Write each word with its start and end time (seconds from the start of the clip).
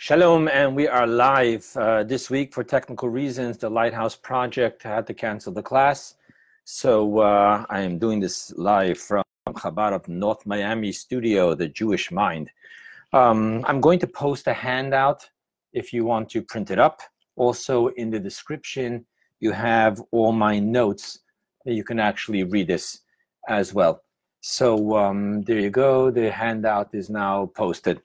Shalom, 0.00 0.46
and 0.46 0.76
we 0.76 0.86
are 0.86 1.08
live 1.08 1.68
uh, 1.74 2.04
this 2.04 2.30
week 2.30 2.54
for 2.54 2.62
technical 2.62 3.08
reasons. 3.08 3.58
The 3.58 3.68
Lighthouse 3.68 4.14
Project 4.14 4.84
had 4.84 5.08
to 5.08 5.12
cancel 5.12 5.52
the 5.52 5.60
class, 5.60 6.14
so 6.62 7.18
uh, 7.18 7.66
I 7.68 7.80
am 7.80 7.98
doing 7.98 8.20
this 8.20 8.52
live 8.56 8.96
from 8.96 9.24
Chabad 9.48 9.92
of 9.92 10.06
North 10.06 10.46
Miami 10.46 10.92
studio, 10.92 11.52
the 11.56 11.66
Jewish 11.66 12.12
Mind. 12.12 12.48
Um, 13.12 13.64
I'm 13.66 13.80
going 13.80 13.98
to 13.98 14.06
post 14.06 14.46
a 14.46 14.52
handout 14.52 15.28
if 15.72 15.92
you 15.92 16.04
want 16.04 16.30
to 16.30 16.42
print 16.42 16.70
it 16.70 16.78
up. 16.78 17.02
Also, 17.34 17.88
in 17.88 18.08
the 18.08 18.20
description, 18.20 19.04
you 19.40 19.50
have 19.50 20.00
all 20.12 20.30
my 20.30 20.60
notes. 20.60 21.18
You 21.64 21.82
can 21.82 21.98
actually 21.98 22.44
read 22.44 22.68
this 22.68 23.00
as 23.48 23.74
well. 23.74 24.04
So 24.42 24.96
um, 24.96 25.42
there 25.42 25.58
you 25.58 25.70
go. 25.70 26.12
The 26.12 26.30
handout 26.30 26.94
is 26.94 27.10
now 27.10 27.46
posted. 27.56 28.00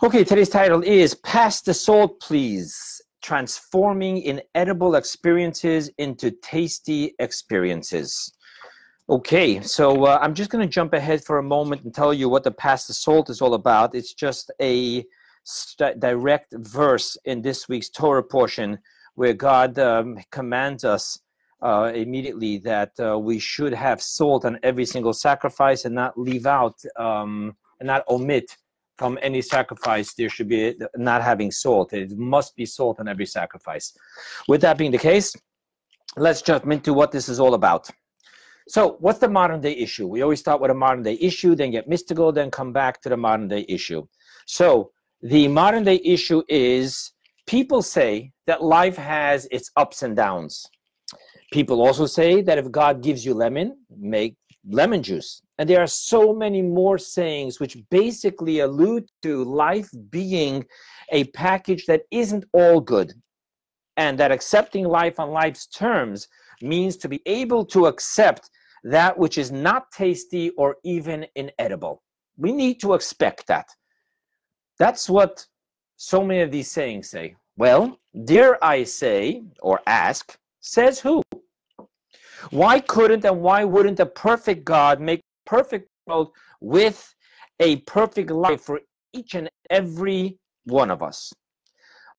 Okay, 0.00 0.22
today's 0.22 0.48
title 0.48 0.80
is 0.84 1.16
Pass 1.16 1.60
the 1.60 1.74
Salt, 1.74 2.20
Please 2.20 3.02
Transforming 3.20 4.40
Inedible 4.54 4.94
Experiences 4.94 5.90
into 5.98 6.30
Tasty 6.30 7.16
Experiences. 7.18 8.32
Okay, 9.10 9.60
so 9.60 10.04
uh, 10.04 10.20
I'm 10.22 10.34
just 10.34 10.50
going 10.50 10.64
to 10.64 10.72
jump 10.72 10.92
ahead 10.92 11.24
for 11.24 11.38
a 11.38 11.42
moment 11.42 11.82
and 11.82 11.92
tell 11.92 12.14
you 12.14 12.28
what 12.28 12.44
the 12.44 12.52
Pass 12.52 12.86
the 12.86 12.94
Salt 12.94 13.28
is 13.28 13.42
all 13.42 13.54
about. 13.54 13.96
It's 13.96 14.14
just 14.14 14.52
a 14.62 15.04
st- 15.42 15.98
direct 15.98 16.54
verse 16.56 17.16
in 17.24 17.42
this 17.42 17.68
week's 17.68 17.88
Torah 17.88 18.22
portion 18.22 18.78
where 19.16 19.34
God 19.34 19.80
um, 19.80 20.16
commands 20.30 20.84
us 20.84 21.18
uh, 21.60 21.90
immediately 21.92 22.58
that 22.58 22.92
uh, 23.00 23.18
we 23.18 23.40
should 23.40 23.74
have 23.74 24.00
salt 24.00 24.44
on 24.44 24.60
every 24.62 24.86
single 24.86 25.12
sacrifice 25.12 25.84
and 25.84 25.96
not 25.96 26.16
leave 26.16 26.46
out 26.46 26.76
um, 26.96 27.56
and 27.80 27.88
not 27.88 28.04
omit 28.08 28.56
from 28.98 29.18
any 29.22 29.40
sacrifice, 29.40 30.12
there 30.14 30.28
should 30.28 30.48
be 30.48 30.74
not 30.96 31.22
having 31.22 31.50
salt. 31.50 31.92
It 31.92 32.16
must 32.18 32.56
be 32.56 32.66
salt 32.66 32.98
on 33.00 33.08
every 33.08 33.26
sacrifice. 33.26 33.96
With 34.48 34.60
that 34.62 34.76
being 34.76 34.90
the 34.90 34.98
case, 34.98 35.34
let's 36.16 36.42
jump 36.42 36.66
into 36.66 36.92
what 36.92 37.12
this 37.12 37.28
is 37.28 37.38
all 37.38 37.54
about. 37.54 37.88
So, 38.66 38.96
what's 39.00 39.20
the 39.20 39.30
modern 39.30 39.62
day 39.62 39.74
issue? 39.74 40.06
We 40.06 40.20
always 40.20 40.40
start 40.40 40.60
with 40.60 40.70
a 40.70 40.74
modern 40.74 41.02
day 41.02 41.16
issue, 41.20 41.54
then 41.54 41.70
get 41.70 41.88
mystical, 41.88 42.32
then 42.32 42.50
come 42.50 42.72
back 42.72 43.00
to 43.02 43.08
the 43.08 43.16
modern 43.16 43.48
day 43.48 43.64
issue. 43.68 44.06
So, 44.46 44.90
the 45.22 45.48
modern 45.48 45.84
day 45.84 46.00
issue 46.04 46.42
is 46.48 47.12
people 47.46 47.80
say 47.80 48.32
that 48.46 48.62
life 48.62 48.96
has 48.96 49.48
its 49.50 49.70
ups 49.76 50.02
and 50.02 50.14
downs. 50.14 50.66
People 51.50 51.80
also 51.80 52.04
say 52.04 52.42
that 52.42 52.58
if 52.58 52.70
God 52.70 53.02
gives 53.02 53.24
you 53.24 53.32
lemon, 53.32 53.78
make 53.88 54.36
lemon 54.68 55.02
juice. 55.02 55.40
And 55.58 55.68
there 55.68 55.80
are 55.82 55.88
so 55.88 56.32
many 56.32 56.62
more 56.62 56.98
sayings 56.98 57.58
which 57.58 57.76
basically 57.90 58.60
allude 58.60 59.08
to 59.22 59.42
life 59.44 59.90
being 60.10 60.64
a 61.10 61.24
package 61.24 61.86
that 61.86 62.02
isn't 62.10 62.44
all 62.52 62.80
good. 62.80 63.12
And 63.96 64.16
that 64.18 64.30
accepting 64.30 64.84
life 64.84 65.18
on 65.18 65.30
life's 65.30 65.66
terms 65.66 66.28
means 66.62 66.96
to 66.98 67.08
be 67.08 67.20
able 67.26 67.64
to 67.66 67.86
accept 67.86 68.48
that 68.84 69.18
which 69.18 69.38
is 69.38 69.50
not 69.50 69.90
tasty 69.90 70.50
or 70.50 70.76
even 70.84 71.26
inedible. 71.34 72.02
We 72.36 72.52
need 72.52 72.80
to 72.80 72.94
expect 72.94 73.48
that. 73.48 73.66
That's 74.78 75.10
what 75.10 75.44
so 75.96 76.22
many 76.22 76.42
of 76.42 76.52
these 76.52 76.70
sayings 76.70 77.10
say. 77.10 77.34
Well, 77.56 77.98
dare 78.24 78.62
I 78.64 78.84
say, 78.84 79.42
or 79.60 79.80
ask, 79.88 80.38
says 80.60 81.00
who? 81.00 81.22
Why 82.50 82.78
couldn't 82.78 83.24
and 83.24 83.40
why 83.40 83.64
wouldn't 83.64 83.98
a 83.98 84.06
perfect 84.06 84.64
God 84.64 85.00
make 85.00 85.20
perfect 85.48 85.88
world 86.06 86.30
with 86.60 87.14
a 87.60 87.76
perfect 87.76 88.30
life 88.30 88.60
for 88.60 88.80
each 89.12 89.34
and 89.34 89.48
every 89.70 90.38
one 90.64 90.90
of 90.90 91.02
us? 91.02 91.32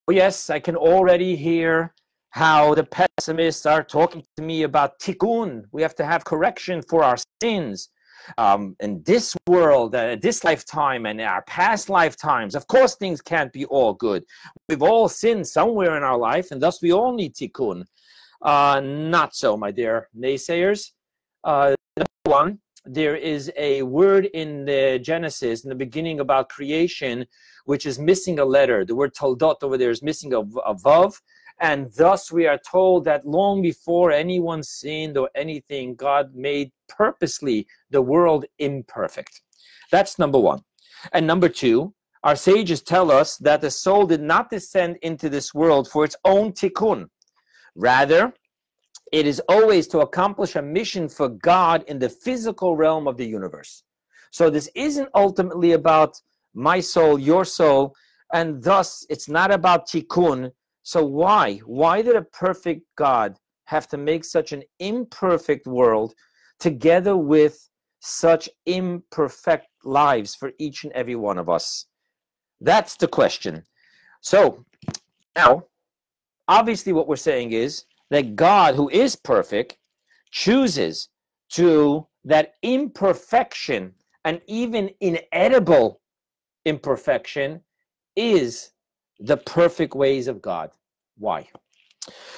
Oh, 0.08 0.12
yes, 0.12 0.50
I 0.50 0.60
can 0.60 0.76
already 0.76 1.36
hear 1.36 1.94
how 2.32 2.76
the 2.76 2.84
pessimists 2.84 3.66
are 3.66 3.84
talking 3.84 4.24
to 4.38 4.44
me 4.44 4.64
about 4.64 5.00
tikkun. 5.00 5.64
We 5.72 5.82
have 5.82 5.96
to 5.96 6.06
have 6.06 6.26
correction 6.26 6.82
for 6.82 7.04
our 7.04 7.18
sins. 7.42 7.90
Um, 8.38 8.76
in 8.80 9.02
this 9.06 9.36
world, 9.48 9.96
uh, 9.96 10.18
this 10.22 10.44
lifetime, 10.44 11.06
and 11.06 11.22
our 11.22 11.42
past 11.44 11.90
lifetimes, 11.90 12.54
of 12.54 12.68
course, 12.68 12.96
things 12.96 13.22
can't 13.22 13.52
be 13.54 13.66
all 13.66 13.94
good. 13.94 14.24
We've 14.68 14.84
all 14.84 15.08
sinned 15.08 15.48
somewhere 15.48 15.96
in 15.96 16.04
our 16.04 16.18
life, 16.18 16.52
and 16.52 16.62
thus 16.62 16.82
we 16.82 16.92
all 16.92 17.14
need 17.14 17.34
tikkun. 17.34 17.86
Uh, 18.42 18.82
not 18.84 19.36
so, 19.36 19.58
my 19.58 19.72
dear 19.72 20.10
naysayers. 20.16 20.92
Uh, 21.44 21.76
number 21.98 22.10
one, 22.26 22.60
there 22.92 23.16
is 23.16 23.52
a 23.56 23.84
word 23.84 24.26
in 24.34 24.66
the 24.66 25.00
Genesis, 25.02 25.64
in 25.64 25.70
the 25.70 25.76
beginning 25.76 26.20
about 26.20 26.50
creation, 26.50 27.26
which 27.66 27.86
is 27.86 28.00
missing 28.00 28.40
a 28.40 28.46
letter. 28.46 28.84
The 28.84 28.96
word 28.96 29.14
toldot 29.14 29.58
over 29.62 29.78
there 29.78 29.92
is 29.92 30.02
missing 30.02 30.34
a, 30.34 30.40
a 30.40 30.74
vav. 30.74 31.22
And 31.62 31.92
thus 31.94 32.32
we 32.32 32.48
are 32.48 32.58
told 32.58 33.06
that 33.06 33.28
long 33.28 33.62
before 33.62 34.12
anyone 34.12 34.64
sinned 34.64 35.18
or 35.18 35.30
anything, 35.36 35.96
God 35.96 36.34
made 36.34 36.72
purposely 36.88 37.68
the 37.92 38.02
world 38.02 38.46
imperfect. 38.58 39.42
That's 39.92 40.18
number 40.18 40.40
one. 40.40 40.64
And 41.14 41.28
number 41.28 41.50
two, 41.50 41.94
our 42.24 42.36
sages 42.36 42.82
tell 42.82 43.12
us 43.12 43.38
that 43.38 43.62
the 43.62 43.72
soul 43.72 44.06
did 44.06 44.22
not 44.22 44.50
descend 44.50 44.98
into 45.02 45.30
this 45.30 45.54
world 45.54 45.90
for 45.90 46.04
its 46.04 46.16
own 46.26 46.54
tikkun. 46.54 47.10
Rather, 47.76 48.34
it 49.12 49.26
is 49.26 49.42
always 49.50 49.88
to 49.88 50.00
accomplish 50.00 50.56
a 50.56 50.62
mission 50.62 51.10
for 51.10 51.30
God 51.30 51.84
in 51.88 52.00
the 52.00 52.10
physical 52.10 52.76
realm 52.76 53.08
of 53.08 53.18
the 53.18 53.26
universe. 53.26 53.84
So 54.32 54.50
this 54.50 54.70
isn't 54.76 55.10
ultimately 55.16 55.72
about 55.72 56.20
my 56.54 56.80
soul, 56.80 57.18
your 57.18 57.46
soul, 57.46 57.96
and 58.34 58.62
thus 58.62 59.06
it's 59.10 59.28
not 59.28 59.52
about 59.52 59.88
tikkun. 59.88 60.52
So 60.84 61.04
why? 61.06 61.58
Why 61.66 62.02
did 62.02 62.16
a 62.16 62.22
perfect 62.24 62.82
God 62.96 63.38
have 63.66 63.88
to 63.90 63.98
make 63.98 64.24
such 64.24 64.52
an 64.52 64.64
imperfect 64.80 65.68
world 65.68 66.14
together 66.60 67.16
with 67.16 67.70
such 68.00 68.50
imperfect 68.66 69.68
lives 69.84 70.36
for 70.36 70.52
each 70.60 70.84
and 70.84 70.94
every 70.94 71.16
one 71.16 71.38
of 71.38 71.50
us? 71.50 71.86
That's 72.62 72.96
the 72.98 73.08
question. 73.08 73.64
So 74.22 74.66
now 75.36 75.66
obviously 76.48 76.92
what 76.94 77.08
we're 77.08 77.16
saying 77.16 77.54
is 77.54 77.86
that 78.10 78.36
God, 78.36 78.76
who 78.76 78.90
is 78.90 79.16
perfect, 79.16 79.78
chooses 80.32 81.10
to 81.52 82.08
that 82.24 82.54
imperfection 82.62 83.94
and 84.26 84.42
even 84.48 84.92
inedible 85.00 86.02
imperfection 86.66 87.62
is 88.16 88.72
the 89.20 89.38
perfect 89.38 89.96
ways 89.96 90.28
of 90.28 90.42
God. 90.42 90.72
Why? 91.18 91.48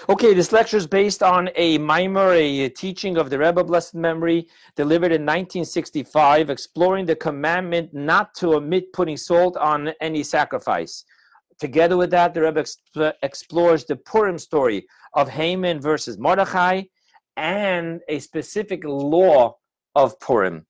Okay, 0.09 0.33
this 0.33 0.51
lecture 0.51 0.77
is 0.77 0.87
based 0.87 1.23
on 1.23 1.49
a 1.55 1.77
mimer, 1.77 2.33
a 2.33 2.69
teaching 2.69 3.17
of 3.17 3.29
the 3.29 3.37
Rebbe 3.37 3.63
Blessed 3.63 3.95
Memory, 3.95 4.47
delivered 4.75 5.11
in 5.11 5.21
1965, 5.21 6.49
exploring 6.49 7.05
the 7.05 7.15
commandment 7.15 7.93
not 7.93 8.33
to 8.35 8.55
omit 8.55 8.91
putting 8.93 9.17
salt 9.17 9.55
on 9.57 9.93
any 10.01 10.23
sacrifice. 10.23 11.05
Together 11.61 11.95
with 11.95 12.09
that, 12.09 12.33
the 12.33 12.41
Rebbe 12.41 12.63
exp- 12.63 13.13
explores 13.21 13.85
the 13.85 13.95
Purim 13.95 14.39
story 14.39 14.87
of 15.13 15.29
Haman 15.29 15.79
versus 15.79 16.17
Mordechai 16.17 16.81
and 17.37 18.01
a 18.09 18.17
specific 18.17 18.83
law 18.83 19.57
of 19.93 20.19
Purim, 20.19 20.65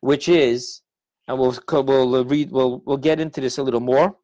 which 0.00 0.30
is, 0.30 0.80
and 1.28 1.38
we'll, 1.38 1.54
we'll 1.70 2.24
read, 2.24 2.50
we'll, 2.50 2.82
we'll 2.86 2.96
get 2.96 3.20
into 3.20 3.42
this 3.42 3.58
a 3.58 3.62
little 3.62 3.80
more. 3.80 4.16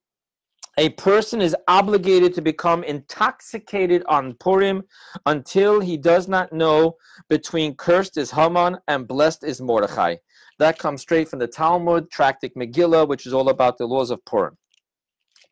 A 0.78 0.88
person 0.88 1.42
is 1.42 1.54
obligated 1.68 2.32
to 2.36 2.40
become 2.40 2.82
intoxicated 2.82 4.02
on 4.08 4.36
Purim 4.40 4.84
until 5.26 5.80
he 5.80 5.98
does 5.98 6.28
not 6.28 6.50
know 6.50 6.96
between 7.28 7.74
cursed 7.74 8.16
is 8.16 8.30
Haman 8.30 8.78
and 8.88 9.06
blessed 9.06 9.44
is 9.44 9.60
Mordechai. 9.60 10.16
That 10.58 10.78
comes 10.78 11.02
straight 11.02 11.28
from 11.28 11.40
the 11.40 11.46
Talmud, 11.46 12.10
Tractate 12.10 12.56
Megillah, 12.56 13.06
which 13.06 13.26
is 13.26 13.34
all 13.34 13.50
about 13.50 13.76
the 13.76 13.86
laws 13.86 14.10
of 14.10 14.24
Purim. 14.24 14.56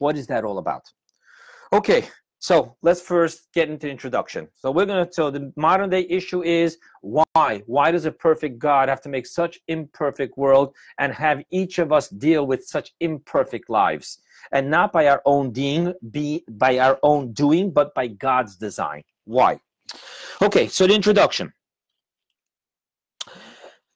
What 0.04 0.18
is 0.18 0.26
that 0.26 0.44
all 0.44 0.58
about? 0.58 0.84
Okay, 1.72 2.06
so 2.38 2.76
let's 2.82 3.00
first 3.00 3.48
get 3.54 3.70
into 3.70 3.86
the 3.86 3.90
introduction. 3.90 4.48
So 4.54 4.70
we're 4.70 4.84
to, 4.84 5.08
so 5.10 5.30
the 5.30 5.50
modern 5.56 5.88
day 5.88 6.06
issue 6.10 6.42
is 6.42 6.76
why? 7.00 7.62
Why 7.64 7.90
does 7.90 8.04
a 8.04 8.12
perfect 8.12 8.58
God 8.58 8.90
have 8.90 9.00
to 9.00 9.08
make 9.08 9.26
such 9.26 9.60
imperfect 9.66 10.36
world 10.36 10.74
and 10.98 11.10
have 11.14 11.42
each 11.50 11.78
of 11.78 11.90
us 11.90 12.10
deal 12.10 12.46
with 12.46 12.66
such 12.66 12.92
imperfect 13.00 13.70
lives? 13.70 14.18
And 14.52 14.70
not 14.70 14.92
by 14.92 15.06
our 15.08 15.22
own 15.24 15.52
being, 15.52 15.94
be 16.10 16.44
by 16.50 16.80
our 16.80 16.98
own 17.02 17.32
doing, 17.32 17.70
but 17.70 17.94
by 17.94 18.08
God's 18.08 18.56
design. 18.56 19.04
Why? 19.24 19.58
Okay, 20.42 20.68
so 20.68 20.86
the 20.86 20.94
introduction. 20.94 21.54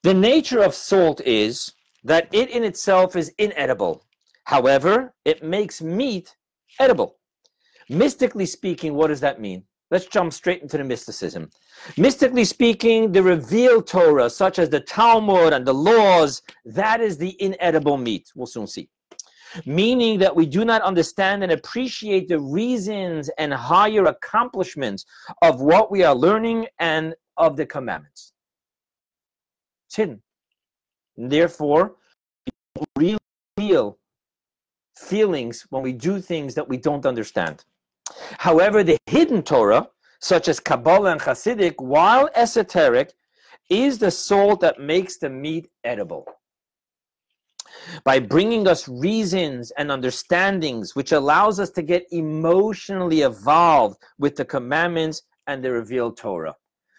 The 0.05 0.15
nature 0.15 0.63
of 0.63 0.75
salt 0.75 1.21
is 1.21 1.75
that 2.03 2.29
it 2.33 2.49
in 2.49 2.65
itself 2.65 3.15
is 3.15 3.29
inedible. 3.37 4.08
However, 4.49 5.13
it 5.27 5.43
makes 5.43 5.83
meat 5.83 6.35
edible. 6.81 7.19
Mystically 7.91 8.47
speaking, 8.47 8.95
what 8.95 9.09
does 9.09 9.21
that 9.21 9.43
mean? 9.43 9.65
Let's 9.91 10.07
jump 10.07 10.33
straight 10.33 10.63
into 10.63 10.79
the 10.79 10.85
mysticism. 10.85 11.51
Mystically 11.99 12.47
speaking, 12.47 13.13
the 13.13 13.23
revealed 13.23 13.87
Torah, 13.87 14.31
such 14.31 14.59
as 14.59 14.71
the 14.71 14.81
Talmud 14.81 15.53
and 15.53 15.67
the 15.67 15.75
laws, 15.75 16.41
that 16.65 17.03
is 17.03 17.19
the 17.19 17.37
inedible 17.43 17.99
meat. 17.99 18.33
We'll 18.35 18.47
soon 18.47 18.67
see. 18.67 18.89
meaning 19.67 20.19
that 20.19 20.35
we 20.35 20.47
do 20.47 20.65
not 20.65 20.83
understand 20.83 21.43
and 21.43 21.53
appreciate 21.53 22.29
the 22.29 22.41
reasons 22.41 23.31
and 23.39 23.53
higher 23.53 24.05
accomplishments 24.07 25.05
of 25.43 25.61
what 25.61 25.91
we 25.91 26.03
are 26.03 26.15
learning 26.15 26.67
and 26.79 27.15
of 27.37 27.57
the 27.57 27.67
commandments. 27.67 28.33
It's 29.87 29.97
hidden. 29.97 30.23
Therefore, 31.17 31.97
real 32.97 33.99
feelings 34.99 35.67
when 35.71 35.83
we 35.83 35.93
do 35.93 36.21
things 36.21 36.55
that 36.55 36.69
we 36.69 36.77
don't 36.77 37.07
understand. 37.07 37.65
However, 38.39 38.83
the 38.83 38.99
hidden 39.07 39.43
Torah, 39.43 39.89
such 40.21 40.49
as 40.49 40.61
Kabbalah 40.61 41.13
and 41.13 41.21
Hasidic, 41.21 41.75
while 41.79 42.29
esoteric, 42.35 43.13
is 43.71 43.99
the 43.99 44.11
salt 44.11 44.61
that 44.61 44.81
makes 44.81 45.19
the 45.19 45.31
meat 45.31 45.71
edible. 45.85 46.27
By 48.03 48.19
bringing 48.19 48.67
us 48.67 48.89
reasons 48.89 49.71
and 49.73 49.91
understandings, 49.91 50.97
which 50.97 51.13
allows 51.13 51.61
us 51.61 51.71
to 51.71 51.83
get 51.83 52.07
emotionally 52.11 53.23
involved 53.23 53.99
with 54.19 54.37
the 54.37 54.45
commandments 54.45 55.23
and 55.47 55.63
the 55.63 55.71
revealed 55.71 56.17
Torah. 56.17 56.57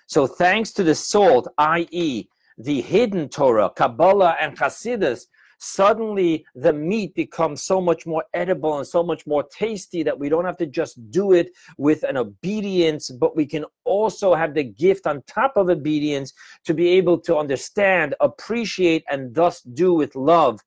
So, 0.08 0.26
thanks 0.26 0.72
to 0.74 0.84
the 0.84 0.96
salt, 0.96 1.48
i.e., 1.58 2.28
the 2.58 2.82
hidden 2.82 3.30
Torah, 3.30 3.70
Kabbalah, 3.70 4.38
and 4.40 4.58
Hasidus, 4.58 5.28
suddenly 5.60 6.46
the 6.56 6.74
meat 6.74 7.14
becomes 7.14 7.64
so 7.64 7.80
much 7.80 8.06
more 8.06 8.24
edible 8.34 8.78
and 8.78 8.88
so 8.88 9.04
much 9.04 9.28
more 9.28 9.44
tasty 9.44 10.02
that 10.04 10.18
we 10.18 10.30
don't 10.30 10.46
have 10.46 10.58
to 10.58 10.66
just 10.66 11.12
do 11.12 11.34
it 11.34 11.52
with 11.78 12.04
an 12.04 12.18
obedience, 12.18 13.10
but 13.10 13.36
we 13.36 13.46
can 13.46 13.66
also 13.86 14.34
have 14.34 14.54
the 14.54 14.64
gift 14.64 15.06
on 15.06 15.22
top 15.28 15.54
of 15.56 15.70
obedience 15.70 16.34
to 16.66 16.74
be 16.74 16.90
able 16.90 17.20
to 17.20 17.38
understand, 17.38 18.16
appreciate, 18.20 19.04
and 19.10 19.36
thus 19.36 19.62
do 19.62 19.94
with 19.94 20.16
love 20.16 20.62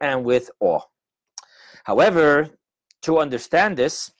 and 0.00 0.24
with 0.24 0.50
awe. 0.60 0.80
However, 1.84 2.48
to 3.02 3.18
understand 3.18 3.76
this, 3.76 4.12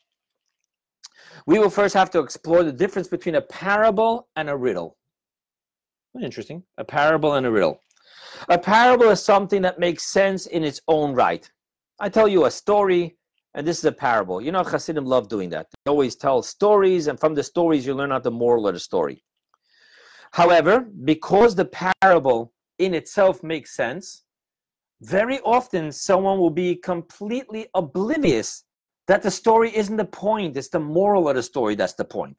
we 1.46 1.58
will 1.58 1.70
first 1.70 1.94
have 1.94 2.10
to 2.10 2.20
explore 2.20 2.62
the 2.62 2.72
difference 2.72 3.08
between 3.08 3.34
a 3.34 3.40
parable 3.40 4.28
and 4.36 4.50
a 4.50 4.56
riddle. 4.56 4.96
Interesting. 6.20 6.64
A 6.76 6.84
parable 6.84 7.34
and 7.34 7.46
a 7.46 7.50
riddle. 7.50 7.80
A 8.48 8.58
parable 8.58 9.10
is 9.10 9.22
something 9.22 9.62
that 9.62 9.78
makes 9.78 10.04
sense 10.04 10.46
in 10.46 10.64
its 10.64 10.80
own 10.88 11.14
right. 11.14 11.50
I 11.98 12.08
tell 12.08 12.28
you 12.28 12.46
a 12.46 12.50
story, 12.50 13.16
and 13.54 13.66
this 13.66 13.78
is 13.78 13.84
a 13.84 13.92
parable. 13.92 14.40
You 14.40 14.52
know, 14.52 14.64
Hasidim 14.64 15.04
love 15.04 15.28
doing 15.28 15.50
that. 15.50 15.66
They 15.84 15.90
always 15.90 16.16
tell 16.16 16.42
stories, 16.42 17.06
and 17.06 17.20
from 17.20 17.34
the 17.34 17.42
stories, 17.42 17.86
you 17.86 17.94
learn 17.94 18.12
out 18.12 18.22
the 18.22 18.30
moral 18.30 18.66
of 18.66 18.74
the 18.74 18.80
story. 18.80 19.22
However, 20.32 20.86
because 21.04 21.54
the 21.54 21.70
parable 22.02 22.52
in 22.78 22.94
itself 22.94 23.42
makes 23.42 23.76
sense, 23.76 24.24
very 25.02 25.40
often 25.40 25.92
someone 25.92 26.38
will 26.38 26.50
be 26.50 26.76
completely 26.76 27.66
oblivious 27.74 28.64
that 29.06 29.22
the 29.22 29.30
story 29.30 29.74
isn't 29.76 29.96
the 29.96 30.04
point, 30.04 30.56
it's 30.56 30.68
the 30.68 30.78
moral 30.78 31.28
of 31.28 31.34
the 31.34 31.42
story 31.42 31.74
that's 31.74 31.94
the 31.94 32.04
point. 32.04 32.36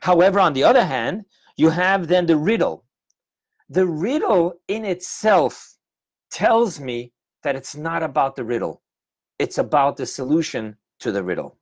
However, 0.00 0.40
on 0.40 0.54
the 0.54 0.64
other 0.64 0.84
hand, 0.84 1.24
you 1.56 1.68
have 1.70 2.08
then 2.08 2.26
the 2.26 2.36
riddle 2.36 2.84
the 3.72 3.86
riddle 3.86 4.54
in 4.68 4.84
itself 4.84 5.76
tells 6.30 6.78
me 6.78 7.12
that 7.42 7.56
it's 7.56 7.74
not 7.74 8.02
about 8.02 8.36
the 8.36 8.44
riddle, 8.44 8.82
it's 9.38 9.58
about 9.58 9.96
the 9.96 10.06
solution 10.06 10.76
to 11.00 11.10
the 11.10 11.22
riddle. 11.22 11.58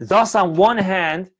Thus, 0.00 0.34
on 0.34 0.54
one 0.54 0.78
hand, 0.78 1.30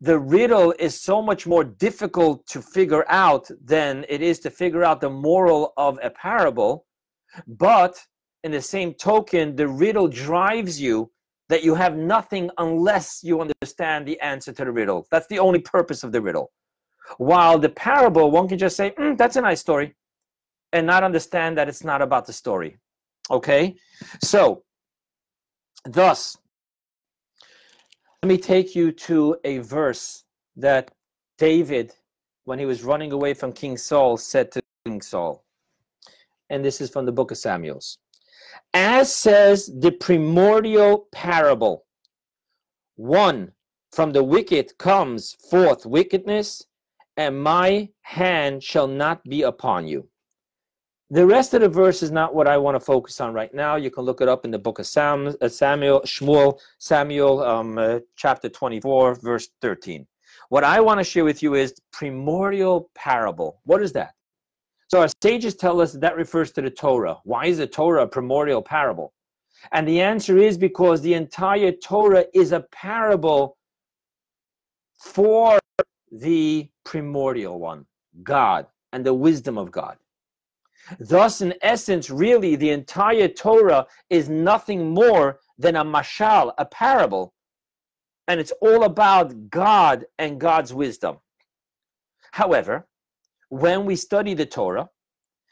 the 0.00 0.18
riddle 0.18 0.74
is 0.78 1.00
so 1.00 1.22
much 1.22 1.46
more 1.46 1.64
difficult 1.64 2.46
to 2.48 2.60
figure 2.60 3.04
out 3.08 3.48
than 3.64 4.04
it 4.10 4.20
is 4.20 4.38
to 4.40 4.50
figure 4.50 4.84
out 4.84 5.00
the 5.00 5.08
moral 5.08 5.72
of 5.78 5.98
a 6.02 6.10
parable. 6.10 6.86
But 7.46 7.98
in 8.42 8.52
the 8.52 8.60
same 8.60 8.92
token, 8.92 9.56
the 9.56 9.68
riddle 9.68 10.08
drives 10.08 10.78
you 10.78 11.10
that 11.48 11.64
you 11.64 11.74
have 11.74 11.96
nothing 11.96 12.50
unless 12.58 13.20
you 13.22 13.40
understand 13.40 14.06
the 14.06 14.20
answer 14.20 14.52
to 14.52 14.64
the 14.64 14.72
riddle. 14.72 15.06
That's 15.10 15.28
the 15.28 15.38
only 15.38 15.60
purpose 15.60 16.04
of 16.04 16.12
the 16.12 16.20
riddle. 16.20 16.52
While 17.18 17.58
the 17.58 17.68
parable, 17.68 18.30
one 18.30 18.48
can 18.48 18.58
just 18.58 18.76
say, 18.76 18.90
mm, 18.92 19.16
that's 19.16 19.36
a 19.36 19.40
nice 19.40 19.60
story, 19.60 19.94
and 20.72 20.86
not 20.86 21.04
understand 21.04 21.58
that 21.58 21.68
it's 21.68 21.84
not 21.84 22.02
about 22.02 22.26
the 22.26 22.32
story. 22.32 22.78
Okay? 23.30 23.76
So, 24.22 24.64
thus, 25.84 26.36
let 28.22 28.28
me 28.28 28.38
take 28.38 28.74
you 28.74 28.90
to 28.92 29.36
a 29.44 29.58
verse 29.58 30.24
that 30.56 30.90
David, 31.38 31.92
when 32.44 32.58
he 32.58 32.64
was 32.64 32.82
running 32.82 33.12
away 33.12 33.34
from 33.34 33.52
King 33.52 33.76
Saul, 33.76 34.16
said 34.16 34.50
to 34.52 34.62
King 34.84 35.02
Saul. 35.02 35.44
And 36.50 36.64
this 36.64 36.80
is 36.80 36.90
from 36.90 37.06
the 37.06 37.12
book 37.12 37.30
of 37.30 37.38
Samuel's. 37.38 37.98
As 38.72 39.14
says 39.14 39.70
the 39.78 39.92
primordial 39.92 41.08
parable, 41.12 41.84
one 42.96 43.52
from 43.92 44.12
the 44.12 44.24
wicked 44.24 44.76
comes 44.78 45.36
forth 45.50 45.86
wickedness, 45.86 46.64
and 47.16 47.42
my 47.42 47.88
hand 48.02 48.62
shall 48.62 48.86
not 48.86 49.22
be 49.24 49.42
upon 49.42 49.86
you. 49.86 50.08
The 51.10 51.26
rest 51.26 51.54
of 51.54 51.60
the 51.60 51.68
verse 51.68 52.02
is 52.02 52.10
not 52.10 52.34
what 52.34 52.48
I 52.48 52.56
want 52.56 52.74
to 52.76 52.80
focus 52.80 53.20
on 53.20 53.34
right 53.34 53.54
now. 53.54 53.76
You 53.76 53.90
can 53.90 54.04
look 54.04 54.20
it 54.20 54.28
up 54.28 54.44
in 54.44 54.50
the 54.50 54.58
book 54.58 54.78
of 54.78 54.86
Sam, 54.86 55.34
uh, 55.40 55.48
Samuel, 55.48 56.00
Shmuel, 56.00 56.58
Samuel, 56.78 57.42
um, 57.42 57.78
uh, 57.78 58.00
chapter 58.16 58.48
24, 58.48 59.16
verse 59.16 59.48
13. 59.60 60.06
What 60.48 60.64
I 60.64 60.80
want 60.80 60.98
to 60.98 61.04
share 61.04 61.24
with 61.24 61.42
you 61.42 61.54
is 61.54 61.74
primordial 61.92 62.90
parable. 62.94 63.60
What 63.64 63.82
is 63.82 63.92
that? 63.92 64.14
So 64.88 65.00
our 65.00 65.08
sages 65.22 65.54
tell 65.54 65.80
us 65.80 65.92
that, 65.92 66.00
that 66.00 66.16
refers 66.16 66.52
to 66.52 66.62
the 66.62 66.70
Torah. 66.70 67.18
Why 67.24 67.46
is 67.46 67.58
the 67.58 67.66
Torah 67.66 68.02
a 68.02 68.08
primordial 68.08 68.62
parable? 68.62 69.12
And 69.72 69.86
the 69.86 70.00
answer 70.00 70.38
is 70.38 70.58
because 70.58 71.00
the 71.00 71.14
entire 71.14 71.72
Torah 71.72 72.24
is 72.34 72.52
a 72.52 72.60
parable 72.72 73.56
for 74.98 75.58
the 76.14 76.68
primordial 76.84 77.58
one, 77.58 77.86
God, 78.22 78.66
and 78.92 79.04
the 79.04 79.14
wisdom 79.14 79.58
of 79.58 79.70
God. 79.72 79.96
Thus, 81.00 81.40
in 81.40 81.54
essence, 81.62 82.08
really, 82.10 82.56
the 82.56 82.70
entire 82.70 83.28
Torah 83.28 83.86
is 84.10 84.28
nothing 84.28 84.90
more 84.90 85.40
than 85.58 85.76
a 85.76 85.84
mashal, 85.84 86.52
a 86.58 86.64
parable, 86.64 87.34
and 88.28 88.38
it's 88.38 88.52
all 88.60 88.84
about 88.84 89.50
God 89.50 90.06
and 90.18 90.40
God's 90.40 90.72
wisdom. 90.72 91.18
However, 92.32 92.86
when 93.48 93.84
we 93.84 93.96
study 93.96 94.34
the 94.34 94.46
Torah 94.46 94.88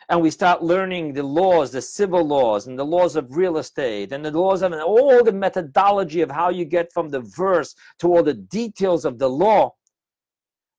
and 0.08 0.20
we 0.20 0.30
start 0.30 0.62
learning 0.62 1.12
the 1.12 1.22
laws, 1.22 1.70
the 1.70 1.82
civil 1.82 2.26
laws, 2.26 2.66
and 2.66 2.78
the 2.78 2.84
laws 2.84 3.16
of 3.16 3.36
real 3.36 3.58
estate, 3.58 4.12
and 4.12 4.24
the 4.24 4.30
laws 4.30 4.62
of 4.62 4.72
and 4.72 4.82
all 4.82 5.22
the 5.22 5.32
methodology 5.32 6.20
of 6.20 6.30
how 6.30 6.50
you 6.50 6.64
get 6.64 6.92
from 6.92 7.08
the 7.08 7.20
verse 7.20 7.74
to 7.98 8.08
all 8.08 8.22
the 8.22 8.34
details 8.34 9.04
of 9.04 9.18
the 9.18 9.28
law, 9.28 9.72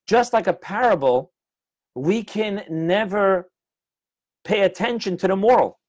just 0.07 0.33
like 0.33 0.47
a 0.47 0.53
parable, 0.53 1.31
we 1.95 2.23
can 2.23 2.63
never 2.69 3.49
pay 4.43 4.61
attention 4.61 5.17
to 5.17 5.27
the 5.27 5.35
moral 5.35 5.79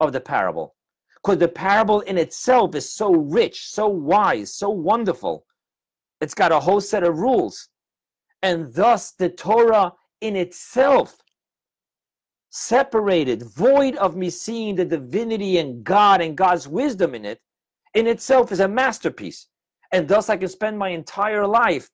of 0.00 0.12
the 0.12 0.20
parable. 0.20 0.74
Because 1.16 1.38
the 1.38 1.48
parable 1.48 2.00
in 2.02 2.16
itself 2.16 2.74
is 2.74 2.92
so 2.92 3.12
rich, 3.12 3.66
so 3.66 3.88
wise, 3.88 4.54
so 4.54 4.68
wonderful. 4.68 5.44
It's 6.20 6.34
got 6.34 6.52
a 6.52 6.60
whole 6.60 6.80
set 6.80 7.02
of 7.02 7.18
rules. 7.18 7.68
And 8.42 8.72
thus, 8.72 9.12
the 9.12 9.28
Torah 9.28 9.92
in 10.20 10.36
itself, 10.36 11.22
separated, 12.50 13.42
void 13.42 13.96
of 13.96 14.16
me 14.16 14.30
seeing 14.30 14.74
the 14.74 14.84
divinity 14.84 15.58
and 15.58 15.84
God 15.84 16.20
and 16.20 16.36
God's 16.36 16.68
wisdom 16.68 17.14
in 17.14 17.24
it, 17.24 17.40
in 17.94 18.06
itself 18.06 18.52
is 18.52 18.60
a 18.60 18.68
masterpiece. 18.68 19.48
And 19.92 20.06
thus, 20.06 20.28
I 20.28 20.36
can 20.36 20.48
spend 20.48 20.78
my 20.78 20.90
entire 20.90 21.46
life 21.46 21.90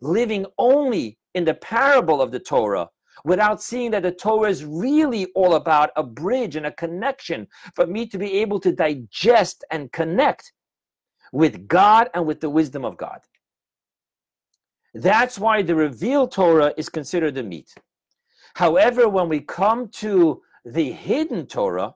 living 0.00 0.46
only 0.58 1.18
in 1.34 1.44
the 1.44 1.54
parable 1.54 2.20
of 2.20 2.30
the 2.30 2.40
Torah 2.40 2.88
without 3.24 3.62
seeing 3.62 3.90
that 3.90 4.02
the 4.02 4.12
Torah 4.12 4.50
is 4.50 4.64
really 4.64 5.26
all 5.34 5.54
about 5.54 5.90
a 5.96 6.02
bridge 6.02 6.56
and 6.56 6.66
a 6.66 6.72
connection 6.72 7.48
for 7.74 7.86
me 7.86 8.06
to 8.06 8.18
be 8.18 8.34
able 8.34 8.60
to 8.60 8.72
digest 8.72 9.64
and 9.70 9.92
connect 9.92 10.52
with 11.32 11.66
God 11.68 12.08
and 12.14 12.26
with 12.26 12.40
the 12.40 12.50
wisdom 12.50 12.84
of 12.84 12.96
God. 12.96 13.20
That's 14.94 15.38
why 15.38 15.62
the 15.62 15.74
revealed 15.74 16.32
Torah 16.32 16.72
is 16.76 16.88
considered 16.88 17.34
the 17.34 17.42
meat. 17.42 17.74
However, 18.54 19.08
when 19.08 19.28
we 19.28 19.40
come 19.40 19.88
to 19.88 20.42
the 20.64 20.90
hidden 20.90 21.46
Torah, 21.46 21.94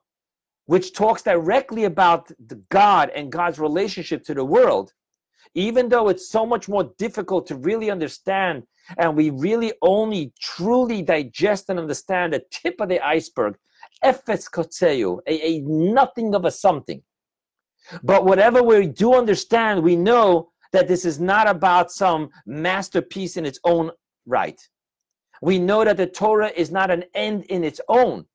which 0.67 0.93
talks 0.93 1.23
directly 1.23 1.85
about 1.85 2.31
God 2.69 3.11
and 3.11 3.33
God's 3.33 3.59
relationship 3.59 4.23
to 4.25 4.35
the 4.35 4.45
world, 4.45 4.93
even 5.55 5.89
though 5.89 6.09
it's 6.09 6.29
so 6.29 6.47
much 6.47 6.69
more 6.69 6.93
difficult 6.99 7.47
to 7.47 7.57
really 7.57 7.91
understand 7.91 8.65
and 8.99 9.17
we 9.17 9.31
really 9.31 9.73
only 9.83 10.33
truly 10.41 11.03
digest 11.03 11.69
and 11.69 11.79
understand 11.79 12.33
the 12.33 12.43
tip 12.51 12.81
of 12.81 12.89
the 12.89 13.01
iceberg, 13.01 13.57
efes 14.03 14.51
kotseu, 14.51 15.21
a, 15.27 15.47
a 15.47 15.61
nothing 15.61 16.35
of 16.35 16.45
a 16.45 16.51
something. 16.51 17.03
But 18.03 18.25
whatever 18.25 18.63
we 18.63 18.87
do 18.87 19.15
understand, 19.15 19.83
we 19.83 19.97
know 19.97 20.51
that 20.73 20.89
this 20.89 21.05
is 21.05 21.21
not 21.21 21.49
about 21.49 21.93
some 21.93 22.31
masterpiece 22.47 23.37
in 23.37 23.45
its 23.45 23.59
own 23.65 23.91
right. 24.27 24.61
We 25.43 25.59
know 25.59 25.85
that 25.85 25.97
the 25.97 26.07
Torah 26.07 26.53
is 26.55 26.71
not 26.71 26.91
an 26.91 27.05
end 27.15 27.45
in 27.45 27.65
its 27.65 27.81
own. 27.89 28.27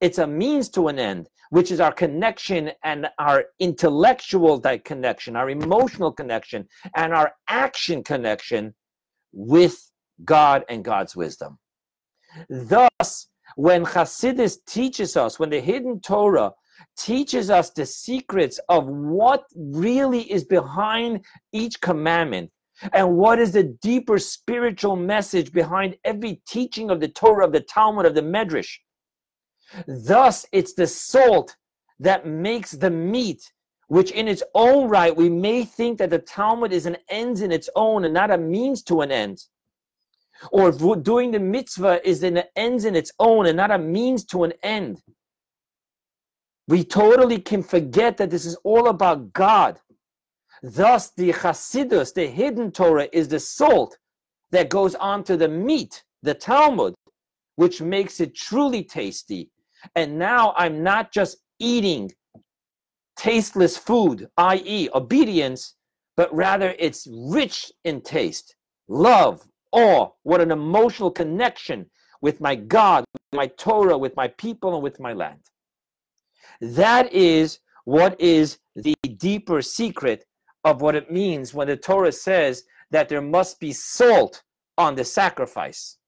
It's 0.00 0.18
a 0.18 0.26
means 0.26 0.68
to 0.70 0.88
an 0.88 0.98
end, 0.98 1.28
which 1.50 1.70
is 1.70 1.80
our 1.80 1.92
connection 1.92 2.72
and 2.84 3.08
our 3.18 3.44
intellectual 3.58 4.60
connection, 4.60 5.36
our 5.36 5.50
emotional 5.50 6.12
connection, 6.12 6.66
and 6.94 7.14
our 7.14 7.32
action 7.48 8.02
connection 8.02 8.74
with 9.32 9.90
God 10.24 10.64
and 10.68 10.84
God's 10.84 11.14
wisdom. 11.14 11.58
Thus, 12.48 13.28
when 13.54 13.84
Hasidus 13.84 14.58
teaches 14.66 15.16
us, 15.16 15.38
when 15.38 15.50
the 15.50 15.60
hidden 15.60 16.00
Torah 16.00 16.52
teaches 16.96 17.50
us 17.50 17.70
the 17.70 17.86
secrets 17.86 18.58
of 18.68 18.86
what 18.86 19.44
really 19.54 20.30
is 20.30 20.44
behind 20.44 21.24
each 21.52 21.80
commandment 21.80 22.50
and 22.92 23.16
what 23.16 23.38
is 23.38 23.52
the 23.52 23.62
deeper 23.80 24.18
spiritual 24.18 24.96
message 24.96 25.52
behind 25.52 25.96
every 26.04 26.42
teaching 26.46 26.90
of 26.90 27.00
the 27.00 27.08
Torah, 27.08 27.46
of 27.46 27.52
the 27.52 27.60
Talmud, 27.60 28.04
of 28.04 28.14
the 28.14 28.22
Medrash. 28.22 28.78
Thus, 29.86 30.46
it's 30.52 30.74
the 30.74 30.86
salt 30.86 31.56
that 31.98 32.26
makes 32.26 32.72
the 32.72 32.90
meat, 32.90 33.52
which 33.88 34.10
in 34.10 34.28
its 34.28 34.42
own 34.54 34.88
right, 34.88 35.16
we 35.16 35.28
may 35.28 35.64
think 35.64 35.98
that 35.98 36.10
the 36.10 36.18
Talmud 36.18 36.72
is 36.72 36.86
an 36.86 36.96
end 37.08 37.40
in 37.40 37.52
its 37.52 37.68
own 37.76 38.04
and 38.04 38.14
not 38.14 38.30
a 38.30 38.38
means 38.38 38.82
to 38.84 39.00
an 39.00 39.10
end 39.10 39.44
or 40.50 40.70
doing 40.96 41.30
the 41.30 41.40
mitzvah 41.40 42.06
is 42.06 42.22
an 42.22 42.42
end 42.54 42.84
in 42.84 42.94
its 42.94 43.12
own 43.18 43.46
and 43.46 43.56
not 43.56 43.70
a 43.70 43.78
means 43.78 44.24
to 44.24 44.44
an 44.44 44.52
end. 44.62 45.02
We 46.68 46.84
totally 46.84 47.38
can 47.38 47.62
forget 47.62 48.16
that 48.16 48.30
this 48.30 48.44
is 48.44 48.56
all 48.64 48.88
about 48.88 49.32
God. 49.32 49.80
Thus, 50.62 51.10
the 51.10 51.32
Chasidus, 51.32 52.12
the 52.12 52.26
hidden 52.26 52.72
Torah, 52.72 53.08
is 53.12 53.28
the 53.28 53.38
salt 53.38 53.98
that 54.50 54.68
goes 54.68 54.94
onto 54.96 55.36
the 55.36 55.48
meat, 55.48 56.02
the 56.22 56.34
Talmud, 56.34 56.94
which 57.54 57.80
makes 57.80 58.20
it 58.20 58.34
truly 58.34 58.82
tasty. 58.82 59.50
And 59.94 60.18
now 60.18 60.54
I'm 60.56 60.82
not 60.82 61.12
just 61.12 61.38
eating 61.58 62.12
tasteless 63.16 63.76
food, 63.76 64.28
i.e., 64.36 64.88
obedience, 64.94 65.74
but 66.16 66.34
rather 66.34 66.74
it's 66.78 67.06
rich 67.10 67.72
in 67.84 68.00
taste, 68.00 68.56
love, 68.88 69.48
awe, 69.72 70.10
what 70.22 70.40
an 70.40 70.50
emotional 70.50 71.10
connection 71.10 71.86
with 72.20 72.40
my 72.40 72.54
God, 72.54 73.04
with 73.12 73.38
my 73.38 73.46
Torah, 73.46 73.98
with 73.98 74.16
my 74.16 74.28
people, 74.28 74.74
and 74.74 74.82
with 74.82 75.00
my 75.00 75.12
land. 75.12 75.40
That 76.60 77.12
is 77.12 77.60
what 77.84 78.20
is 78.20 78.58
the 78.74 78.94
deeper 79.16 79.62
secret 79.62 80.24
of 80.64 80.80
what 80.80 80.94
it 80.96 81.10
means 81.10 81.54
when 81.54 81.68
the 81.68 81.76
Torah 81.76 82.12
says 82.12 82.64
that 82.90 83.08
there 83.08 83.22
must 83.22 83.60
be 83.60 83.72
salt 83.72 84.42
on 84.78 84.94
the 84.94 85.04
sacrifice. 85.04 85.98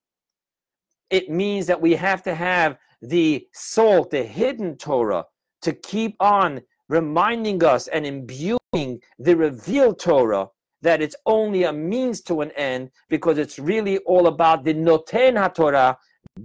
It 1.11 1.31
means 1.31 1.67
that 1.67 1.81
we 1.81 1.95
have 1.95 2.23
to 2.25 2.35
have 2.35 2.79
the 3.01 3.47
salt, 3.53 4.11
the 4.11 4.23
hidden 4.23 4.77
Torah, 4.77 5.25
to 5.63 5.73
keep 5.73 6.17
on 6.21 6.63
reminding 6.89 7.63
us 7.65 7.89
and 7.89 8.07
imbuing 8.07 9.01
the 9.19 9.37
revealed 9.37 9.99
Torah 9.99 10.49
that 10.83 11.03
it's 11.03 11.17
only 11.27 11.65
a 11.65 11.73
means 11.73 12.21
to 12.23 12.41
an 12.41 12.51
end 12.53 12.91
because 13.09 13.39
it's 13.39 13.59
really 13.59 13.99
all 13.99 14.27
about 14.27 14.65
the 14.65 14.75
Noten 14.75 15.35
HaTorah, 15.35 15.97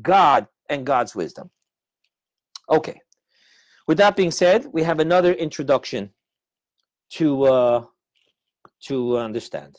God 0.02 0.48
and 0.70 0.86
God's 0.86 1.16
wisdom. 1.16 1.50
Okay. 2.70 3.00
With 3.88 3.98
that 3.98 4.16
being 4.16 4.32
said, 4.32 4.68
we 4.72 4.84
have 4.84 5.00
another 5.00 5.34
introduction 5.34 6.12
to 7.12 7.44
uh, 7.44 7.86
to 8.86 9.18
understand. 9.18 9.78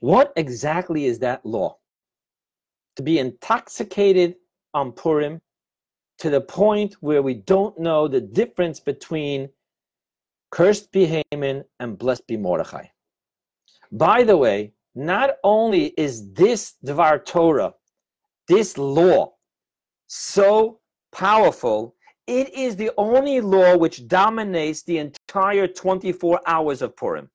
What 0.00 0.32
exactly 0.36 1.06
is 1.06 1.18
that 1.20 1.46
law? 1.46 1.78
To 2.96 3.02
be 3.02 3.18
intoxicated 3.18 4.36
on 4.74 4.92
Purim 4.92 5.40
to 6.18 6.30
the 6.30 6.40
point 6.40 6.94
where 7.00 7.22
we 7.22 7.34
don't 7.34 7.78
know 7.78 8.08
the 8.08 8.20
difference 8.20 8.80
between 8.80 9.50
cursed 10.50 10.92
be 10.92 11.22
Haman 11.30 11.64
and 11.80 11.98
blessed 11.98 12.26
be 12.26 12.36
Mordechai. 12.36 12.86
By 13.92 14.24
the 14.24 14.36
way, 14.36 14.72
not 14.94 15.36
only 15.44 15.88
is 15.98 16.32
this 16.32 16.76
Dvar 16.84 17.24
Torah, 17.24 17.74
this 18.48 18.78
law, 18.78 19.34
so 20.06 20.80
powerful, 21.12 21.94
it 22.26 22.52
is 22.54 22.76
the 22.76 22.90
only 22.96 23.40
law 23.40 23.76
which 23.76 24.08
dominates 24.08 24.82
the 24.82 24.98
entire 24.98 25.68
24 25.68 26.40
hours 26.46 26.82
of 26.82 26.96
Purim. 26.96 27.30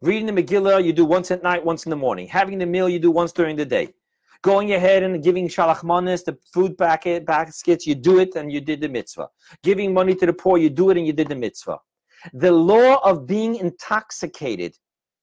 Reading 0.00 0.26
the 0.26 0.42
Megillah, 0.42 0.84
you 0.84 0.92
do 0.92 1.04
once 1.04 1.30
at 1.30 1.42
night, 1.42 1.64
once 1.64 1.86
in 1.86 1.90
the 1.90 1.96
morning. 1.96 2.26
Having 2.26 2.58
the 2.58 2.66
meal, 2.66 2.88
you 2.88 2.98
do 2.98 3.12
once 3.12 3.30
during 3.30 3.54
the 3.54 3.64
day. 3.64 3.94
Going 4.42 4.72
ahead 4.72 5.02
and 5.02 5.22
giving 5.22 5.48
shalachmanis, 5.48 6.24
the 6.24 6.36
food 6.52 6.76
packet, 6.76 7.24
baskets, 7.24 7.86
you 7.86 7.94
do 7.94 8.18
it 8.18 8.34
and 8.34 8.52
you 8.52 8.60
did 8.60 8.80
the 8.80 8.88
mitzvah. 8.88 9.28
Giving 9.62 9.94
money 9.94 10.14
to 10.16 10.26
the 10.26 10.32
poor, 10.32 10.58
you 10.58 10.68
do 10.68 10.90
it 10.90 10.96
and 10.96 11.06
you 11.06 11.12
did 11.12 11.28
the 11.28 11.36
mitzvah. 11.36 11.78
The 12.32 12.50
law 12.50 13.00
of 13.08 13.26
being 13.26 13.56
intoxicated 13.56 14.74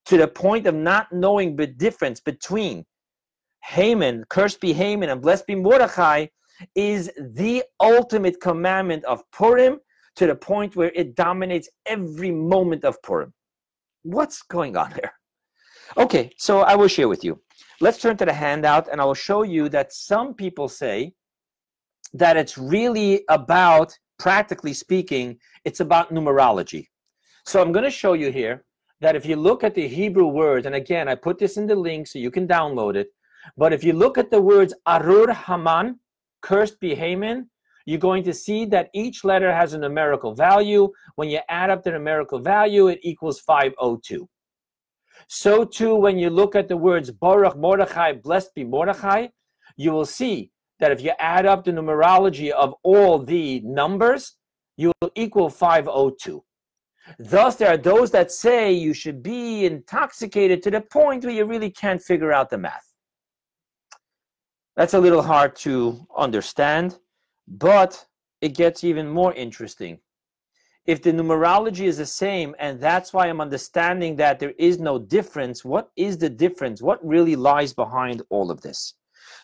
to 0.05 0.17
the 0.17 0.27
point 0.27 0.67
of 0.67 0.75
not 0.75 1.11
knowing 1.11 1.55
the 1.55 1.67
difference 1.67 2.19
between 2.19 2.85
Haman, 3.63 4.23
cursed 4.29 4.61
be 4.61 4.73
Haman, 4.73 5.09
and 5.09 5.21
blessed 5.21 5.47
be 5.47 5.55
Mordechai, 5.55 6.27
is 6.75 7.11
the 7.17 7.63
ultimate 7.79 8.39
commandment 8.41 9.03
of 9.05 9.21
Purim 9.31 9.79
to 10.15 10.27
the 10.27 10.35
point 10.35 10.75
where 10.75 10.91
it 10.95 11.15
dominates 11.15 11.69
every 11.85 12.31
moment 12.31 12.83
of 12.83 13.01
Purim. 13.01 13.33
What's 14.03 14.41
going 14.41 14.75
on 14.75 14.91
here? 14.91 15.13
Okay, 15.97 16.31
so 16.37 16.59
I 16.61 16.75
will 16.75 16.87
share 16.87 17.07
with 17.07 17.23
you. 17.23 17.41
Let's 17.81 17.97
turn 17.97 18.17
to 18.17 18.25
the 18.25 18.33
handout 18.33 18.89
and 18.91 18.99
I 18.99 19.05
will 19.05 19.13
show 19.13 19.43
you 19.43 19.69
that 19.69 19.93
some 19.93 20.33
people 20.33 20.67
say 20.67 21.13
that 22.13 22.35
it's 22.35 22.57
really 22.57 23.23
about, 23.29 23.97
practically 24.17 24.73
speaking, 24.73 25.37
it's 25.63 25.79
about 25.79 26.13
numerology. 26.13 26.87
So 27.45 27.61
I'm 27.61 27.71
going 27.71 27.85
to 27.85 27.91
show 27.91 28.13
you 28.13 28.31
here 28.31 28.65
that 28.99 29.15
if 29.15 29.25
you 29.25 29.37
look 29.37 29.63
at 29.63 29.75
the 29.75 29.87
Hebrew 29.87 30.27
words, 30.27 30.65
and 30.65 30.75
again, 30.75 31.07
I 31.07 31.15
put 31.15 31.37
this 31.39 31.55
in 31.55 31.67
the 31.67 31.75
link 31.75 32.07
so 32.07 32.19
you 32.19 32.31
can 32.31 32.45
download 32.45 32.95
it, 32.95 33.07
but 33.55 33.71
if 33.71 33.81
you 33.81 33.93
look 33.93 34.17
at 34.17 34.29
the 34.29 34.41
words 34.41 34.73
Arur 34.85 35.31
Haman, 35.31 35.99
cursed 36.41 36.81
be 36.81 36.95
Haman, 36.95 37.49
you're 37.85 37.97
going 37.97 38.23
to 38.23 38.33
see 38.33 38.65
that 38.65 38.89
each 38.93 39.23
letter 39.23 39.53
has 39.53 39.73
a 39.73 39.77
numerical 39.77 40.35
value. 40.35 40.91
When 41.15 41.29
you 41.29 41.39
add 41.47 41.69
up 41.69 41.83
the 41.83 41.91
numerical 41.91 42.39
value, 42.39 42.87
it 42.87 42.99
equals 43.03 43.39
502. 43.39 44.27
So 45.31 45.63
too, 45.63 45.93
when 45.93 46.17
you 46.17 46.31
look 46.31 46.55
at 46.55 46.67
the 46.67 46.75
words 46.75 47.11
Baruch 47.11 47.55
Mordechai, 47.55 48.13
blessed 48.13 48.55
be 48.55 48.63
Mordechai, 48.63 49.27
you 49.77 49.91
will 49.91 50.07
see 50.07 50.51
that 50.79 50.91
if 50.91 51.01
you 51.01 51.11
add 51.19 51.45
up 51.45 51.63
the 51.63 51.71
numerology 51.71 52.49
of 52.49 52.73
all 52.81 53.19
the 53.19 53.59
numbers, 53.59 54.37
you 54.75 54.91
will 54.99 55.11
equal 55.13 55.51
502. 55.51 56.43
Thus, 57.19 57.55
there 57.57 57.69
are 57.71 57.77
those 57.77 58.09
that 58.09 58.31
say 58.31 58.71
you 58.71 58.91
should 58.95 59.21
be 59.21 59.65
intoxicated 59.67 60.63
to 60.63 60.71
the 60.71 60.81
point 60.81 61.23
where 61.23 61.33
you 61.33 61.45
really 61.45 61.69
can't 61.69 62.01
figure 62.01 62.33
out 62.33 62.49
the 62.49 62.57
math. 62.57 62.95
That's 64.75 64.95
a 64.95 64.99
little 64.99 65.21
hard 65.21 65.55
to 65.57 66.07
understand, 66.17 66.97
but 67.47 68.03
it 68.41 68.55
gets 68.55 68.83
even 68.83 69.07
more 69.07 69.33
interesting. 69.33 69.99
If 70.89 71.03
the 71.03 71.11
numerology 71.11 71.85
is 71.85 71.97
the 71.97 72.05
same, 72.07 72.55
and 72.57 72.79
that's 72.79 73.13
why 73.13 73.27
I'm 73.27 73.41
understanding 73.41 74.15
that 74.15 74.39
there 74.39 74.55
is 74.57 74.79
no 74.79 74.97
difference, 74.97 75.63
what 75.63 75.91
is 75.95 76.17
the 76.17 76.31
difference? 76.31 76.81
What 76.81 76.99
really 77.05 77.35
lies 77.35 77.73
behind 77.73 78.23
all 78.31 78.49
of 78.49 78.61
this? 78.61 78.95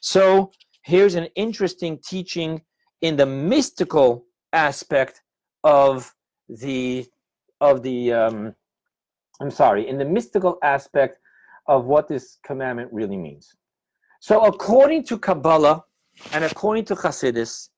So, 0.01 0.51
here's 0.81 1.13
an 1.13 1.27
interesting 1.35 1.99
teaching 2.03 2.63
in 3.01 3.15
the 3.15 3.27
mystical 3.27 4.25
aspect 4.53 5.21
of 5.63 6.15
the 6.49 7.05
of 7.61 7.83
the 7.83 8.11
um, 8.11 8.55
I'm 9.39 9.51
sorry, 9.51 9.87
in 9.87 9.99
the 9.99 10.09
mystical 10.17 10.57
aspect 10.63 11.19
of 11.67 11.85
what 11.85 12.07
this 12.07 12.39
commandment 12.43 12.89
really 12.91 13.17
means. 13.17 13.53
So, 14.19 14.45
according 14.45 15.03
to 15.09 15.19
Kabbalah 15.19 15.83
and 16.33 16.43
according 16.43 16.85
to 16.85 16.95
Hasidus, 16.95 17.69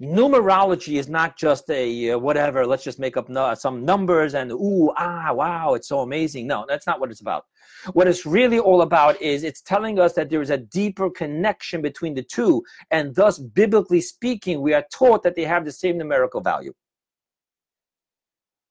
numerology 0.00 0.98
is 0.98 1.08
not 1.08 1.36
just 1.36 1.70
a 1.70 2.10
uh, 2.10 2.18
whatever. 2.18 2.66
Let's 2.66 2.84
just 2.84 2.98
make 2.98 3.16
up 3.16 3.28
no, 3.28 3.54
some 3.54 3.84
numbers 3.84 4.34
and 4.34 4.52
ooh 4.52 4.92
ah 4.96 5.32
wow, 5.32 5.74
it's 5.74 5.88
so 5.88 6.00
amazing. 6.00 6.46
No, 6.46 6.64
that's 6.68 6.86
not 6.86 7.00
what 7.00 7.10
it's 7.10 7.20
about. 7.20 7.44
What 7.92 8.08
it's 8.08 8.26
really 8.26 8.58
all 8.58 8.82
about 8.82 9.20
is 9.20 9.42
it's 9.42 9.62
telling 9.62 9.98
us 9.98 10.12
that 10.14 10.28
there 10.30 10.42
is 10.42 10.50
a 10.50 10.58
deeper 10.58 11.10
connection 11.10 11.82
between 11.82 12.14
the 12.14 12.22
two, 12.22 12.62
and 12.90 13.14
thus, 13.14 13.38
biblically 13.38 14.00
speaking, 14.00 14.60
we 14.60 14.74
are 14.74 14.84
taught 14.92 15.22
that 15.22 15.34
they 15.34 15.44
have 15.44 15.64
the 15.64 15.72
same 15.72 15.98
numerical 15.98 16.40
value. 16.40 16.72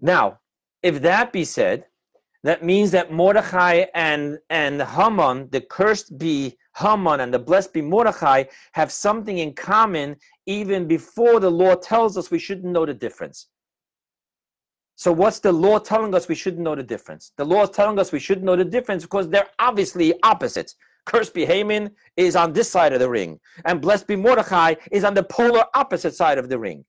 Now, 0.02 0.40
if 0.84 1.02
that 1.02 1.32
be 1.32 1.46
said, 1.46 1.86
that 2.46 2.64
means 2.64 2.92
that 2.92 3.12
Mordechai 3.12 3.86
and, 3.96 4.38
and 4.52 4.80
Haman, 4.80 5.50
the 5.50 5.62
cursed 5.62 6.20
be 6.20 6.56
Haman 6.78 7.22
and 7.22 7.34
the 7.34 7.40
blessed 7.40 7.74
be 7.74 7.82
Mordechai, 7.82 8.44
have 8.74 8.92
something 8.92 9.40
in 9.40 9.54
common 9.54 10.16
even 10.46 10.88
before 10.88 11.40
the 11.40 11.50
law 11.50 11.74
tells 11.74 12.20
us 12.20 12.30
we 12.30 12.38
shouldn't 12.38 12.72
know 12.72 12.86
the 12.86 12.94
difference. 12.94 13.48
So, 14.96 15.12
what's 15.12 15.40
the 15.40 15.52
law 15.52 15.80
telling 15.80 16.14
us 16.14 16.28
we 16.28 16.36
shouldn't 16.36 16.62
know 16.62 16.76
the 16.76 16.84
difference? 16.84 17.32
The 17.36 17.44
law 17.44 17.64
is 17.64 17.72
telling 17.72 17.98
us 17.98 18.12
we 18.12 18.20
shouldn't 18.20 18.46
know 18.46 18.56
the 18.56 18.64
difference 18.64 19.04
because 19.04 19.28
they're 19.28 19.50
obviously 19.58 20.14
opposites. 20.22 20.76
Cursed 21.08 21.34
be 21.34 21.46
Haman 21.46 21.90
is 22.16 22.36
on 22.36 22.54
this 22.54 22.70
side 22.70 22.94
of 22.94 23.00
the 23.00 23.10
ring, 23.10 23.40
and 23.66 23.82
blessed 23.82 24.06
be 24.06 24.16
Mordechai 24.16 24.76
is 24.92 25.04
on 25.04 25.16
the 25.16 25.24
polar 25.24 25.66
opposite 25.74 26.14
side 26.14 26.38
of 26.38 26.50
the 26.50 26.60
ring. 26.60 26.86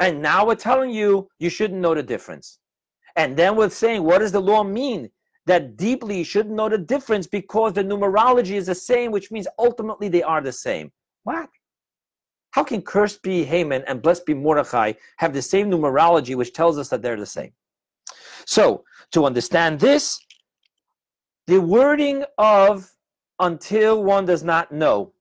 And 0.00 0.20
now 0.20 0.44
we're 0.44 0.56
telling 0.56 0.90
you 0.90 1.28
you 1.38 1.50
shouldn't 1.50 1.80
know 1.80 1.94
the 1.94 2.02
difference. 2.02 2.58
And 3.18 3.36
then 3.36 3.56
we're 3.56 3.68
saying, 3.68 4.04
what 4.04 4.20
does 4.20 4.32
the 4.32 4.40
law 4.40 4.62
mean? 4.62 5.10
That 5.46 5.76
deeply 5.76 6.18
you 6.18 6.24
shouldn't 6.24 6.54
know 6.54 6.68
the 6.68 6.78
difference 6.78 7.26
because 7.26 7.72
the 7.72 7.82
numerology 7.82 8.52
is 8.52 8.66
the 8.66 8.74
same, 8.74 9.10
which 9.10 9.30
means 9.30 9.48
ultimately 9.58 10.08
they 10.08 10.22
are 10.22 10.40
the 10.40 10.52
same. 10.52 10.92
What? 11.24 11.48
How 12.52 12.62
can 12.62 12.80
cursed 12.80 13.22
be 13.22 13.44
Haman 13.44 13.82
and 13.88 14.00
blessed 14.00 14.24
be 14.24 14.34
Mordechai 14.34 14.92
have 15.16 15.32
the 15.32 15.42
same 15.42 15.70
numerology, 15.70 16.36
which 16.36 16.52
tells 16.52 16.78
us 16.78 16.88
that 16.90 17.02
they're 17.02 17.18
the 17.18 17.26
same? 17.26 17.52
So, 18.46 18.84
to 19.12 19.24
understand 19.24 19.80
this, 19.80 20.20
the 21.46 21.60
wording 21.60 22.24
of 22.36 22.90
until 23.40 24.04
one 24.04 24.26
does 24.26 24.44
not 24.44 24.70
know 24.70 25.12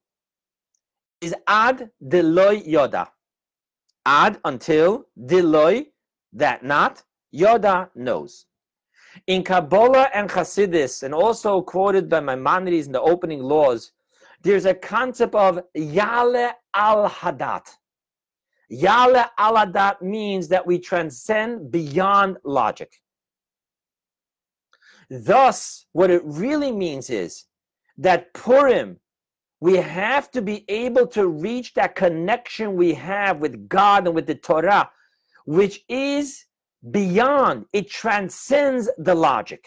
is 1.21 1.33
ad 1.47 1.89
deloy 2.03 2.67
yoda. 2.67 3.07
Ad 4.05 4.39
until 4.45 5.05
deloy, 5.19 5.87
that 6.33 6.63
not, 6.63 7.03
yoda 7.33 7.89
knows. 7.95 8.45
In 9.25 9.43
Kabbalah 9.43 10.09
and 10.13 10.29
Hasidus, 10.29 11.03
and 11.03 11.13
also 11.13 11.61
quoted 11.61 12.09
by 12.09 12.19
Maimonides 12.19 12.85
in 12.87 12.91
the 12.91 13.01
opening 13.01 13.41
laws, 13.41 13.91
there's 14.43 14.65
a 14.65 14.73
concept 14.73 15.33
of 15.33 15.59
Yale 15.73 16.51
al 16.73 17.09
Hadat. 17.09 17.67
Yale 18.69 19.25
al 19.37 19.55
Hadat 19.55 20.01
means 20.01 20.47
that 20.49 20.65
we 20.65 20.77
transcend 20.77 21.71
beyond 21.71 22.37
logic. 22.43 23.01
Thus, 25.09 25.85
what 25.93 26.11
it 26.11 26.21
really 26.25 26.71
means 26.71 27.09
is 27.09 27.45
that 27.97 28.33
Purim, 28.33 28.99
we 29.59 29.77
have 29.77 30.29
to 30.31 30.41
be 30.41 30.65
able 30.69 31.07
to 31.07 31.27
reach 31.27 31.73
that 31.73 31.95
connection 31.95 32.75
we 32.75 32.93
have 32.93 33.39
with 33.39 33.67
God 33.67 34.05
and 34.05 34.13
with 34.13 34.27
the 34.27 34.35
Torah, 34.35 34.91
which 35.45 35.83
is 35.89 36.45
beyond, 36.91 37.65
it 37.73 37.89
transcends 37.89 38.89
the 38.97 39.15
logic. 39.15 39.65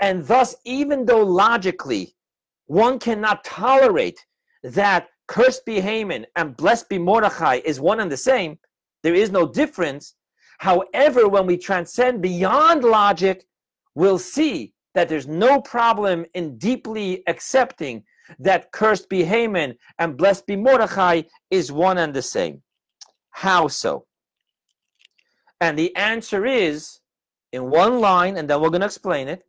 And 0.00 0.26
thus, 0.26 0.56
even 0.64 1.04
though 1.04 1.22
logically 1.22 2.14
one 2.66 2.98
cannot 2.98 3.44
tolerate 3.44 4.24
that 4.62 5.08
cursed 5.26 5.64
be 5.64 5.80
Haman 5.80 6.26
and 6.36 6.56
blessed 6.56 6.88
be 6.88 6.98
Mordechai 6.98 7.60
is 7.64 7.80
one 7.80 8.00
and 8.00 8.10
the 8.10 8.16
same. 8.16 8.58
There 9.02 9.14
is 9.14 9.30
no 9.30 9.46
difference. 9.46 10.14
However, 10.58 11.28
when 11.28 11.46
we 11.46 11.56
transcend 11.56 12.22
beyond 12.22 12.84
logic, 12.84 13.44
we'll 13.94 14.18
see 14.18 14.72
that 14.94 15.08
there's 15.08 15.26
no 15.26 15.60
problem 15.60 16.24
in 16.34 16.56
deeply 16.56 17.22
accepting 17.26 18.04
that 18.38 18.72
cursed 18.72 19.08
be 19.08 19.24
Haman 19.24 19.74
and 19.98 20.16
blessed 20.16 20.46
be 20.46 20.56
Mordechai 20.56 21.22
is 21.50 21.70
one 21.70 21.98
and 21.98 22.14
the 22.14 22.22
same. 22.22 22.62
How 23.30 23.68
so? 23.68 24.06
And 25.60 25.78
the 25.78 25.94
answer 25.96 26.44
is 26.44 27.00
in 27.52 27.70
one 27.70 28.00
line, 28.00 28.36
and 28.36 28.48
then 28.48 28.60
we're 28.60 28.70
going 28.70 28.80
to 28.80 28.86
explain 28.86 29.28
it 29.28 29.44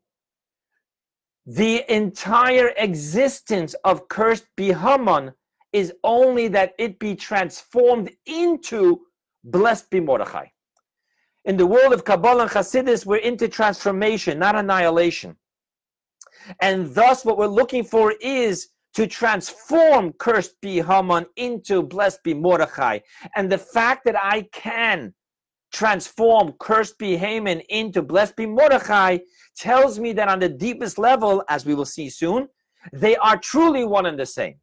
the 1.46 1.84
entire 1.94 2.74
existence 2.78 3.76
of 3.84 4.08
cursed 4.08 4.48
be 4.56 4.72
Haman 4.72 5.32
is 5.74 5.94
only 6.04 6.48
that 6.48 6.74
it 6.80 6.98
be 6.98 7.16
transformed 7.16 8.10
into 8.26 9.02
blessed 9.44 9.90
be 9.92 10.00
Mordechai. 10.00 10.48
In 11.44 11.58
the 11.58 11.68
world 11.68 11.94
of 11.94 12.04
Kabbalah 12.04 12.44
and 12.44 12.52
Hasidus, 12.52 13.06
we're 13.06 13.18
into 13.18 13.48
transformation, 13.48 14.40
not 14.40 14.56
annihilation. 14.56 15.36
And 16.62 16.94
thus, 16.96 17.24
what 17.24 17.38
we're 17.38 17.46
looking 17.46 17.84
for 17.84 18.16
is 18.20 18.70
to 18.96 19.06
transform 19.06 20.14
cursed 20.14 20.60
be 20.62 20.82
Haman 20.82 21.28
into 21.36 21.84
blessed 21.84 22.24
be 22.24 22.34
Mordechai. 22.34 23.00
And 23.36 23.52
the 23.52 23.58
fact 23.60 24.06
that 24.06 24.16
I 24.18 24.48
can 24.52 25.14
transform 25.76 26.54
cursed 26.58 26.98
be 26.98 27.18
Haman 27.18 27.60
into 27.70 28.02
blessed 28.02 28.38
be 28.38 28.46
Mordechai 28.46 29.18
tells 29.58 30.00
me 30.00 30.14
that 30.14 30.30
on 30.30 30.40
the 30.40 30.48
deepest 30.48 30.98
level, 30.98 31.44
as 31.50 31.66
we 31.66 31.76
will 31.76 31.92
see 31.98 32.10
soon, 32.10 32.48
they 32.94 33.18
are 33.18 33.38
truly 33.38 33.84
one 33.84 34.06
and 34.06 34.18
the 34.18 34.26
same. 34.26 34.56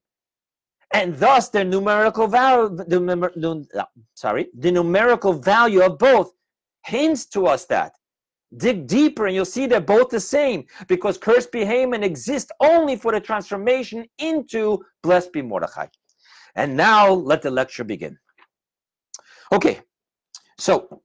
And 0.94 1.16
thus 1.18 1.51
their 1.51 1.64
numerical 1.64 2.27
value, 2.27 2.77
the, 2.77 3.66
uh, 3.79 3.85
sorry, 4.14 4.48
the 4.59 4.72
numerical 4.72 5.35
value 5.35 5.83
of 5.83 5.98
both 5.98 6.33
hints 6.85 7.27
to 7.27 7.46
us 7.46 7.66
that. 7.66 7.92
Dig 8.57 8.87
deeper 8.87 9.27
and 9.27 9.35
you'll 9.35 9.44
see 9.46 9.66
they're 9.66 9.81
both 9.81 10.11
the 10.11 10.20
same 10.20 10.64
because 10.87 11.16
cursed 11.16 11.53
be 11.53 11.64
Haman 11.64 12.03
exists 12.03 12.51
only 12.61 12.96
for 12.96 13.12
the 13.12 13.20
transformation 13.20 14.07
into 14.18 14.83
blessed 15.03 15.33
be 15.33 15.42
Mordechai. 15.42 15.87
And 16.55 16.77
now 16.77 17.11
let 17.11 17.42
the 17.42 17.51
lecture 17.51 17.85
begin. 17.85 18.18
Okay, 19.53 19.81
so, 20.59 21.03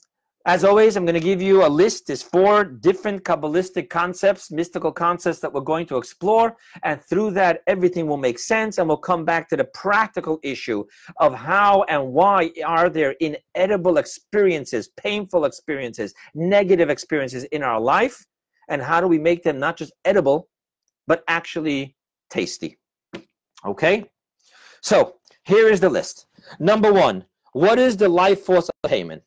as 0.48 0.64
always, 0.64 0.96
I'm 0.96 1.04
going 1.04 1.14
to 1.14 1.20
give 1.20 1.42
you 1.42 1.66
a 1.66 1.68
list. 1.68 2.08
There's 2.08 2.24
four 2.24 2.64
different 2.64 3.26
Kabbalistic 3.26 3.90
concepts, 3.90 4.50
mystical 4.50 4.94
concepts 4.94 5.40
that 5.40 5.52
we're 5.52 5.60
going 5.60 5.86
to 5.88 5.98
explore. 5.98 6.56
And 6.84 7.02
through 7.02 7.32
that, 7.32 7.64
everything 7.68 8.08
will 8.08 8.16
make 8.16 8.40
sense. 8.40 8.78
And 8.78 8.88
we'll 8.88 8.96
come 8.96 9.26
back 9.26 9.50
to 9.50 9.58
the 9.58 9.66
practical 9.66 10.40
issue 10.44 10.86
of 11.18 11.34
how 11.36 11.84
and 11.90 12.14
why 12.14 12.52
are 12.66 12.90
there 12.90 13.14
inedible 13.20 13.98
experiences, 13.98 14.88
painful 14.96 15.44
experiences, 15.44 16.14
negative 16.34 16.90
experiences 16.90 17.44
in 17.46 17.62
our 17.62 17.82
life. 17.82 18.26
And 18.70 18.82
how 18.82 19.02
do 19.02 19.08
we 19.08 19.20
make 19.20 19.44
them 19.44 19.60
not 19.60 19.76
just 19.76 19.92
edible, 20.06 20.48
but 21.08 21.26
actually 21.28 21.98
tasty? 22.30 22.80
Okay? 23.66 24.06
So, 24.80 25.16
here 25.44 25.68
is 25.68 25.82
the 25.82 25.90
list. 25.90 26.28
Number 26.58 26.94
one, 26.94 27.26
what 27.52 27.80
is 27.80 27.98
the 27.98 28.08
life 28.08 28.46
force 28.46 28.70
of 28.84 28.90
Haman? 28.90 29.22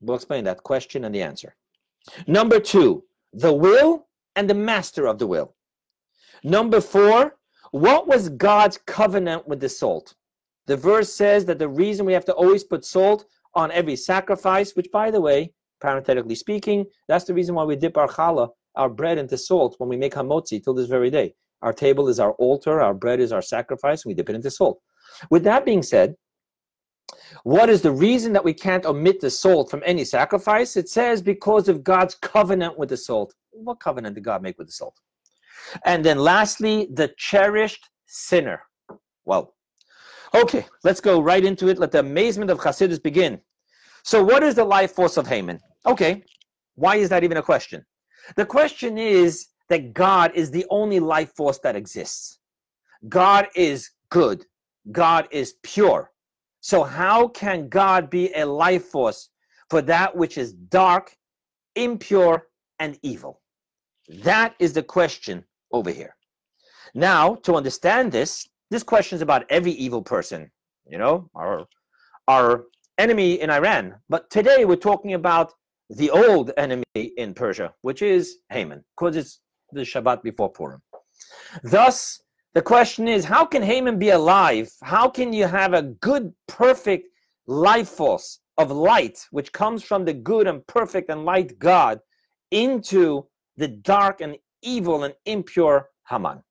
We'll 0.00 0.16
explain 0.16 0.44
that 0.44 0.62
question 0.62 1.04
and 1.04 1.14
the 1.14 1.22
answer. 1.22 1.54
Number 2.26 2.58
two, 2.60 3.04
the 3.32 3.52
will 3.52 4.06
and 4.36 4.48
the 4.48 4.54
master 4.54 5.06
of 5.06 5.18
the 5.18 5.26
will. 5.26 5.54
Number 6.42 6.80
four, 6.80 7.36
what 7.72 8.08
was 8.08 8.28
God's 8.30 8.78
covenant 8.78 9.46
with 9.46 9.60
the 9.60 9.68
salt? 9.68 10.14
The 10.66 10.76
verse 10.76 11.12
says 11.12 11.44
that 11.46 11.58
the 11.58 11.68
reason 11.68 12.06
we 12.06 12.12
have 12.12 12.24
to 12.26 12.32
always 12.34 12.64
put 12.64 12.84
salt 12.84 13.26
on 13.54 13.70
every 13.72 13.96
sacrifice, 13.96 14.74
which, 14.74 14.90
by 14.92 15.10
the 15.10 15.20
way, 15.20 15.52
parenthetically 15.80 16.34
speaking, 16.34 16.86
that's 17.08 17.24
the 17.24 17.34
reason 17.34 17.54
why 17.54 17.64
we 17.64 17.76
dip 17.76 17.96
our 17.96 18.08
challah, 18.08 18.50
our 18.76 18.88
bread, 18.88 19.18
into 19.18 19.36
salt 19.36 19.74
when 19.78 19.88
we 19.88 19.96
make 19.96 20.14
hamotzi 20.14 20.62
till 20.62 20.74
this 20.74 20.86
very 20.86 21.10
day. 21.10 21.34
Our 21.62 21.72
table 21.72 22.08
is 22.08 22.20
our 22.20 22.32
altar, 22.32 22.80
our 22.80 22.94
bread 22.94 23.20
is 23.20 23.32
our 23.32 23.42
sacrifice, 23.42 24.04
and 24.04 24.10
we 24.10 24.14
dip 24.14 24.30
it 24.30 24.36
into 24.36 24.50
salt. 24.50 24.80
With 25.30 25.44
that 25.44 25.64
being 25.64 25.82
said, 25.82 26.14
what 27.44 27.68
is 27.68 27.82
the 27.82 27.92
reason 27.92 28.32
that 28.32 28.44
we 28.44 28.54
can't 28.54 28.86
omit 28.86 29.20
the 29.20 29.30
salt 29.30 29.70
from 29.70 29.82
any 29.84 30.04
sacrifice? 30.04 30.76
It 30.76 30.88
says 30.88 31.22
because 31.22 31.68
of 31.68 31.84
God's 31.84 32.14
covenant 32.14 32.78
with 32.78 32.88
the 32.88 32.96
salt. 32.96 33.34
What 33.50 33.80
covenant 33.80 34.14
did 34.14 34.24
God 34.24 34.42
make 34.42 34.58
with 34.58 34.68
the 34.68 34.72
salt? 34.72 35.00
And 35.84 36.04
then 36.04 36.18
lastly, 36.18 36.88
the 36.92 37.12
cherished 37.16 37.88
sinner. 38.06 38.62
Well, 39.24 39.54
okay, 40.34 40.66
let's 40.84 41.00
go 41.00 41.20
right 41.20 41.44
into 41.44 41.68
it. 41.68 41.78
Let 41.78 41.92
the 41.92 42.00
amazement 42.00 42.50
of 42.50 42.58
Hasidus 42.58 43.02
begin. 43.02 43.40
So, 44.02 44.22
what 44.22 44.42
is 44.42 44.54
the 44.54 44.64
life 44.64 44.92
force 44.92 45.16
of 45.16 45.26
Haman? 45.26 45.60
Okay, 45.86 46.24
why 46.74 46.96
is 46.96 47.08
that 47.10 47.24
even 47.24 47.36
a 47.36 47.42
question? 47.42 47.84
The 48.36 48.46
question 48.46 48.98
is 48.98 49.48
that 49.68 49.92
God 49.92 50.32
is 50.34 50.50
the 50.50 50.66
only 50.70 51.00
life 51.00 51.32
force 51.36 51.58
that 51.58 51.76
exists. 51.76 52.38
God 53.08 53.46
is 53.54 53.90
good. 54.10 54.44
God 54.90 55.28
is 55.30 55.54
pure. 55.62 56.10
So, 56.60 56.82
how 56.82 57.28
can 57.28 57.68
God 57.68 58.10
be 58.10 58.32
a 58.34 58.44
life 58.44 58.86
force 58.86 59.30
for 59.70 59.80
that 59.82 60.14
which 60.14 60.36
is 60.36 60.52
dark, 60.52 61.16
impure, 61.74 62.48
and 62.78 62.98
evil? 63.02 63.40
That 64.08 64.54
is 64.58 64.72
the 64.72 64.82
question 64.82 65.44
over 65.72 65.90
here. 65.90 66.16
Now, 66.94 67.36
to 67.36 67.54
understand 67.54 68.12
this, 68.12 68.48
this 68.70 68.82
question 68.82 69.16
is 69.16 69.22
about 69.22 69.44
every 69.48 69.72
evil 69.72 70.02
person, 70.02 70.50
you 70.86 70.98
know, 70.98 71.30
our, 71.34 71.66
our 72.28 72.64
enemy 72.98 73.40
in 73.40 73.50
Iran. 73.50 73.94
But 74.08 74.30
today 74.30 74.64
we're 74.64 74.76
talking 74.76 75.14
about 75.14 75.52
the 75.88 76.10
old 76.10 76.52
enemy 76.56 76.84
in 76.94 77.34
Persia, 77.34 77.72
which 77.82 78.02
is 78.02 78.38
Haman, 78.50 78.84
because 78.96 79.16
it's 79.16 79.40
the 79.72 79.80
Shabbat 79.80 80.22
before 80.22 80.50
Purim. 80.50 80.82
Thus, 81.62 82.20
the 82.54 82.62
question 82.62 83.06
is, 83.06 83.24
how 83.24 83.44
can 83.44 83.62
Haman 83.62 83.98
be 83.98 84.10
alive? 84.10 84.72
How 84.82 85.08
can 85.08 85.32
you 85.32 85.46
have 85.46 85.72
a 85.72 85.82
good, 85.82 86.32
perfect 86.48 87.08
life 87.46 87.88
force 87.88 88.40
of 88.58 88.70
light, 88.70 89.26
which 89.30 89.52
comes 89.52 89.82
from 89.82 90.04
the 90.04 90.12
good 90.12 90.48
and 90.48 90.66
perfect 90.66 91.10
and 91.10 91.24
light 91.24 91.58
God, 91.58 92.00
into 92.50 93.26
the 93.56 93.68
dark 93.68 94.20
and 94.20 94.36
evil 94.62 95.04
and 95.04 95.14
impure 95.26 95.90
Haman? 96.08 96.42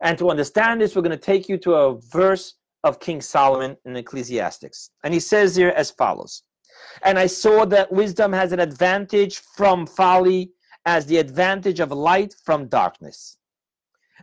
And 0.00 0.18
to 0.18 0.30
understand 0.30 0.80
this, 0.80 0.96
we're 0.96 1.02
going 1.02 1.12
to 1.12 1.16
take 1.16 1.48
you 1.48 1.58
to 1.58 1.74
a 1.74 2.00
verse 2.00 2.54
of 2.82 2.98
King 2.98 3.20
Solomon 3.20 3.76
in 3.84 3.94
Ecclesiastes. 3.94 4.90
And 5.04 5.14
he 5.14 5.20
says 5.20 5.54
here 5.54 5.72
as 5.76 5.92
follows 5.92 6.42
And 7.04 7.20
I 7.20 7.28
saw 7.28 7.64
that 7.66 7.92
wisdom 7.92 8.32
has 8.32 8.50
an 8.50 8.58
advantage 8.58 9.38
from 9.38 9.86
folly, 9.86 10.50
as 10.84 11.06
the 11.06 11.18
advantage 11.18 11.78
of 11.78 11.92
light 11.92 12.34
from 12.44 12.66
darkness. 12.66 13.36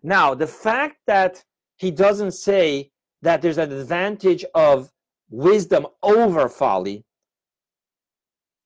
Now, 0.04 0.34
the 0.34 0.48
fact 0.48 0.98
that 1.08 1.44
he 1.78 1.92
doesn't 1.92 2.32
say 2.32 2.92
that 3.22 3.42
there's 3.42 3.58
an 3.58 3.72
advantage 3.72 4.46
of 4.56 4.92
wisdom 5.30 5.88
over 6.02 6.50
folly, 6.50 7.06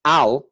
al 0.05 0.47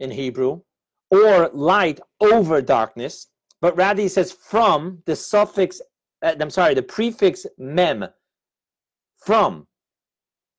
in 0.00 0.10
Hebrew, 0.10 0.62
or 1.10 1.50
light 1.52 2.00
over 2.20 2.60
darkness, 2.62 3.28
but 3.60 3.76
rather 3.76 4.02
he 4.02 4.08
says 4.08 4.32
from 4.32 5.02
the 5.06 5.14
suffix, 5.16 5.80
uh, 6.22 6.34
I'm 6.40 6.50
sorry, 6.50 6.74
the 6.74 6.82
prefix 6.82 7.46
mem, 7.58 8.06
from. 9.18 9.66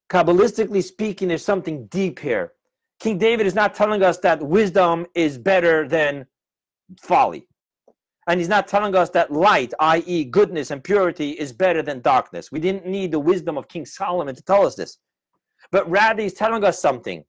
Kabbalistically 0.10 0.84
speaking, 0.84 1.28
there's 1.28 1.44
something 1.44 1.88
deep 1.88 2.20
here. 2.20 2.54
King 3.00 3.18
David 3.18 3.48
is 3.48 3.56
not 3.56 3.74
telling 3.74 4.04
us 4.04 4.20
that 4.20 4.42
wisdom 4.42 5.06
is 5.16 5.38
better 5.38 5.88
than 5.88 6.28
folly. 7.02 7.48
And 8.28 8.40
he's 8.40 8.50
not 8.50 8.68
telling 8.68 8.96
us 8.96 9.10
that 9.12 9.32
light, 9.32 9.74
i.e., 9.80 10.24
goodness 10.24 10.72
and 10.72 10.84
purity, 10.84 11.32
is 11.32 11.52
better 11.52 11.82
than 11.82 12.02
darkness. 12.02 12.52
We 12.52 12.60
didn't 12.60 12.86
need 12.86 13.12
the 13.12 13.20
wisdom 13.20 13.58
of 13.58 13.68
King 13.68 13.86
Solomon 13.86 14.36
to 14.36 14.42
tell 14.42 14.66
us 14.66 14.76
this. 14.76 14.98
But 15.72 15.90
rather, 15.90 16.22
he's 16.22 16.34
telling 16.34 16.64
us 16.64 16.80
something. 16.80 17.26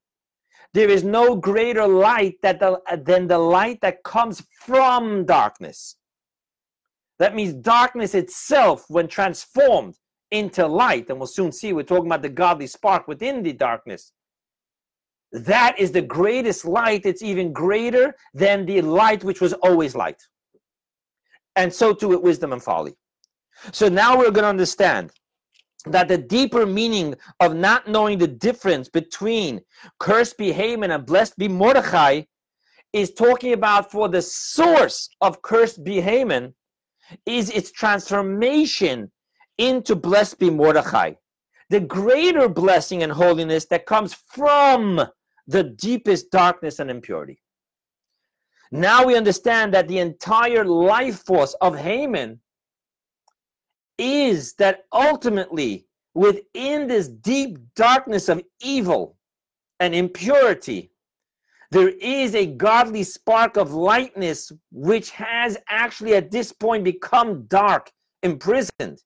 There 0.72 0.88
is 0.88 1.04
no 1.04 1.36
greater 1.36 1.86
light 1.86 2.36
that 2.42 2.60
the, 2.60 2.80
than 3.04 3.26
the 3.26 3.38
light 3.38 3.80
that 3.82 4.02
comes 4.04 4.44
from 4.60 5.24
darkness. 5.24 5.96
That 7.18 7.34
means 7.34 7.54
darkness 7.54 8.14
itself, 8.14 8.84
when 8.88 9.08
transformed 9.08 9.96
into 10.30 10.66
light, 10.66 11.08
and 11.10 11.18
we'll 11.18 11.28
soon 11.28 11.52
see, 11.52 11.72
we're 11.72 11.84
talking 11.84 12.06
about 12.06 12.22
the 12.22 12.28
godly 12.28 12.66
spark 12.66 13.06
within 13.06 13.42
the 13.42 13.52
darkness. 13.52 14.12
That 15.30 15.76
is 15.78 15.92
the 15.92 16.02
greatest 16.02 16.64
light. 16.64 17.06
It's 17.06 17.22
even 17.22 17.52
greater 17.52 18.14
than 18.32 18.66
the 18.66 18.82
light 18.82 19.24
which 19.24 19.40
was 19.40 19.52
always 19.54 19.94
light 19.94 20.22
and 21.56 21.72
so 21.72 21.92
too 21.92 22.08
with 22.08 22.20
wisdom 22.20 22.52
and 22.52 22.62
folly. 22.62 22.94
So 23.72 23.88
now 23.88 24.16
we're 24.18 24.30
going 24.30 24.42
to 24.44 24.48
understand 24.48 25.10
that 25.86 26.08
the 26.08 26.18
deeper 26.18 26.66
meaning 26.66 27.14
of 27.40 27.54
not 27.54 27.88
knowing 27.88 28.18
the 28.18 28.28
difference 28.28 28.88
between 28.88 29.60
cursed 29.98 30.38
be 30.38 30.52
Haman 30.52 30.90
and 30.90 31.04
blessed 31.04 31.36
be 31.36 31.48
Mordechai 31.48 32.22
is 32.92 33.12
talking 33.12 33.52
about 33.52 33.90
for 33.90 34.08
the 34.08 34.22
source 34.22 35.08
of 35.20 35.42
cursed 35.42 35.84
be 35.84 36.00
Haman 36.00 36.54
is 37.26 37.50
its 37.50 37.70
transformation 37.70 39.10
into 39.58 39.94
blessed 39.94 40.38
be 40.38 40.50
Mordechai. 40.50 41.12
The 41.70 41.80
greater 41.80 42.48
blessing 42.48 43.02
and 43.02 43.12
holiness 43.12 43.66
that 43.66 43.86
comes 43.86 44.14
from 44.14 45.06
the 45.46 45.64
deepest 45.64 46.30
darkness 46.30 46.78
and 46.78 46.90
impurity. 46.90 47.40
Now 48.70 49.06
we 49.06 49.16
understand 49.16 49.74
that 49.74 49.88
the 49.88 49.98
entire 49.98 50.64
life 50.64 51.24
force 51.24 51.54
of 51.60 51.76
Haman 51.76 52.40
is 53.98 54.54
that 54.54 54.84
ultimately 54.92 55.86
within 56.14 56.86
this 56.86 57.08
deep 57.08 57.58
darkness 57.74 58.28
of 58.28 58.42
evil 58.60 59.16
and 59.80 59.94
impurity, 59.94 60.90
there 61.70 61.88
is 61.88 62.34
a 62.34 62.46
godly 62.46 63.02
spark 63.02 63.56
of 63.56 63.72
lightness 63.72 64.52
which 64.70 65.10
has 65.10 65.56
actually 65.68 66.14
at 66.14 66.30
this 66.30 66.52
point 66.52 66.84
become 66.84 67.44
dark, 67.46 67.90
imprisoned. 68.22 69.02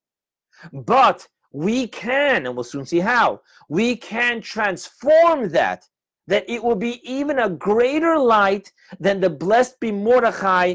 But 0.73 1.27
we 1.51 1.87
can, 1.88 2.47
and 2.47 2.55
we'll 2.55 2.64
soon 2.64 2.85
see 2.85 2.99
how, 2.99 3.40
we 3.68 3.97
can 3.97 4.40
transform 4.40 5.49
that 5.51 5.87
that 6.29 6.49
it 6.49 6.62
will 6.62 6.77
be 6.77 7.01
even 7.11 7.38
a 7.38 7.49
greater 7.49 8.19
light 8.19 8.71
than 9.01 9.19
the 9.21 9.31
blessed 9.31 9.81
be 9.81 9.91
Mordechai 9.91 10.75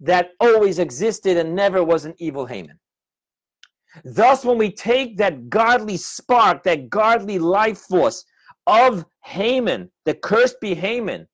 that 0.00 0.30
always 0.40 0.78
existed 0.78 1.36
and 1.36 1.54
never 1.54 1.82
was 1.82 2.04
an 2.04 2.14
evil 2.18 2.46
Haman. 2.46 2.78
Thus, 4.04 4.44
when 4.44 4.58
we 4.58 4.70
take 4.70 5.18
that 5.18 5.50
godly 5.50 5.96
spark, 5.96 6.62
that 6.62 6.88
godly 6.88 7.38
life 7.38 7.78
force 7.78 8.24
of 8.66 9.04
Haman, 9.24 9.90
the 10.04 10.14
cursed 10.14 10.60
be 10.60 10.74
Haman, 10.74 11.26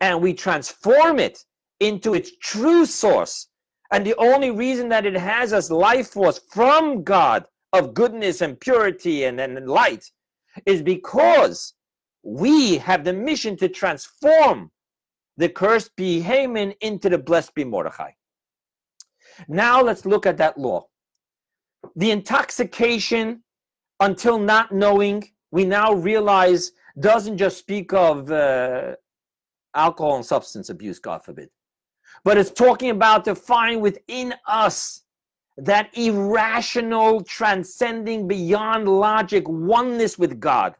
and 0.00 0.22
we 0.22 0.32
transform 0.32 1.18
it 1.18 1.44
into 1.80 2.14
its 2.14 2.30
true 2.40 2.86
source, 2.86 3.48
and 3.90 4.06
the 4.06 4.16
only 4.16 4.52
reason 4.52 4.88
that 4.90 5.06
it 5.06 5.16
has 5.16 5.52
us 5.52 5.70
life 5.70 6.10
force 6.10 6.40
from 6.50 7.02
God 7.02 7.46
of 7.72 7.94
goodness 7.94 8.40
and 8.42 8.60
purity 8.60 9.24
and, 9.24 9.40
and 9.40 9.68
light 9.68 10.10
is 10.66 10.82
because 10.82 11.74
we 12.28 12.76
have 12.76 13.04
the 13.04 13.12
mission 13.12 13.56
to 13.56 13.70
transform 13.70 14.70
the 15.38 15.48
cursed 15.48 15.96
be 15.96 16.20
Haman 16.20 16.74
into 16.82 17.08
the 17.08 17.16
blessed 17.16 17.54
be 17.54 17.64
Mordechai. 17.64 18.10
Now 19.48 19.80
let's 19.80 20.04
look 20.04 20.26
at 20.26 20.36
that 20.36 20.58
law. 20.58 20.88
The 21.96 22.10
intoxication 22.10 23.42
until 24.00 24.38
not 24.38 24.72
knowing, 24.72 25.24
we 25.50 25.64
now 25.64 25.94
realize 25.94 26.72
doesn't 27.00 27.38
just 27.38 27.56
speak 27.56 27.94
of 27.94 28.30
uh, 28.30 28.96
alcohol 29.74 30.16
and 30.16 30.26
substance 30.26 30.68
abuse, 30.68 30.98
God 30.98 31.24
forbid, 31.24 31.48
but 32.24 32.36
it's 32.36 32.50
talking 32.50 32.90
about 32.90 33.24
to 33.24 33.34
find 33.34 33.80
within 33.80 34.34
us 34.46 35.02
that 35.56 35.96
irrational, 35.96 37.22
transcending 37.22 38.28
beyond 38.28 38.86
logic 38.86 39.48
oneness 39.48 40.18
with 40.18 40.38
God 40.38 40.74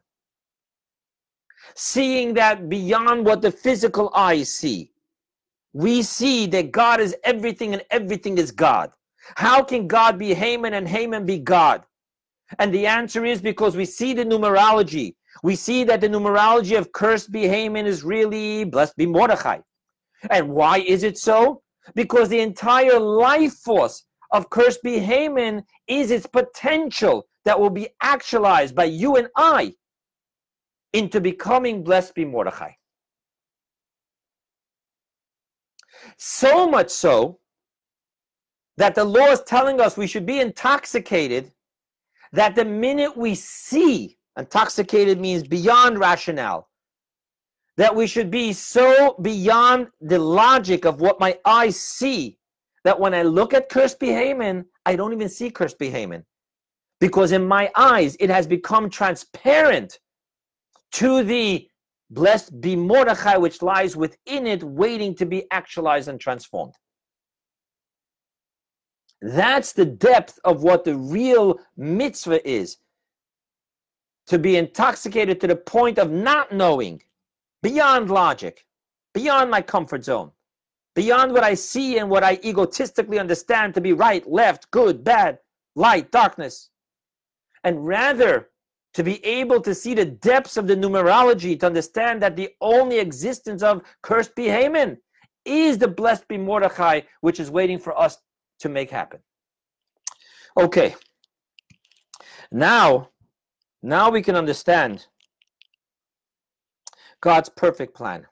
seeing 1.74 2.34
that 2.34 2.68
beyond 2.68 3.24
what 3.24 3.42
the 3.42 3.50
physical 3.50 4.12
eyes 4.14 4.52
see. 4.52 4.92
We 5.72 6.02
see 6.02 6.46
that 6.48 6.72
God 6.72 7.00
is 7.00 7.14
everything 7.24 7.72
and 7.74 7.84
everything 7.90 8.38
is 8.38 8.50
God. 8.50 8.92
How 9.36 9.62
can 9.62 9.86
God 9.86 10.18
be 10.18 10.34
Haman 10.34 10.74
and 10.74 10.88
Haman 10.88 11.26
be 11.26 11.38
God? 11.38 11.84
And 12.58 12.72
the 12.72 12.86
answer 12.86 13.24
is 13.24 13.42
because 13.42 13.76
we 13.76 13.84
see 13.84 14.14
the 14.14 14.24
numerology. 14.24 15.14
We 15.42 15.54
see 15.54 15.84
that 15.84 16.00
the 16.00 16.08
numerology 16.08 16.78
of 16.78 16.92
cursed 16.92 17.30
be 17.30 17.46
Haman 17.46 17.86
is 17.86 18.02
really 18.02 18.64
blessed 18.64 18.96
be 18.96 19.06
Mordechai. 19.06 19.58
And 20.30 20.48
why 20.48 20.78
is 20.78 21.02
it 21.02 21.18
so? 21.18 21.62
Because 21.94 22.28
the 22.28 22.40
entire 22.40 22.98
life 22.98 23.54
force 23.54 24.04
of 24.32 24.50
cursed 24.50 24.82
be 24.82 24.98
Haman 24.98 25.64
is 25.86 26.10
its 26.10 26.26
potential 26.26 27.26
that 27.44 27.58
will 27.58 27.70
be 27.70 27.88
actualized 28.02 28.74
by 28.74 28.84
you 28.84 29.16
and 29.16 29.28
I 29.36 29.74
into 30.92 31.20
becoming 31.20 31.82
blessed 31.82 32.14
be 32.14 32.24
Mordechai. 32.24 32.72
So 36.16 36.68
much 36.68 36.90
so 36.90 37.40
that 38.76 38.94
the 38.94 39.04
law 39.04 39.26
is 39.26 39.42
telling 39.42 39.80
us 39.80 39.96
we 39.96 40.06
should 40.06 40.26
be 40.26 40.40
intoxicated, 40.40 41.52
that 42.32 42.54
the 42.54 42.64
minute 42.64 43.16
we 43.16 43.34
see, 43.34 44.18
intoxicated 44.36 45.20
means 45.20 45.42
beyond 45.42 45.98
rationale, 45.98 46.68
that 47.76 47.94
we 47.94 48.06
should 48.06 48.30
be 48.30 48.52
so 48.52 49.16
beyond 49.22 49.88
the 50.00 50.18
logic 50.18 50.84
of 50.84 51.00
what 51.00 51.20
my 51.20 51.38
eyes 51.44 51.78
see 51.78 52.38
that 52.84 52.98
when 52.98 53.14
I 53.14 53.22
look 53.22 53.54
at 53.54 53.68
cursed 53.68 54.02
Haman, 54.02 54.64
I 54.86 54.96
don't 54.96 55.12
even 55.12 55.28
see 55.28 55.50
cursed 55.50 55.82
Haman. 55.82 56.24
Because 57.00 57.32
in 57.32 57.46
my 57.46 57.70
eyes, 57.76 58.16
it 58.18 58.30
has 58.30 58.46
become 58.46 58.90
transparent 58.90 59.98
to 60.92 61.22
the 61.22 61.68
blessed 62.10 62.60
be 62.60 62.76
Mordechai, 62.76 63.36
which 63.36 63.62
lies 63.62 63.96
within 63.96 64.46
it, 64.46 64.62
waiting 64.62 65.14
to 65.16 65.26
be 65.26 65.44
actualized 65.50 66.08
and 66.08 66.20
transformed. 66.20 66.74
That's 69.20 69.72
the 69.72 69.84
depth 69.84 70.38
of 70.44 70.62
what 70.62 70.84
the 70.84 70.96
real 70.96 71.58
mitzvah 71.76 72.48
is. 72.48 72.78
To 74.28 74.38
be 74.38 74.56
intoxicated 74.56 75.40
to 75.40 75.46
the 75.46 75.56
point 75.56 75.98
of 75.98 76.10
not 76.10 76.52
knowing, 76.52 77.02
beyond 77.62 78.10
logic, 78.10 78.66
beyond 79.14 79.50
my 79.50 79.62
comfort 79.62 80.04
zone, 80.04 80.32
beyond 80.94 81.32
what 81.32 81.44
I 81.44 81.54
see 81.54 81.98
and 81.98 82.10
what 82.10 82.22
I 82.22 82.38
egotistically 82.44 83.18
understand 83.18 83.74
to 83.74 83.80
be 83.80 83.92
right, 83.92 84.28
left, 84.30 84.70
good, 84.70 85.02
bad, 85.02 85.38
light, 85.74 86.12
darkness, 86.12 86.70
and 87.64 87.86
rather 87.86 88.50
to 88.98 89.04
be 89.04 89.24
able 89.24 89.60
to 89.60 89.76
see 89.76 89.94
the 89.94 90.04
depths 90.04 90.56
of 90.56 90.66
the 90.66 90.74
numerology, 90.74 91.56
to 91.60 91.66
understand 91.66 92.20
that 92.20 92.34
the 92.34 92.48
only 92.60 92.98
existence 92.98 93.62
of 93.62 93.80
cursed 94.02 94.34
be 94.34 94.46
Haman 94.46 94.98
is 95.44 95.78
the 95.78 95.86
blessed 95.86 96.26
be 96.26 96.36
Mordechai, 96.36 97.02
which 97.20 97.38
is 97.38 97.48
waiting 97.48 97.78
for 97.78 97.96
us 97.96 98.18
to 98.58 98.68
make 98.68 98.90
happen. 98.90 99.20
Okay. 100.56 100.96
Now, 102.50 103.10
now 103.84 104.10
we 104.10 104.20
can 104.20 104.34
understand 104.34 105.06
God's 107.20 107.50
perfect 107.50 107.94
plan. 107.94 108.26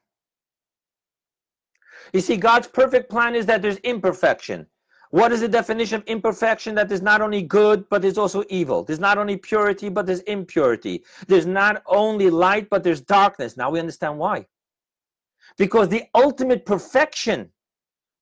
You 2.12 2.20
see, 2.22 2.36
God's 2.36 2.66
perfect 2.66 3.08
plan 3.08 3.36
is 3.36 3.46
that 3.46 3.62
there's 3.62 3.78
imperfection. 3.84 4.66
What 5.10 5.32
is 5.32 5.40
the 5.40 5.48
definition 5.48 6.00
of 6.00 6.06
imperfection? 6.06 6.74
That 6.74 6.90
is 6.90 7.02
not 7.02 7.20
only 7.20 7.42
good, 7.42 7.88
but 7.88 8.02
there's 8.02 8.18
also 8.18 8.44
evil. 8.48 8.82
There's 8.82 8.98
not 8.98 9.18
only 9.18 9.36
purity, 9.36 9.88
but 9.88 10.06
there's 10.06 10.20
impurity. 10.20 11.04
There's 11.28 11.46
not 11.46 11.82
only 11.86 12.30
light, 12.30 12.68
but 12.68 12.82
there's 12.82 13.00
darkness. 13.00 13.56
Now 13.56 13.70
we 13.70 13.78
understand 13.78 14.18
why. 14.18 14.46
Because 15.56 15.88
the 15.88 16.04
ultimate 16.14 16.66
perfection, 16.66 17.50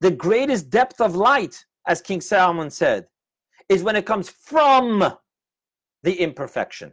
the 0.01 0.11
greatest 0.11 0.71
depth 0.71 1.01
of 1.01 1.17
light, 1.17 1.65
as 1.87 2.01
King 2.01 2.21
Solomon 2.21 2.71
said, 2.71 3.07
is 3.69 3.83
when 3.83 3.97
it 3.97 4.07
comes 4.07 4.29
from 4.29 5.17
the 6.03 6.21
imperfection. 6.21 6.93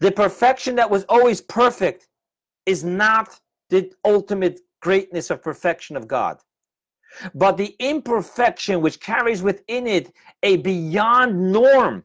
The 0.00 0.12
perfection 0.12 0.76
that 0.76 0.90
was 0.90 1.04
always 1.08 1.40
perfect 1.40 2.06
is 2.64 2.84
not 2.84 3.40
the 3.70 3.92
ultimate 4.04 4.60
greatness 4.80 5.30
of 5.30 5.42
perfection 5.42 5.96
of 5.96 6.06
God. 6.06 6.38
But 7.34 7.56
the 7.56 7.74
imperfection 7.78 8.80
which 8.80 9.00
carries 9.00 9.42
within 9.42 9.86
it 9.86 10.12
a 10.42 10.56
beyond 10.56 11.52
norm 11.52 12.04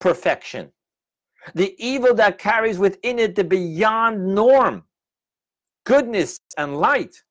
perfection, 0.00 0.72
the 1.54 1.74
evil 1.78 2.14
that 2.14 2.38
carries 2.38 2.78
within 2.78 3.18
it 3.18 3.34
the 3.34 3.44
beyond 3.44 4.34
norm 4.34 4.84
goodness 5.84 6.40
and 6.56 6.78
light, 6.78 7.22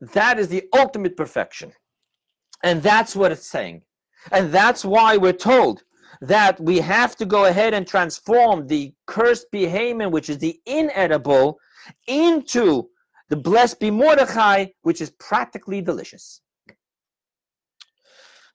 that 0.00 0.38
is 0.38 0.48
the 0.48 0.64
ultimate 0.74 1.16
perfection. 1.16 1.72
And 2.62 2.82
that's 2.82 3.14
what 3.14 3.32
it's 3.32 3.46
saying. 3.46 3.82
And 4.32 4.52
that's 4.52 4.84
why 4.84 5.16
we're 5.16 5.32
told 5.32 5.82
that 6.20 6.58
we 6.60 6.78
have 6.78 7.14
to 7.16 7.26
go 7.26 7.44
ahead 7.44 7.74
and 7.74 7.86
transform 7.86 8.66
the 8.66 8.92
cursed 9.06 9.50
be 9.50 9.66
Haman, 9.66 10.10
which 10.10 10.28
is 10.28 10.38
the 10.38 10.58
inedible, 10.66 11.58
into 12.06 12.88
the 13.28 13.36
blessed 13.36 13.80
be 13.80 13.90
Mordechai, 13.90 14.66
which 14.82 15.00
is 15.00 15.10
practically 15.10 15.80
delicious. 15.80 16.40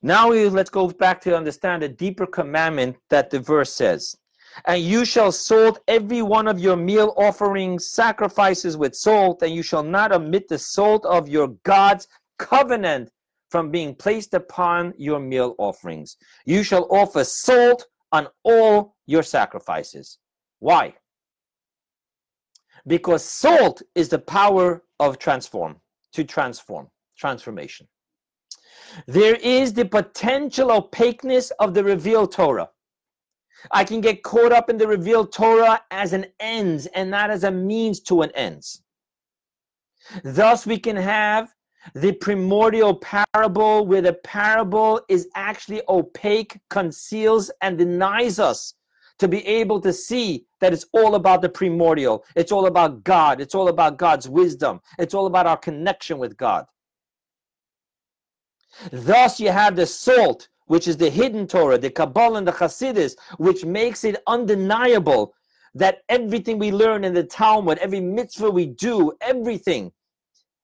Now 0.02 0.32
we, 0.32 0.50
let's 0.50 0.70
go 0.70 0.90
back 0.90 1.22
to 1.22 1.38
understand 1.38 1.84
a 1.84 1.88
deeper 1.88 2.26
commandment 2.26 2.98
that 3.10 3.30
the 3.30 3.40
verse 3.40 3.74
says. 3.74 4.18
And 4.66 4.84
you 4.84 5.06
shall 5.06 5.32
salt 5.32 5.80
every 5.88 6.22
one 6.22 6.48
of 6.48 6.60
your 6.60 6.76
meal 6.76 7.14
offerings, 7.18 7.88
sacrifices 7.88 8.78
with 8.78 8.96
salt, 8.96 9.42
and 9.42 9.54
you 9.54 9.64
shall 9.64 9.84
not 9.84 10.12
omit 10.12 10.48
the 10.48 10.60
salt 10.60 11.06
of 11.06 11.30
your 11.30 11.48
God's 11.64 12.08
covenant 12.38 13.10
from 13.50 13.72
being 13.72 13.96
placed 13.96 14.34
upon 14.34 14.94
your 14.98 15.20
meal 15.20 15.56
offerings. 15.58 16.18
You 16.46 16.64
shall 16.64 16.88
offer 16.92 17.24
salt 17.24 17.86
on 18.12 18.28
all 18.44 18.96
your 19.06 19.24
sacrifices. 19.24 20.20
Why? 20.60 20.96
Because 22.86 23.24
salt 23.24 23.82
is 23.96 24.10
the 24.10 24.20
power 24.20 24.84
of 25.00 25.18
transform, 25.18 25.78
to 26.14 26.24
transform, 26.24 26.88
transformation. 27.18 27.88
There 29.08 29.36
is 29.36 29.74
the 29.74 29.86
potential 29.86 30.72
opaqueness 30.72 31.52
of 31.60 31.74
the 31.74 31.84
revealed 31.84 32.32
Torah. 32.32 32.70
I 33.72 33.84
can 33.84 34.02
get 34.02 34.24
caught 34.24 34.52
up 34.52 34.70
in 34.70 34.78
the 34.78 34.88
revealed 34.88 35.32
Torah 35.32 35.82
as 35.92 36.14
an 36.14 36.26
ends 36.40 36.86
and 36.88 37.10
not 37.10 37.32
as 37.32 37.44
a 37.44 37.52
means 37.52 38.02
to 38.02 38.22
an 38.22 38.32
ends. 38.36 38.82
Thus, 40.24 40.66
we 40.66 40.78
can 40.78 40.98
have 40.98 41.54
the 41.96 42.14
primordial 42.14 42.96
parable 42.96 43.86
where 43.86 44.02
the 44.02 44.14
parable 44.14 45.02
is 45.10 45.28
actually 45.36 45.82
opaque, 45.88 46.60
conceals, 46.70 47.52
and 47.62 47.78
denies 47.78 48.40
us 48.40 48.74
to 49.20 49.28
be 49.28 49.46
able 49.46 49.80
to 49.82 49.94
see 49.94 50.46
that 50.64 50.72
it's 50.72 50.86
all 50.94 51.16
about 51.16 51.42
the 51.42 51.50
primordial. 51.50 52.24
It's 52.38 52.54
all 52.54 52.68
about 52.68 53.04
God. 53.04 53.42
It's 53.42 53.54
all 53.54 53.68
about 53.68 53.98
God's 53.98 54.30
wisdom. 54.30 54.80
It's 54.98 55.14
all 55.14 55.26
about 55.26 55.46
our 55.46 55.58
connection 55.58 56.18
with 56.18 56.38
God. 56.38 56.66
Thus, 58.90 59.42
you 59.42 59.52
have 59.52 59.76
the 59.76 59.86
salt, 59.86 60.48
which 60.68 60.88
is 60.88 60.96
the 60.96 61.10
hidden 61.10 61.48
Torah, 61.48 61.78
the 61.78 61.90
Kabbalah 61.90 62.38
and 62.38 62.48
the 62.48 62.54
Hasidus, 62.54 63.18
which 63.40 63.66
makes 63.66 64.06
it 64.06 64.24
undeniable 64.26 65.36
that 65.76 66.04
everything 66.08 66.60
we 66.60 66.72
learn 66.72 67.04
in 67.04 67.14
the 67.14 67.26
Talmud, 67.26 67.78
every 67.80 68.00
mitzvah 68.00 68.50
we 68.50 68.68
do, 68.68 69.12
everything 69.20 69.92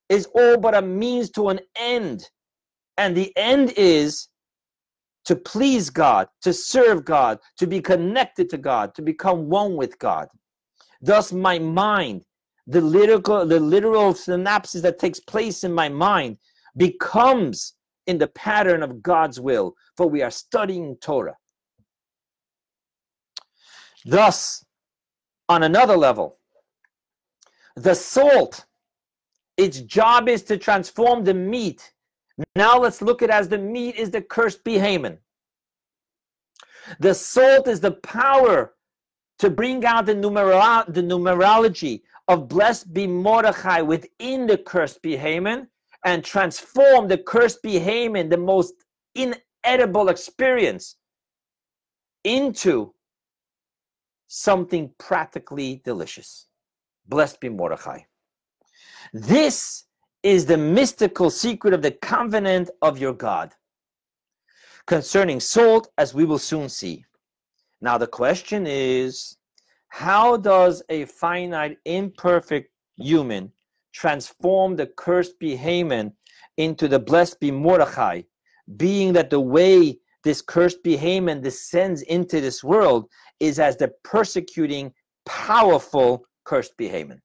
is 0.07 0.27
all 0.27 0.57
but 0.57 0.75
a 0.75 0.81
means 0.81 1.29
to 1.31 1.49
an 1.49 1.59
end. 1.75 2.29
And 2.97 3.17
the 3.17 3.35
end 3.35 3.73
is 3.75 4.29
to 5.29 5.35
please 5.35 5.91
God, 5.91 6.27
to 6.41 6.51
serve 6.51 7.05
God, 7.05 7.37
to 7.59 7.67
be 7.67 7.79
connected 7.81 8.49
to 8.49 8.57
God, 8.57 8.95
to 8.95 9.03
become 9.03 9.47
one 9.47 9.75
with 9.75 9.99
God. 9.99 10.27
Thus, 11.03 11.31
my 11.31 11.59
mind, 11.59 12.25
the 12.65 12.81
literal, 12.81 13.45
the 13.45 13.59
literal 13.59 14.15
synapses 14.15 14.81
that 14.81 14.97
takes 14.97 15.19
place 15.19 15.63
in 15.63 15.71
my 15.71 15.87
mind, 15.87 16.39
becomes 16.77 17.75
in 18.07 18.17
the 18.17 18.29
pattern 18.29 18.81
of 18.81 19.03
God's 19.03 19.39
will, 19.39 19.75
for 19.95 20.07
we 20.07 20.23
are 20.23 20.31
studying 20.31 20.97
Torah. 20.99 21.37
Thus, 24.03 24.65
on 25.47 25.61
another 25.61 25.95
level, 25.95 26.39
the 27.75 27.93
salt 27.93 28.65
its 29.57 29.81
job 29.81 30.27
is 30.27 30.41
to 30.45 30.57
transform 30.57 31.23
the 31.23 31.35
meat. 31.35 31.93
Now 32.55 32.79
let's 32.79 33.01
look 33.01 33.21
at 33.21 33.29
as 33.29 33.49
the 33.49 33.57
meat 33.57 33.95
is 33.95 34.11
the 34.11 34.21
cursed 34.21 34.63
be 34.63 34.77
Haman. 34.77 35.19
The 36.99 37.13
salt 37.13 37.67
is 37.67 37.81
the 37.81 37.91
power 37.91 38.73
to 39.39 39.49
bring 39.49 39.85
out 39.85 40.05
the, 40.05 40.13
the 40.13 41.01
numerology 41.01 42.01
of 42.27 42.47
blessed 42.47 42.93
be 42.93 43.07
Mordechai 43.07 43.81
within 43.81 44.47
the 44.47 44.57
cursed 44.57 45.01
be 45.01 45.17
Haman 45.17 45.67
and 46.05 46.23
transform 46.23 47.07
the 47.07 47.17
cursed 47.17 47.61
be 47.61 47.79
Haman, 47.79 48.29
the 48.29 48.37
most 48.37 48.73
inedible 49.15 50.09
experience, 50.09 50.95
into 52.23 52.93
something 54.27 54.91
practically 54.97 55.81
delicious. 55.83 56.47
Blessed 57.07 57.39
be 57.41 57.49
Mordechai. 57.49 58.01
This 59.11 59.85
is 60.23 60.45
the 60.45 60.57
mystical 60.57 61.29
secret 61.29 61.73
of 61.73 61.81
the 61.81 61.91
covenant 61.91 62.69
of 62.81 62.97
your 62.99 63.13
God. 63.13 63.53
Concerning 64.85 65.39
salt, 65.39 65.89
as 65.97 66.13
we 66.13 66.25
will 66.25 66.39
soon 66.39 66.67
see. 66.67 67.05
Now, 67.81 67.97
the 67.97 68.07
question 68.07 68.65
is 68.67 69.37
how 69.87 70.37
does 70.37 70.83
a 70.89 71.05
finite, 71.05 71.77
imperfect 71.85 72.71
human 72.97 73.51
transform 73.93 74.75
the 74.75 74.87
cursed 74.87 75.39
be 75.39 75.55
Haman 75.55 76.13
into 76.57 76.87
the 76.87 76.99
blessed 76.99 77.39
be 77.39 77.51
Mordechai, 77.51 78.21
being 78.77 79.13
that 79.13 79.29
the 79.29 79.39
way 79.39 79.99
this 80.23 80.41
cursed 80.41 80.83
be 80.83 80.97
Haman 80.97 81.41
descends 81.41 82.01
into 82.03 82.41
this 82.41 82.63
world 82.63 83.09
is 83.39 83.57
as 83.57 83.77
the 83.77 83.91
persecuting, 84.03 84.93
powerful 85.25 86.25
cursed 86.43 86.75
be 86.77 86.87
Haman? 86.89 87.21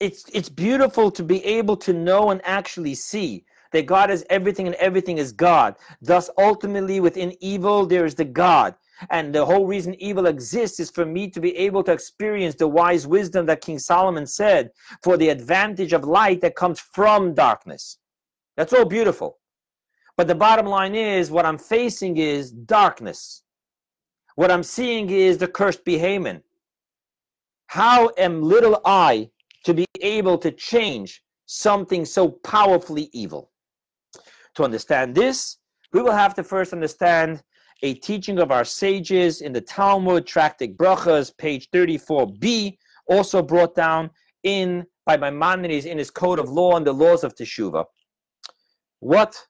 It's 0.00 0.24
it's 0.32 0.48
beautiful 0.48 1.10
to 1.10 1.22
be 1.22 1.44
able 1.44 1.76
to 1.78 1.92
know 1.92 2.30
and 2.30 2.40
actually 2.44 2.94
see 2.94 3.44
that 3.72 3.86
God 3.86 4.10
is 4.10 4.24
everything 4.30 4.66
and 4.66 4.74
everything 4.76 5.18
is 5.18 5.32
God. 5.32 5.76
Thus, 6.02 6.28
ultimately, 6.38 7.00
within 7.00 7.36
evil, 7.40 7.86
there 7.86 8.04
is 8.04 8.14
the 8.14 8.24
God. 8.24 8.74
And 9.10 9.34
the 9.34 9.46
whole 9.46 9.66
reason 9.66 9.94
evil 10.02 10.26
exists 10.26 10.80
is 10.80 10.90
for 10.90 11.06
me 11.06 11.30
to 11.30 11.40
be 11.40 11.56
able 11.56 11.82
to 11.84 11.92
experience 11.92 12.54
the 12.54 12.68
wise 12.68 13.06
wisdom 13.06 13.46
that 13.46 13.60
King 13.60 13.78
Solomon 13.78 14.26
said 14.26 14.70
for 15.02 15.16
the 15.16 15.28
advantage 15.28 15.92
of 15.92 16.04
light 16.04 16.40
that 16.42 16.56
comes 16.56 16.80
from 16.80 17.32
darkness. 17.32 17.98
That's 18.56 18.72
all 18.72 18.84
beautiful. 18.84 19.38
But 20.16 20.26
the 20.26 20.34
bottom 20.34 20.66
line 20.66 20.94
is 20.94 21.30
what 21.30 21.46
I'm 21.46 21.56
facing 21.56 22.18
is 22.18 22.50
darkness. 22.50 23.42
What 24.34 24.50
I'm 24.50 24.62
seeing 24.62 25.08
is 25.08 25.38
the 25.38 25.48
cursed 25.48 25.84
be 25.84 25.96
Haman. 25.96 26.42
How 27.68 28.10
am 28.18 28.42
little 28.42 28.80
I 28.84 29.30
to 29.64 29.74
be 29.74 29.86
able 30.00 30.38
to 30.38 30.50
change 30.50 31.22
something 31.46 32.04
so 32.04 32.28
powerfully 32.28 33.10
evil. 33.12 33.50
To 34.54 34.64
understand 34.64 35.14
this, 35.14 35.58
we 35.92 36.02
will 36.02 36.12
have 36.12 36.34
to 36.34 36.44
first 36.44 36.72
understand 36.72 37.42
a 37.82 37.94
teaching 37.94 38.38
of 38.38 38.50
our 38.50 38.64
sages 38.64 39.40
in 39.40 39.52
the 39.52 39.60
Talmud, 39.60 40.26
Tractate 40.26 40.76
Brachas, 40.76 41.36
page 41.36 41.68
34b, 41.70 42.76
also 43.06 43.42
brought 43.42 43.74
down 43.74 44.10
in 44.42 44.86
by 45.06 45.16
Maimonides 45.16 45.86
in 45.86 45.98
his 45.98 46.10
Code 46.10 46.38
of 46.38 46.48
Law 46.48 46.76
and 46.76 46.86
the 46.86 46.92
Laws 46.92 47.24
of 47.24 47.34
Teshuvah. 47.34 47.84
What 49.00 49.46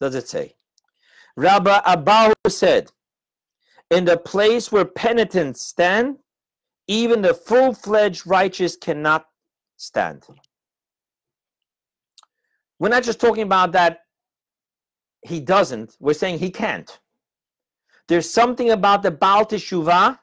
does 0.00 0.14
it 0.14 0.26
say? 0.28 0.54
Rabbi 1.36 1.78
Abahu 1.80 2.32
said, 2.48 2.90
In 3.90 4.04
the 4.04 4.16
place 4.16 4.72
where 4.72 4.84
penitents 4.84 5.62
stand, 5.62 6.16
even 6.88 7.22
the 7.22 7.34
full 7.34 7.74
fledged 7.74 8.26
righteous 8.26 8.76
cannot 8.76 9.26
stand. 9.76 10.24
We're 12.78 12.88
not 12.88 13.02
just 13.02 13.20
talking 13.20 13.42
about 13.42 13.72
that 13.72 14.00
he 15.22 15.40
doesn't, 15.40 15.96
we're 15.98 16.14
saying 16.14 16.38
he 16.38 16.50
can't. 16.50 17.00
There's 18.08 18.30
something 18.30 18.70
about 18.70 19.02
the 19.02 19.10
Baal 19.10 19.44
Teshuvah 19.44 20.18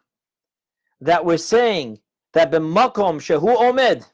that 1.02 1.26
we're 1.26 1.38
saying 1.38 2.00
that 2.34 2.52
the 2.52 2.60
Makom 2.60 3.20
Shehu 3.20 3.56
Omed, 3.58 4.06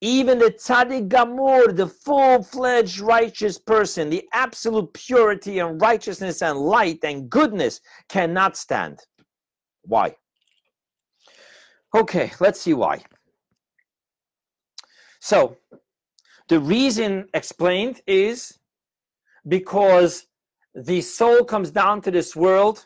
even 0.00 0.38
the 0.38 0.50
Tzaddik 0.50 1.08
Gamur, 1.08 1.74
the 1.74 1.86
full-fledged 1.86 2.98
righteous 2.98 3.58
person, 3.58 4.10
the 4.10 4.24
absolute 4.32 4.92
purity 4.92 5.60
and 5.60 5.80
righteousness 5.80 6.42
and 6.42 6.58
light 6.58 6.98
and 7.04 7.30
goodness 7.30 7.80
cannot 8.08 8.56
stand. 8.56 8.98
Why? 9.82 10.16
Okay, 11.94 12.32
let's 12.40 12.60
see 12.60 12.74
why. 12.74 13.02
So, 15.24 15.56
the 16.50 16.60
reason 16.60 17.28
explained 17.32 18.02
is 18.06 18.58
because 19.48 20.26
the 20.74 21.00
soul 21.00 21.44
comes 21.44 21.70
down 21.70 22.02
to 22.02 22.10
this 22.10 22.36
world 22.36 22.84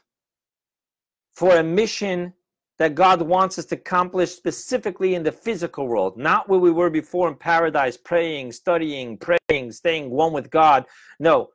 for 1.35 1.57
a 1.57 1.64
mission 1.64 2.33
that 2.79 2.94
God 2.94 3.22
wants 3.22 3.59
us 3.59 3.64
to 3.66 3.74
accomplish 3.74 4.31
specifically 4.31 5.16
in 5.16 5.24
the 5.24 5.33
physical 5.33 5.88
world, 5.88 6.16
not 6.16 6.48
where 6.48 6.61
we 6.61 6.70
were 6.70 6.90
before 6.90 7.27
in 7.27 7.35
paradise, 7.35 7.96
praying, 7.96 8.53
studying, 8.53 9.18
praying, 9.18 9.72
staying 9.72 10.09
one 10.09 10.33
with 10.33 10.48
God. 10.48 10.85
No, 11.18 11.48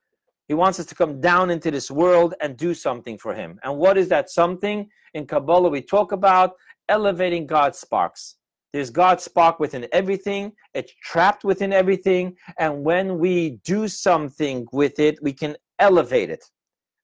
He 0.50 0.54
wants 0.54 0.82
us 0.82 0.86
to 0.88 0.96
come 0.96 1.22
down 1.22 1.50
into 1.50 1.72
this 1.72 1.90
world 1.90 2.34
and 2.42 2.58
do 2.58 2.74
something 2.74 3.18
for 3.18 3.34
Him. 3.34 3.58
And 3.64 3.78
what 3.78 3.98
is 3.98 4.10
that 4.10 4.30
something? 4.30 4.90
In 5.14 5.28
Kabbalah, 5.28 5.70
we 5.70 5.82
talk 5.82 6.12
about 6.12 6.56
elevating 6.90 7.48
God's 7.48 7.80
sparks. 7.80 8.36
There's 8.74 8.90
God's 8.90 9.24
spark 9.24 9.60
within 9.60 9.88
everything, 9.94 10.52
it's 10.74 10.92
trapped 11.04 11.44
within 11.44 11.72
everything. 11.72 12.36
And 12.58 12.84
when 12.84 13.20
we 13.20 13.60
do 13.64 13.88
something 13.88 14.68
with 14.72 15.00
it, 15.00 15.20
we 15.22 15.32
can 15.32 15.56
elevate 15.78 16.32
it. 16.32 16.44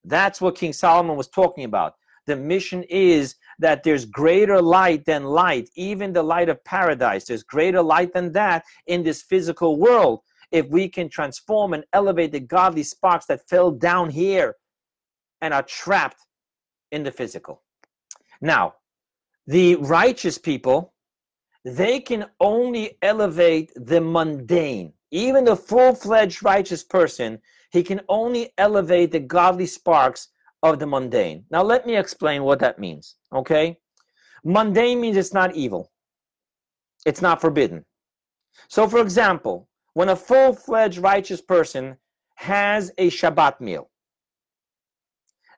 That's 0.04 0.42
what 0.42 0.56
King 0.56 0.74
Solomon 0.74 1.16
was 1.16 1.28
talking 1.28 1.66
about. 1.66 1.94
The 2.26 2.36
mission 2.36 2.84
is 2.90 3.36
that 3.60 3.84
there's 3.84 4.06
greater 4.06 4.62
light 4.62 5.06
than 5.06 5.24
light, 5.24 5.70
even 5.76 6.14
the 6.14 6.24
light 6.24 6.50
of 6.50 6.64
paradise. 6.64 7.26
There's 7.26 7.44
greater 7.44 7.82
light 7.82 8.14
than 8.14 8.32
that 8.34 8.64
in 8.88 9.04
this 9.04 9.22
physical 9.22 9.78
world. 9.78 10.22
If 10.52 10.68
we 10.70 10.90
can 10.90 11.10
transform 11.10 11.74
and 11.74 11.84
elevate 11.94 12.32
the 12.32 12.40
godly 12.40 12.84
sparks 12.84 13.28
that 13.28 13.48
fell 13.48 13.72
down 13.72 14.10
here 14.10 14.56
and 15.42 15.54
are 15.54 15.64
trapped 15.64 16.26
in 16.92 17.04
the 17.04 17.12
physical. 17.12 17.62
Now, 18.42 18.76
the 19.46 19.76
righteous 19.76 20.38
people, 20.38 20.94
they 21.76 22.00
can 22.00 22.26
only 22.40 22.98
elevate 23.02 23.72
the 23.76 24.02
mundane. 24.02 24.94
Even 25.12 25.46
the 25.46 25.56
full 25.56 25.96
fledged 25.96 26.44
righteous 26.44 26.84
person, 26.84 27.40
he 27.72 27.84
can 27.84 28.02
only 28.10 28.52
elevate 28.58 29.12
the 29.12 29.20
godly 29.20 29.66
sparks 29.66 30.30
of 30.64 30.80
the 30.80 30.88
mundane. 30.88 31.46
Now, 31.52 31.64
let 31.64 31.86
me 31.86 31.96
explain 31.96 32.44
what 32.44 32.60
that 32.60 32.80
means, 32.80 33.16
okay? 33.34 33.78
Mundane 34.44 35.02
means 35.02 35.18
it's 35.18 35.34
not 35.34 35.56
evil, 35.56 35.92
it's 37.06 37.22
not 37.22 37.42
forbidden. 37.42 37.86
So, 38.68 38.88
for 38.88 39.00
example, 39.02 39.68
when 39.94 40.10
a 40.10 40.16
full 40.16 40.54
fledged 40.54 40.98
righteous 40.98 41.42
person 41.42 41.98
has 42.36 42.92
a 42.98 43.10
Shabbat 43.10 43.60
meal, 43.62 43.90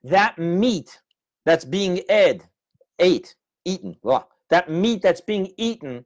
that 0.04 0.38
meat 0.38 1.00
that's 1.46 1.66
being 1.66 2.02
ed, 2.10 2.44
ate, 3.00 3.36
eaten, 3.66 3.96
blah, 4.02 4.24
that 4.52 4.70
meat 4.70 5.02
that's 5.02 5.22
being 5.22 5.52
eaten 5.58 6.06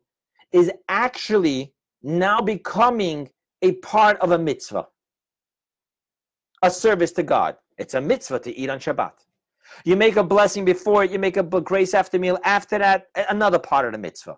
is 0.54 0.72
actually 0.88 1.74
now 2.02 2.40
becoming 2.40 3.30
a 3.62 3.74
part 3.74 4.18
of 4.20 4.32
a 4.32 4.38
mitzvah, 4.38 4.88
a 6.62 6.72
service 6.72 7.12
to 7.14 7.24
God. 7.24 7.58
It's 7.78 7.96
a 7.96 8.02
mitzvah 8.02 8.40
to 8.40 8.56
eat 8.56 8.70
on 8.70 8.80
Shabbat. 8.80 9.12
You 9.84 9.96
make 9.96 10.16
a 10.16 10.24
blessing 10.24 10.64
before 10.64 11.04
it, 11.04 11.12
you 11.12 11.20
make 11.20 11.38
a 11.38 11.44
grace 11.44 11.94
after 11.94 12.20
meal. 12.20 12.38
After 12.44 12.78
that, 12.78 13.08
another 13.30 13.60
part 13.60 13.86
of 13.88 13.92
the 13.92 13.98
mitzvah. 13.98 14.38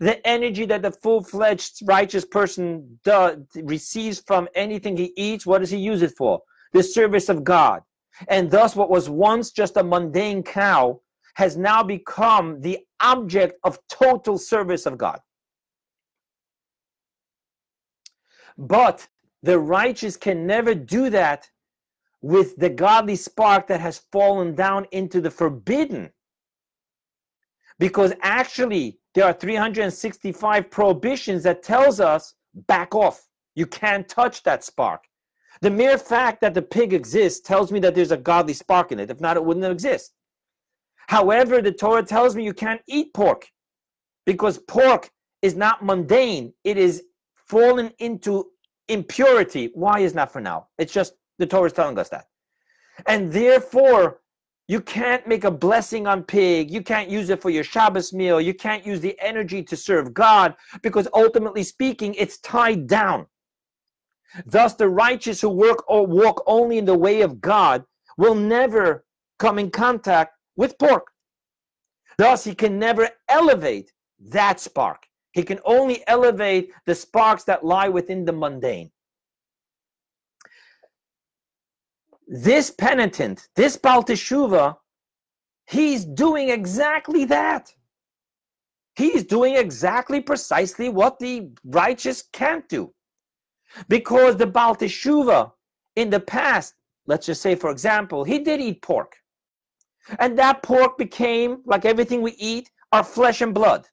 The 0.00 0.26
energy 0.26 0.66
that 0.66 0.82
the 0.82 0.90
full 0.90 1.22
fledged 1.22 1.78
righteous 1.84 2.24
person 2.24 2.98
does, 3.04 3.38
receives 3.54 4.20
from 4.26 4.48
anything 4.56 4.96
he 4.96 5.12
eats, 5.16 5.46
what 5.46 5.60
does 5.60 5.70
he 5.70 5.78
use 5.78 6.02
it 6.02 6.14
for? 6.18 6.42
The 6.72 6.82
service 6.82 7.28
of 7.28 7.44
God. 7.44 7.82
And 8.28 8.50
thus, 8.50 8.74
what 8.74 8.90
was 8.90 9.08
once 9.08 9.52
just 9.52 9.76
a 9.76 9.84
mundane 9.84 10.42
cow 10.42 11.00
has 11.36 11.54
now 11.54 11.82
become 11.82 12.62
the 12.62 12.78
object 13.00 13.58
of 13.62 13.78
total 13.90 14.38
service 14.38 14.86
of 14.86 14.96
God. 14.96 15.20
But 18.56 19.06
the 19.42 19.58
righteous 19.58 20.16
can 20.16 20.46
never 20.46 20.74
do 20.74 21.10
that 21.10 21.50
with 22.22 22.56
the 22.56 22.70
godly 22.70 23.16
spark 23.16 23.66
that 23.66 23.82
has 23.82 23.98
fallen 24.10 24.54
down 24.54 24.86
into 24.92 25.20
the 25.20 25.30
forbidden. 25.30 26.10
Because 27.78 28.14
actually, 28.22 28.98
there 29.14 29.26
are 29.26 29.34
365 29.34 30.70
prohibitions 30.70 31.42
that 31.42 31.62
tells 31.62 32.00
us 32.00 32.34
back 32.66 32.94
off. 32.94 33.28
You 33.54 33.66
can't 33.66 34.08
touch 34.08 34.42
that 34.44 34.64
spark. 34.64 35.04
The 35.60 35.70
mere 35.70 35.98
fact 35.98 36.40
that 36.40 36.54
the 36.54 36.62
pig 36.62 36.94
exists 36.94 37.46
tells 37.46 37.70
me 37.70 37.78
that 37.80 37.94
there's 37.94 38.10
a 38.10 38.16
godly 38.16 38.54
spark 38.54 38.90
in 38.90 39.00
it. 39.00 39.10
If 39.10 39.20
not, 39.20 39.36
it 39.36 39.44
wouldn't 39.44 39.66
exist. 39.66 40.15
However, 41.08 41.62
the 41.62 41.72
Torah 41.72 42.02
tells 42.02 42.34
me 42.34 42.44
you 42.44 42.54
can't 42.54 42.82
eat 42.88 43.14
pork 43.14 43.46
because 44.24 44.58
pork 44.58 45.10
is 45.42 45.54
not 45.54 45.84
mundane. 45.84 46.52
It 46.64 46.76
is 46.76 47.04
fallen 47.34 47.92
into 47.98 48.46
impurity. 48.88 49.70
Why 49.74 50.00
is 50.00 50.14
not 50.14 50.32
for 50.32 50.40
now? 50.40 50.68
It's 50.78 50.92
just 50.92 51.14
the 51.38 51.46
Torah 51.46 51.66
is 51.66 51.72
telling 51.72 51.98
us 51.98 52.08
that. 52.08 52.26
And 53.06 53.32
therefore, 53.32 54.20
you 54.68 54.80
can't 54.80 55.26
make 55.28 55.44
a 55.44 55.50
blessing 55.50 56.08
on 56.08 56.24
pig. 56.24 56.70
You 56.70 56.82
can't 56.82 57.08
use 57.08 57.30
it 57.30 57.40
for 57.40 57.50
your 57.50 57.62
Shabbos 57.62 58.12
meal. 58.12 58.40
You 58.40 58.54
can't 58.54 58.84
use 58.84 59.00
the 59.00 59.16
energy 59.20 59.62
to 59.62 59.76
serve 59.76 60.12
God 60.12 60.56
because 60.82 61.06
ultimately 61.14 61.62
speaking, 61.62 62.14
it's 62.14 62.38
tied 62.38 62.88
down. 62.88 63.26
Thus, 64.44 64.74
the 64.74 64.88
righteous 64.88 65.40
who 65.40 65.50
work 65.50 65.88
or 65.88 66.04
walk 66.04 66.42
only 66.46 66.78
in 66.78 66.84
the 66.84 66.98
way 66.98 67.20
of 67.20 67.40
God 67.40 67.84
will 68.18 68.34
never 68.34 69.04
come 69.38 69.58
in 69.58 69.70
contact 69.70 70.35
with 70.56 70.78
pork. 70.78 71.08
Thus, 72.18 72.44
he 72.44 72.54
can 72.54 72.78
never 72.78 73.10
elevate 73.28 73.92
that 74.30 74.60
spark. 74.60 75.06
He 75.32 75.42
can 75.42 75.60
only 75.64 76.02
elevate 76.06 76.72
the 76.86 76.94
sparks 76.94 77.44
that 77.44 77.64
lie 77.64 77.88
within 77.88 78.24
the 78.24 78.32
mundane. 78.32 78.90
this 82.26 82.70
penitent, 82.70 83.48
this 83.54 83.76
Baal 83.76 84.02
Teshuva, 84.02 84.76
he's 85.66 86.04
doing 86.04 86.48
exactly 86.50 87.24
that. 87.26 87.72
He's 88.96 89.24
doing 89.24 89.56
exactly 89.56 90.20
precisely 90.20 90.88
what 90.88 91.18
the 91.18 91.50
righteous 91.64 92.24
can't 92.32 92.68
do. 92.68 92.92
Because 93.88 94.36
the 94.36 94.46
Baal 94.46 94.74
Teshuva 94.74 95.52
in 95.96 96.10
the 96.10 96.20
past, 96.20 96.74
let's 97.06 97.26
just 97.26 97.42
say, 97.42 97.54
for 97.54 97.70
example, 97.70 98.24
he 98.24 98.38
did 98.38 98.60
eat 98.60 98.82
pork. 98.82 99.16
And 100.18 100.38
that 100.38 100.62
pork 100.62 100.98
became, 100.98 101.62
like 101.64 101.84
everything 101.84 102.22
we 102.22 102.32
eat, 102.32 102.70
our 102.92 103.04
flesh 103.04 103.40
and 103.40 103.52
blood. 103.54 103.86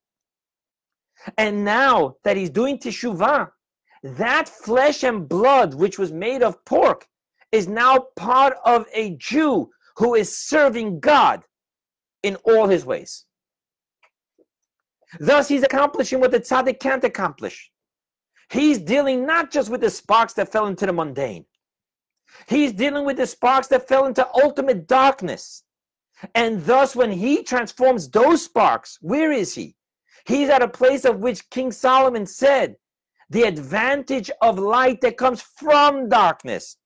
And 1.37 1.63
now 1.63 2.15
that 2.23 2.37
he's 2.37 2.49
doing 2.49 2.77
Teshuvah, 2.77 3.49
that 4.03 4.49
flesh 4.49 5.03
and 5.03 5.27
blood, 5.27 5.73
which 5.73 5.97
was 5.97 6.11
made 6.11 6.43
of 6.43 6.63
pork, 6.65 7.07
is 7.51 7.67
now 7.67 8.07
part 8.15 8.57
of 8.65 8.85
a 8.93 9.15
Jew 9.15 9.69
who 9.95 10.15
is 10.15 10.35
serving 10.35 10.99
God 10.99 11.43
in 12.23 12.35
all 12.43 12.67
his 12.67 12.85
ways. 12.85 13.25
Thus, 15.19 15.47
he's 15.47 15.63
accomplishing 15.63 16.19
what 16.19 16.31
the 16.31 16.39
tzaddik 16.39 16.79
can't 16.79 17.03
accomplish. 17.03 17.71
He's 18.49 18.79
dealing 18.79 19.25
not 19.25 19.51
just 19.51 19.69
with 19.69 19.81
the 19.81 19.89
sparks 19.89 20.33
that 20.33 20.51
fell 20.51 20.67
into 20.67 20.85
the 20.85 20.93
mundane, 20.93 21.45
he's 22.47 22.73
dealing 22.73 23.05
with 23.05 23.17
the 23.17 23.27
sparks 23.27 23.67
that 23.67 23.87
fell 23.87 24.05
into 24.05 24.27
ultimate 24.33 24.87
darkness. 24.87 25.63
And 26.35 26.65
thus, 26.65 26.95
when 26.95 27.11
he 27.11 27.43
transforms 27.43 28.09
those 28.09 28.43
sparks, 28.43 28.97
where 29.01 29.31
is 29.31 29.55
he? 29.55 29.75
He's 30.25 30.49
at 30.49 30.61
a 30.61 30.67
place 30.67 31.05
of 31.05 31.19
which 31.19 31.49
King 31.49 31.71
Solomon 31.71 32.25
said, 32.25 32.75
the 33.29 33.43
advantage 33.43 34.29
of 34.41 34.59
light 34.59 35.01
that 35.01 35.17
comes 35.17 35.41
from 35.41 36.07
darkness 36.07 36.77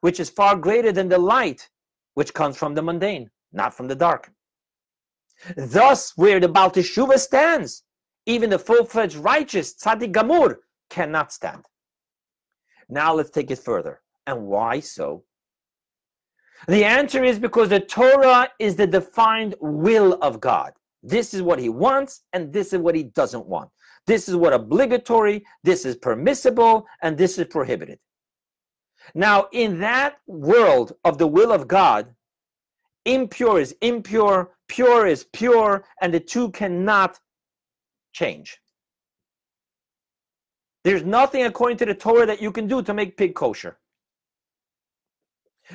which 0.00 0.20
is 0.20 0.30
far 0.30 0.56
greater 0.56 0.92
than 0.92 1.08
the 1.08 1.18
light 1.18 1.68
which 2.14 2.34
comes 2.34 2.56
from 2.56 2.74
the 2.74 2.82
mundane, 2.82 3.30
not 3.52 3.74
from 3.74 3.88
the 3.88 3.94
dark. 3.94 4.32
Thus, 5.56 6.12
where 6.16 6.40
the 6.40 6.48
Baal 6.48 6.70
Teshuva 6.70 7.18
stands, 7.18 7.84
even 8.26 8.50
the 8.50 8.58
full-fledged 8.58 9.16
righteous 9.16 9.74
Tzaddik 9.74 10.12
Gamur 10.12 10.56
cannot 10.90 11.32
stand. 11.32 11.64
Now 12.88 13.14
let's 13.14 13.30
take 13.30 13.50
it 13.50 13.58
further. 13.58 14.00
And 14.26 14.46
why 14.46 14.80
so? 14.80 15.24
The 16.68 16.84
answer 16.84 17.24
is 17.24 17.38
because 17.38 17.70
the 17.70 17.80
Torah 17.80 18.48
is 18.58 18.76
the 18.76 18.86
defined 18.86 19.54
will 19.60 20.14
of 20.20 20.40
God. 20.40 20.72
This 21.02 21.32
is 21.32 21.42
what 21.42 21.58
he 21.58 21.68
wants, 21.68 22.22
and 22.32 22.52
this 22.52 22.72
is 22.72 22.80
what 22.80 22.94
he 22.94 23.04
doesn't 23.04 23.46
want. 23.46 23.70
This 24.06 24.28
is 24.28 24.36
what 24.36 24.52
obligatory, 24.52 25.44
this 25.64 25.84
is 25.84 25.96
permissible, 25.96 26.86
and 27.02 27.16
this 27.16 27.38
is 27.38 27.46
prohibited. 27.46 27.98
Now, 29.14 29.48
in 29.52 29.80
that 29.80 30.18
world 30.26 30.92
of 31.04 31.18
the 31.18 31.26
will 31.26 31.52
of 31.52 31.66
God, 31.66 32.14
impure 33.06 33.60
is 33.60 33.74
impure, 33.80 34.50
pure 34.68 35.06
is 35.06 35.24
pure, 35.24 35.84
and 36.02 36.12
the 36.12 36.20
two 36.20 36.50
cannot 36.50 37.18
change. 38.12 38.58
There's 40.84 41.04
nothing 41.04 41.44
according 41.44 41.78
to 41.78 41.86
the 41.86 41.94
Torah 41.94 42.26
that 42.26 42.42
you 42.42 42.52
can 42.52 42.66
do 42.66 42.82
to 42.82 42.94
make 42.94 43.16
pig 43.16 43.34
kosher. 43.34 43.78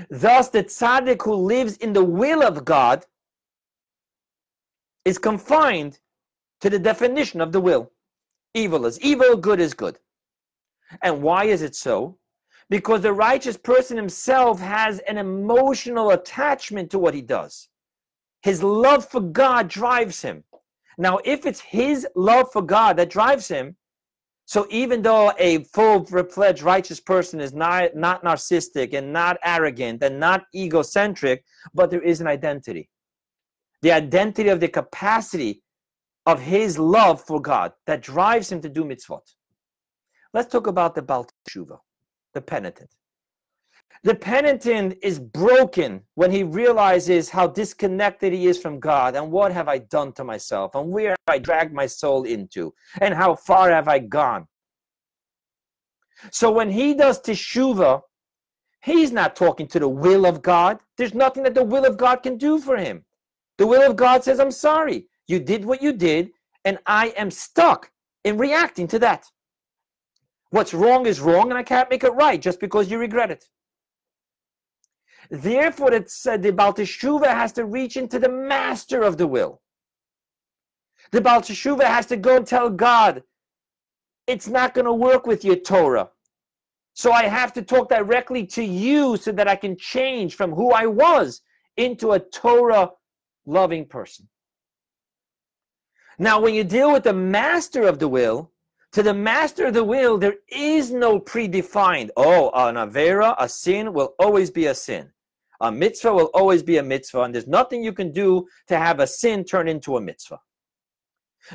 Thus, 0.09 0.49
the 0.49 0.63
tzaddik 0.63 1.21
who 1.23 1.33
lives 1.33 1.77
in 1.77 1.93
the 1.93 2.03
will 2.03 2.43
of 2.43 2.65
God 2.65 3.05
is 5.03 5.17
confined 5.17 5.99
to 6.61 6.69
the 6.69 6.79
definition 6.79 7.41
of 7.41 7.51
the 7.51 7.61
will. 7.61 7.91
Evil 8.53 8.85
is 8.85 8.99
evil, 9.01 9.35
good 9.35 9.59
is 9.59 9.73
good. 9.73 9.99
And 11.01 11.21
why 11.21 11.45
is 11.45 11.61
it 11.61 11.75
so? 11.75 12.17
Because 12.69 13.01
the 13.01 13.13
righteous 13.13 13.57
person 13.57 13.97
himself 13.97 14.59
has 14.59 14.99
an 14.99 15.17
emotional 15.17 16.11
attachment 16.11 16.89
to 16.91 16.99
what 16.99 17.13
he 17.13 17.21
does. 17.21 17.69
His 18.41 18.63
love 18.63 19.07
for 19.07 19.21
God 19.21 19.67
drives 19.67 20.21
him. 20.21 20.43
Now, 20.97 21.19
if 21.25 21.45
it's 21.45 21.59
his 21.59 22.07
love 22.15 22.51
for 22.51 22.61
God 22.61 22.97
that 22.97 23.09
drives 23.09 23.47
him, 23.47 23.75
so 24.45 24.67
even 24.69 25.01
though 25.01 25.33
a 25.39 25.63
full-fledged 25.63 26.61
righteous 26.61 26.99
person 26.99 27.41
is 27.41 27.53
not, 27.53 27.95
not 27.95 28.23
narcissistic 28.23 28.93
and 28.93 29.11
not 29.11 29.37
arrogant 29.43 30.03
and 30.03 30.19
not 30.19 30.45
egocentric, 30.55 31.43
but 31.73 31.89
there 31.89 32.01
is 32.01 32.21
an 32.21 32.27
identity. 32.27 32.89
The 33.81 33.91
identity 33.91 34.49
of 34.49 34.59
the 34.59 34.67
capacity 34.67 35.63
of 36.27 36.41
his 36.41 36.77
love 36.77 37.21
for 37.21 37.41
God 37.41 37.73
that 37.87 38.01
drives 38.01 38.51
him 38.51 38.61
to 38.61 38.69
do 38.69 38.83
mitzvot. 38.83 39.21
Let's 40.33 40.51
talk 40.51 40.67
about 40.67 40.95
the 40.95 41.01
Baal 41.01 41.27
Teshuva, 41.47 41.79
the 42.33 42.41
penitent. 42.41 42.89
The 44.03 44.15
penitent 44.15 44.97
is 45.01 45.19
broken 45.19 46.01
when 46.13 46.29
he 46.29 46.43
realizes 46.43 47.29
how 47.29 47.47
disconnected 47.47 48.33
he 48.33 48.47
is 48.47 48.61
from 48.61 48.79
God 48.79 49.15
and 49.15 49.31
what 49.31 49.51
have 49.51 49.67
I 49.67 49.79
done 49.79 50.11
to 50.13 50.23
myself 50.23 50.75
and 50.75 50.91
where 50.91 51.11
have 51.11 51.35
I 51.35 51.39
dragged 51.39 51.73
my 51.73 51.87
soul 51.87 52.23
into 52.23 52.73
and 53.01 53.13
how 53.13 53.35
far 53.35 53.71
have 53.71 53.87
I 53.87 53.99
gone. 53.99 54.47
So 56.31 56.51
when 56.51 56.69
he 56.69 56.93
does 56.93 57.21
teshuva, 57.21 58.01
he's 58.83 59.11
not 59.11 59.35
talking 59.35 59.67
to 59.67 59.79
the 59.79 59.89
will 59.89 60.25
of 60.25 60.41
God. 60.41 60.79
There's 60.97 61.13
nothing 61.13 61.43
that 61.43 61.55
the 61.55 61.63
will 61.63 61.85
of 61.85 61.97
God 61.97 62.21
can 62.23 62.37
do 62.37 62.59
for 62.59 62.77
him. 62.77 63.05
The 63.57 63.67
will 63.67 63.89
of 63.89 63.95
God 63.95 64.23
says, 64.23 64.39
I'm 64.39 64.51
sorry. 64.51 65.07
You 65.27 65.39
did 65.39 65.65
what 65.65 65.81
you 65.81 65.93
did, 65.93 66.31
and 66.63 66.77
I 66.85 67.07
am 67.17 67.31
stuck 67.31 67.91
in 68.23 68.37
reacting 68.37 68.87
to 68.89 68.99
that. 68.99 69.25
What's 70.51 70.73
wrong 70.73 71.05
is 71.05 71.19
wrong, 71.19 71.49
and 71.49 71.57
I 71.57 71.63
can't 71.63 71.89
make 71.89 72.03
it 72.03 72.13
right 72.13 72.41
just 72.41 72.59
because 72.59 72.91
you 72.91 72.97
regret 72.97 73.31
it. 73.31 73.45
Therefore, 75.30 75.93
it 75.93 76.09
said 76.09 76.41
the 76.41 76.51
Baal 76.51 76.73
Teshuva 76.73 77.28
has 77.28 77.51
to 77.53 77.65
reach 77.65 77.97
into 77.97 78.19
the 78.19 78.30
master 78.30 79.01
of 79.01 79.17
the 79.17 79.28
will. 79.28 79.61
The 81.11 81.21
Baal 81.21 81.41
Teshuva 81.41 81.84
has 81.84 82.05
to 82.07 82.17
go 82.17 82.38
and 82.38 82.47
tell 82.47 82.69
God, 82.69 83.23
it's 84.28 84.47
not 84.47 84.73
going 84.73 84.86
to 84.86 84.93
work 84.93 85.28
with 85.28 85.45
your 85.45 85.55
Torah. 85.55 86.09
So 86.93 87.11
I 87.11 87.23
have 87.23 87.53
to 87.53 87.61
talk 87.61 87.89
directly 87.89 88.45
to 88.47 88.63
you 88.63 89.17
so 89.17 89.32
that 89.34 89.47
I 89.47 89.55
can 89.55 89.78
change 89.78 90.36
from 90.36 90.51
who 90.51 90.71
I 90.71 90.86
was 90.86 91.41
into 91.78 92.13
a 92.13 92.19
Torah 92.19 92.91
loving 93.45 93.86
person. 93.86 94.28
Now, 96.17 96.39
when 96.39 96.53
you 96.53 96.63
deal 96.63 96.93
with 96.93 97.03
the 97.03 97.13
master 97.13 97.84
of 97.84 97.99
the 97.99 98.07
will, 98.07 98.51
to 98.93 99.03
the 99.03 99.13
master 99.13 99.65
of 99.65 99.73
the 99.73 99.84
will, 99.84 100.17
there 100.17 100.38
is 100.47 100.89
no 100.89 101.19
predefined, 101.19 102.11
oh, 102.15 102.49
an 102.53 102.76
Avera, 102.76 103.36
a 103.38 103.49
sin 103.49 103.91
will 103.91 104.15
always 104.17 104.49
be 104.49 104.67
a 104.67 104.73
sin. 104.73 105.11
A 105.62 105.72
mitzvah 105.72 106.14
will 106.14 106.32
always 106.34 106.64
be 106.64 106.78
a 106.78 106.84
mitzvah, 106.84 107.22
and 107.22 107.34
there's 107.34 107.47
nothing 107.47 107.84
you 107.84 107.93
can 107.93 108.12
do 108.12 108.47
to 108.68 108.78
have 108.78 108.99
a 108.99 109.08
sin 109.08 109.43
turn 109.43 109.68
into 109.68 109.97
a 109.97 110.01
mitzvah. 110.01 110.39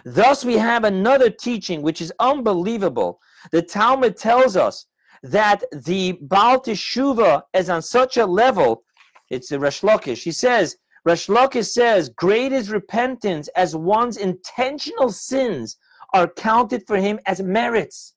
Thus, 0.05 0.45
we 0.45 0.57
have 0.57 0.85
another 0.85 1.31
teaching 1.31 1.83
which 1.83 2.01
is 2.01 2.13
unbelievable. 2.21 3.21
The 3.51 3.63
Talmud 3.63 4.17
tells 4.17 4.57
us 4.57 4.87
that 5.23 5.65
the 5.73 6.13
Baal 6.23 6.61
Teshuva 6.61 7.43
is 7.53 7.69
on 7.69 7.83
such 7.83 8.17
a 8.17 8.27
level. 8.27 8.85
It's 9.31 9.49
the 9.49 9.59
Resh 9.59 9.81
Lakish. 9.83 10.23
He 10.23 10.33
says, 10.33 10.77
Resh 11.05 11.27
Lakish 11.27 11.69
says, 11.69 12.09
great 12.11 12.53
is 12.53 12.71
repentance 12.71 13.49
as 13.57 13.75
one's 13.75 14.17
intentional 14.17 15.11
sins 15.11 15.77
are 16.13 16.29
counted 16.29 16.85
for 16.87 16.97
him 16.97 17.19
as 17.27 17.41
merits. 17.41 18.15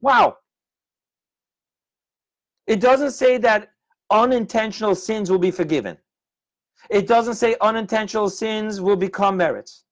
Wow. 0.00 0.36
It 2.66 2.80
doesn't 2.80 3.12
say 3.12 3.38
that 3.38 3.70
unintentional 4.10 4.94
sins 4.94 5.30
will 5.30 5.38
be 5.38 5.50
forgiven. 5.50 5.96
It 6.90 7.06
doesn't 7.06 7.34
say 7.34 7.56
unintentional 7.60 8.30
sins 8.30 8.80
will 8.80 8.96
become 8.96 9.36
merits. 9.36 9.84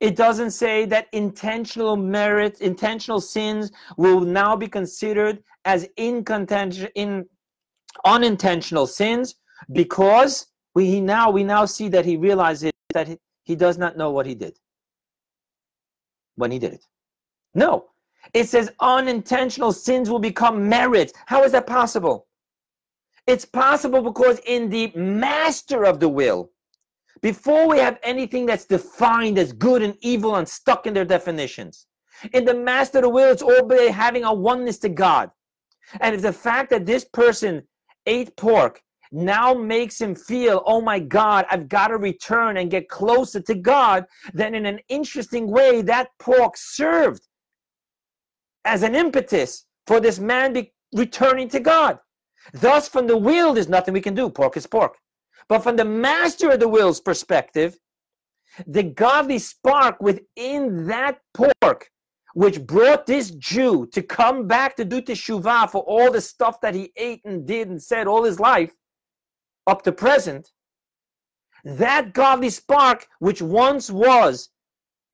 It 0.00 0.16
doesn't 0.16 0.50
say 0.50 0.84
that 0.86 1.06
intentional 1.12 1.96
merit, 1.96 2.60
intentional 2.60 3.20
sins 3.20 3.70
will 3.96 4.20
now 4.20 4.56
be 4.56 4.68
considered 4.68 5.42
as 5.64 5.88
in, 5.96 6.24
in 6.94 7.26
unintentional 8.04 8.86
sins 8.86 9.36
because 9.72 10.46
we 10.74 11.00
now 11.00 11.30
we 11.30 11.42
now 11.42 11.64
see 11.64 11.88
that 11.88 12.04
he 12.04 12.16
realizes 12.16 12.72
that 12.92 13.08
he, 13.08 13.18
he 13.44 13.56
does 13.56 13.78
not 13.78 13.96
know 13.96 14.10
what 14.10 14.26
he 14.26 14.34
did 14.34 14.58
when 16.34 16.50
he 16.50 16.58
did 16.58 16.74
it. 16.74 16.84
No, 17.54 17.86
it 18.34 18.48
says 18.48 18.70
unintentional 18.80 19.72
sins 19.72 20.10
will 20.10 20.18
become 20.18 20.68
merit. 20.68 21.12
How 21.26 21.44
is 21.44 21.52
that 21.52 21.66
possible? 21.66 22.25
It's 23.26 23.44
possible 23.44 24.02
because 24.02 24.38
in 24.46 24.70
the 24.70 24.92
master 24.94 25.84
of 25.84 26.00
the 26.00 26.08
will, 26.08 26.50
before 27.22 27.68
we 27.68 27.78
have 27.78 27.98
anything 28.02 28.46
that's 28.46 28.66
defined 28.66 29.38
as 29.38 29.52
good 29.52 29.82
and 29.82 29.96
evil 30.00 30.36
and 30.36 30.48
stuck 30.48 30.86
in 30.86 30.94
their 30.94 31.04
definitions, 31.04 31.86
in 32.32 32.44
the 32.44 32.54
master 32.54 32.98
of 32.98 33.02
the 33.02 33.08
will, 33.08 33.32
it's 33.32 33.42
all 33.42 33.58
about 33.58 33.90
having 33.90 34.24
a 34.24 34.32
oneness 34.32 34.78
to 34.78 34.88
God. 34.88 35.30
And 36.00 36.14
if 36.14 36.22
the 36.22 36.32
fact 36.32 36.70
that 36.70 36.86
this 36.86 37.04
person 37.04 37.62
ate 38.06 38.36
pork 38.36 38.82
now 39.12 39.54
makes 39.54 40.00
him 40.00 40.14
feel, 40.14 40.62
oh 40.66 40.80
my 40.80 40.98
God, 40.98 41.46
I've 41.50 41.68
got 41.68 41.88
to 41.88 41.96
return 41.96 42.56
and 42.56 42.70
get 42.70 42.88
closer 42.88 43.40
to 43.40 43.54
God, 43.54 44.04
then 44.32 44.54
in 44.54 44.66
an 44.66 44.80
interesting 44.88 45.50
way, 45.50 45.82
that 45.82 46.10
pork 46.18 46.56
served 46.56 47.26
as 48.64 48.82
an 48.82 48.94
impetus 48.94 49.64
for 49.86 50.00
this 50.00 50.18
man 50.18 50.52
be 50.52 50.72
returning 50.92 51.48
to 51.50 51.60
God. 51.60 51.98
Thus, 52.52 52.88
from 52.88 53.06
the 53.06 53.16
will, 53.16 53.54
there's 53.54 53.68
nothing 53.68 53.94
we 53.94 54.00
can 54.00 54.14
do. 54.14 54.30
Pork 54.30 54.56
is 54.56 54.66
pork. 54.66 54.98
But 55.48 55.60
from 55.60 55.76
the 55.76 55.84
master 55.84 56.50
of 56.50 56.60
the 56.60 56.68
will's 56.68 57.00
perspective, 57.00 57.78
the 58.66 58.82
godly 58.82 59.38
spark 59.38 60.00
within 60.00 60.86
that 60.86 61.18
pork, 61.34 61.90
which 62.34 62.66
brought 62.66 63.06
this 63.06 63.30
Jew 63.30 63.86
to 63.92 64.02
come 64.02 64.46
back 64.46 64.76
to 64.76 64.84
do 64.84 65.00
teshuvah 65.00 65.70
for 65.70 65.82
all 65.82 66.10
the 66.10 66.20
stuff 66.20 66.60
that 66.60 66.74
he 66.74 66.92
ate 66.96 67.22
and 67.24 67.46
did 67.46 67.68
and 67.68 67.82
said 67.82 68.06
all 68.06 68.24
his 68.24 68.40
life 68.40 68.74
up 69.66 69.82
to 69.82 69.92
present, 69.92 70.52
that 71.64 72.12
godly 72.12 72.50
spark, 72.50 73.08
which 73.18 73.42
once 73.42 73.90
was 73.90 74.50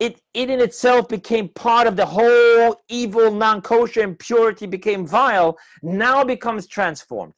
it, 0.03 0.21
it 0.35 0.51
in 0.51 0.61
itself 0.61 1.09
became 1.09 1.49
part 1.49 1.87
of 1.87 1.95
the 1.95 2.05
whole 2.07 2.83
evil, 2.89 3.31
non 3.31 3.63
kosher 3.63 4.01
impurity, 4.01 4.67
became 4.67 5.07
vile, 5.07 5.57
now 5.81 6.25
becomes 6.25 6.67
transformed. 6.67 7.35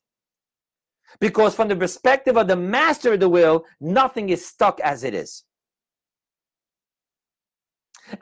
Because 1.20 1.54
from 1.54 1.68
the 1.68 1.76
perspective 1.76 2.38
of 2.38 2.48
the 2.48 2.56
master 2.56 3.12
of 3.12 3.20
the 3.20 3.28
will, 3.28 3.66
nothing 3.80 4.30
is 4.30 4.46
stuck 4.46 4.80
as 4.80 5.04
it 5.04 5.12
is. 5.12 5.44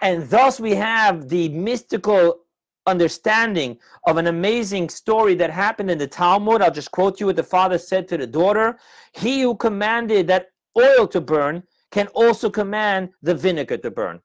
And 0.00 0.28
thus 0.28 0.58
we 0.58 0.74
have 0.74 1.28
the 1.28 1.48
mystical 1.50 2.40
understanding 2.86 3.78
of 4.08 4.16
an 4.16 4.26
amazing 4.26 4.88
story 4.88 5.36
that 5.36 5.50
happened 5.50 5.90
in 5.90 5.98
the 5.98 6.08
Talmud. 6.08 6.62
I'll 6.62 6.72
just 6.72 6.90
quote 6.90 7.20
you 7.20 7.26
what 7.26 7.36
the 7.36 7.44
father 7.44 7.78
said 7.78 8.08
to 8.08 8.16
the 8.16 8.26
daughter 8.26 8.76
He 9.12 9.42
who 9.42 9.54
commanded 9.54 10.26
that 10.26 10.48
oil 10.76 11.06
to 11.06 11.20
burn 11.20 11.62
can 11.92 12.08
also 12.08 12.50
command 12.50 13.10
the 13.22 13.36
vinegar 13.36 13.76
to 13.76 13.90
burn. 13.92 14.20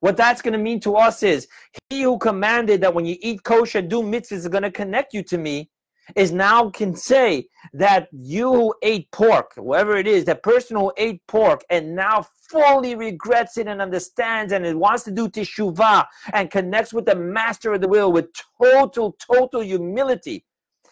What 0.00 0.16
that's 0.16 0.42
going 0.42 0.52
to 0.52 0.58
mean 0.58 0.80
to 0.80 0.96
us 0.96 1.22
is 1.22 1.48
he 1.90 2.02
who 2.02 2.18
commanded 2.18 2.80
that 2.82 2.94
when 2.94 3.06
you 3.06 3.16
eat 3.20 3.42
kosher, 3.42 3.82
do 3.82 4.02
mitzvahs 4.02 4.32
is 4.32 4.48
going 4.48 4.62
to 4.62 4.70
connect 4.70 5.14
you 5.14 5.22
to 5.24 5.38
me 5.38 5.70
is 6.16 6.32
now 6.32 6.70
can 6.70 6.94
say 6.94 7.46
that 7.72 8.08
you 8.12 8.52
who 8.52 8.74
ate 8.82 9.10
pork, 9.10 9.52
whoever 9.56 9.96
it 9.96 10.06
is, 10.06 10.24
that 10.24 10.42
person 10.42 10.76
who 10.76 10.92
ate 10.96 11.26
pork 11.26 11.62
and 11.70 11.94
now 11.94 12.24
fully 12.50 12.94
regrets 12.94 13.58
it 13.58 13.66
and 13.66 13.82
understands 13.82 14.52
and 14.52 14.64
it 14.64 14.76
wants 14.76 15.04
to 15.04 15.10
do 15.10 15.28
teshuvah 15.28 16.06
and 16.32 16.50
connects 16.50 16.92
with 16.92 17.04
the 17.04 17.14
master 17.14 17.74
of 17.74 17.80
the 17.80 17.88
will 17.88 18.10
with 18.12 18.26
total, 18.60 19.16
total 19.18 19.60
humility 19.60 20.44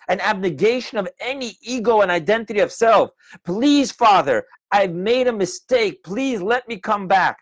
and 0.08 0.20
abnegation 0.20 0.98
of 0.98 1.08
any 1.20 1.56
ego 1.62 2.00
and 2.00 2.10
identity 2.10 2.60
of 2.60 2.70
self. 2.70 3.10
Please, 3.44 3.90
Father, 3.90 4.44
I've 4.70 4.92
made 4.92 5.26
a 5.26 5.32
mistake. 5.32 6.04
Please 6.04 6.40
let 6.40 6.68
me 6.68 6.76
come 6.76 7.08
back 7.08 7.38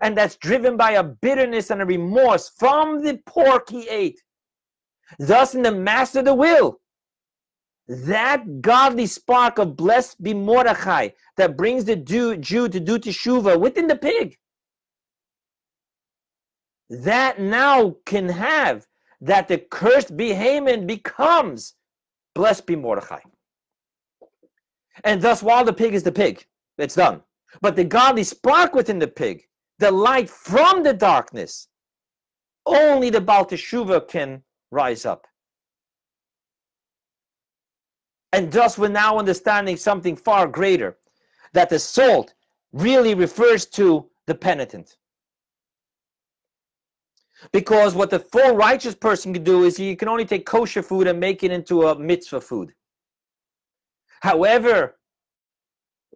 and 0.00 0.16
that's 0.16 0.36
driven 0.36 0.76
by 0.76 0.92
a 0.92 1.02
bitterness 1.02 1.70
and 1.70 1.82
a 1.82 1.86
remorse 1.86 2.48
from 2.48 3.02
the 3.02 3.18
pork 3.26 3.70
he 3.70 3.88
ate. 3.88 4.22
Thus, 5.18 5.54
in 5.54 5.62
the 5.62 5.72
master 5.72 6.20
of 6.20 6.24
the 6.24 6.34
will, 6.34 6.80
that 7.88 8.60
godly 8.60 9.06
spark 9.06 9.58
of 9.58 9.76
blessed 9.76 10.22
be 10.22 10.34
Mordechai 10.34 11.10
that 11.36 11.56
brings 11.56 11.84
the 11.84 11.96
Jew, 11.96 12.36
to 12.36 12.80
do 12.80 12.98
teshuva 12.98 13.58
within 13.60 13.86
the 13.86 13.96
pig, 13.96 14.36
that 16.90 17.40
now 17.40 17.96
can 18.04 18.28
have 18.28 18.86
that 19.20 19.48
the 19.48 19.58
cursed 19.58 20.16
be 20.16 20.34
Haman 20.34 20.86
becomes 20.86 21.74
blessed 22.34 22.66
be 22.66 22.76
Mordechai. 22.76 23.20
And 25.04 25.22
thus, 25.22 25.42
while 25.42 25.64
the 25.64 25.72
pig 25.72 25.94
is 25.94 26.02
the 26.02 26.12
pig, 26.12 26.46
it's 26.78 26.94
done. 26.94 27.22
But 27.60 27.76
the 27.76 27.84
godly 27.84 28.24
spark 28.24 28.74
within 28.74 28.98
the 28.98 29.08
pig 29.08 29.45
the 29.78 29.90
light 29.90 30.30
from 30.30 30.82
the 30.82 30.94
darkness 30.94 31.68
only 32.66 33.10
the 33.10 33.20
Baal 33.20 33.44
can 33.44 34.42
rise 34.70 35.06
up. 35.06 35.26
And 38.32 38.50
thus, 38.52 38.76
we're 38.76 38.88
now 38.88 39.18
understanding 39.18 39.76
something 39.76 40.16
far 40.16 40.46
greater 40.48 40.98
that 41.52 41.70
the 41.70 41.78
salt 41.78 42.34
really 42.72 43.14
refers 43.14 43.64
to 43.66 44.10
the 44.26 44.34
penitent. 44.34 44.96
Because 47.52 47.94
what 47.94 48.10
the 48.10 48.18
full 48.18 48.56
righteous 48.56 48.94
person 48.94 49.32
can 49.32 49.44
do 49.44 49.64
is 49.64 49.78
you 49.78 49.96
can 49.96 50.08
only 50.08 50.24
take 50.24 50.44
kosher 50.44 50.82
food 50.82 51.06
and 51.06 51.20
make 51.20 51.44
it 51.44 51.52
into 51.52 51.86
a 51.86 51.98
mitzvah 51.98 52.40
food. 52.40 52.72
However, 54.20 54.96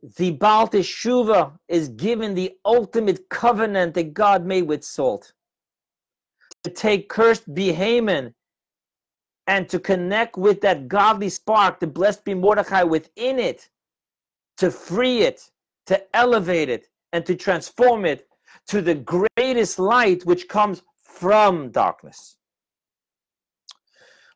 the 0.02 0.32
Baal 0.32 0.68
Teshuva 0.68 1.52
is 1.68 1.88
given 1.88 2.34
the 2.34 2.52
ultimate 2.64 3.28
covenant 3.28 3.94
that 3.94 4.14
God 4.14 4.44
made 4.46 4.62
with 4.62 4.84
salt. 4.84 5.32
To 6.64 6.70
take 6.70 7.08
cursed 7.08 7.52
be 7.54 7.72
Haman 7.72 8.34
and 9.46 9.68
to 9.68 9.78
connect 9.78 10.36
with 10.36 10.60
that 10.60 10.88
godly 10.88 11.28
spark, 11.28 11.80
the 11.80 11.86
blessed 11.86 12.24
be 12.24 12.34
Mordechai 12.34 12.82
within 12.82 13.38
it, 13.38 13.68
to 14.58 14.70
free 14.70 15.22
it, 15.22 15.50
to 15.86 16.02
elevate 16.16 16.68
it, 16.68 16.88
and 17.12 17.24
to 17.26 17.34
transform 17.34 18.04
it 18.04 18.28
to 18.68 18.80
the 18.80 18.94
greatest 18.94 19.78
light 19.78 20.24
which 20.24 20.48
comes 20.48 20.82
from 21.02 21.70
darkness. 21.70 22.36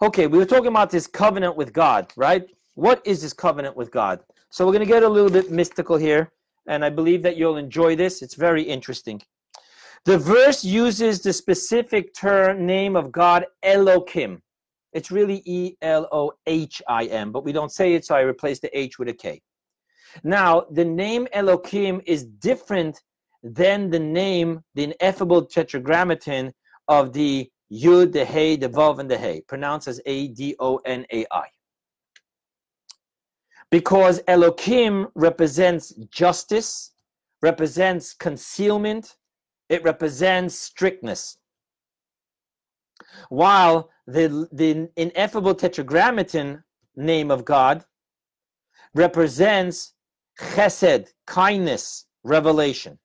Okay, 0.02 0.26
we 0.26 0.38
were 0.38 0.44
talking 0.44 0.66
about 0.66 0.90
this 0.90 1.06
covenant 1.06 1.56
with 1.56 1.72
God, 1.72 2.12
right? 2.16 2.46
What 2.74 3.00
is 3.06 3.22
this 3.22 3.32
covenant 3.32 3.76
with 3.76 3.90
God? 3.90 4.20
So 4.55 4.64
we're 4.64 4.70
going 4.70 4.86
to 4.86 4.94
get 4.94 5.02
a 5.02 5.09
little 5.09 5.32
bit 5.32 5.50
mystical 5.50 5.96
here, 5.96 6.30
and 6.68 6.84
I 6.84 6.88
believe 6.88 7.24
that 7.24 7.36
you'll 7.36 7.57
enjoy 7.57 7.96
this. 7.96 8.22
It's 8.22 8.36
very 8.36 8.62
interesting. 8.62 9.20
The 10.05 10.16
verse 10.16 10.62
uses 10.62 11.22
the 11.22 11.32
specific 11.32 12.14
term 12.14 12.64
name 12.64 12.94
of 12.94 13.11
God, 13.11 13.46
Elohim. 13.64 14.40
It's 14.92 15.11
really 15.11 15.42
E 15.44 15.74
L 15.82 16.09
O 16.12 16.34
H 16.46 16.80
I 16.86 17.07
M, 17.07 17.32
but 17.32 17.44
we 17.44 17.50
don't 17.50 17.72
say 17.72 17.94
it, 17.94 18.05
so 18.05 18.14
I 18.14 18.20
replace 18.20 18.61
the 18.61 18.70
H 18.78 18.96
with 18.96 19.09
a 19.09 19.12
K. 19.12 19.42
Now, 20.22 20.66
the 20.70 20.84
name 20.84 21.26
Elohim 21.32 22.00
is 22.07 22.22
different 22.24 23.02
than 23.42 23.90
the 23.90 23.98
name, 23.98 24.62
the 24.76 24.84
ineffable 24.84 25.46
tetragrammaton 25.46 26.52
of 26.86 27.12
the 27.12 27.50
Yud, 27.72 28.12
the 28.12 28.24
Hey, 28.24 28.55
the 28.55 28.68
Vav, 28.68 29.00
and 29.00 29.11
the 29.11 29.18
Hey, 29.18 29.40
pronounced 29.48 29.88
as 29.88 30.00
A 30.07 30.28
D 30.28 30.55
O 30.61 30.76
N 30.84 31.05
A 31.12 31.26
I. 31.32 31.46
Because 33.74 34.20
Elohim 34.28 35.08
represents 35.16 35.92
justice, 36.08 36.92
represents 37.42 38.14
concealment, 38.14 39.16
it 39.68 39.82
represents 39.82 40.54
strictness. 40.56 41.38
While 43.30 43.90
the, 44.06 44.48
the 44.52 44.90
ineffable 44.94 45.56
tetragrammaton 45.56 46.62
name 46.94 47.32
of 47.32 47.44
God 47.44 47.84
represents 48.94 49.94
chesed, 50.40 51.08
kindness, 51.26 52.06
revelation. 52.22 53.00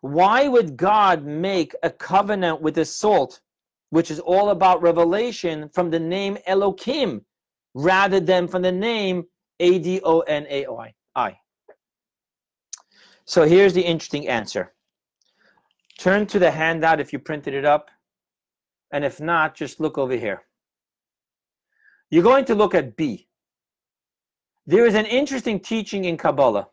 Why 0.00 0.48
would 0.48 0.78
God 0.78 1.26
make 1.26 1.74
a 1.82 1.90
covenant 1.90 2.62
with 2.62 2.76
the 2.76 2.86
salt, 2.86 3.42
which 3.90 4.10
is 4.10 4.20
all 4.20 4.48
about 4.48 4.80
revelation, 4.80 5.68
from 5.68 5.90
the 5.90 6.00
name 6.00 6.38
Elohim 6.46 7.26
rather 7.74 8.20
than 8.20 8.48
from 8.48 8.62
the 8.62 8.72
name 8.72 9.26
A 9.60 9.78
D 9.78 10.00
O 10.02 10.20
N 10.20 10.46
A 10.50 10.66
I? 11.14 11.38
So 13.24 13.44
here's 13.44 13.74
the 13.74 13.82
interesting 13.82 14.26
answer. 14.26 14.72
Turn 16.00 16.26
to 16.26 16.40
the 16.40 16.50
handout 16.50 16.98
if 16.98 17.12
you 17.12 17.20
printed 17.20 17.54
it 17.54 17.64
up. 17.64 17.90
And 18.90 19.04
if 19.04 19.20
not, 19.20 19.54
just 19.54 19.78
look 19.78 19.98
over 19.98 20.16
here. 20.16 20.42
You're 22.10 22.24
going 22.24 22.44
to 22.46 22.56
look 22.56 22.74
at 22.74 22.96
B. 22.96 23.28
There 24.66 24.84
is 24.84 24.96
an 24.96 25.06
interesting 25.06 25.60
teaching 25.60 26.06
in 26.06 26.16
Kabbalah. 26.16 26.68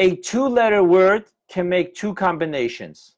A 0.00 0.16
two 0.16 0.48
letter 0.48 0.82
word 0.82 1.26
can 1.48 1.68
make 1.68 1.94
two 1.94 2.14
combinations. 2.14 3.14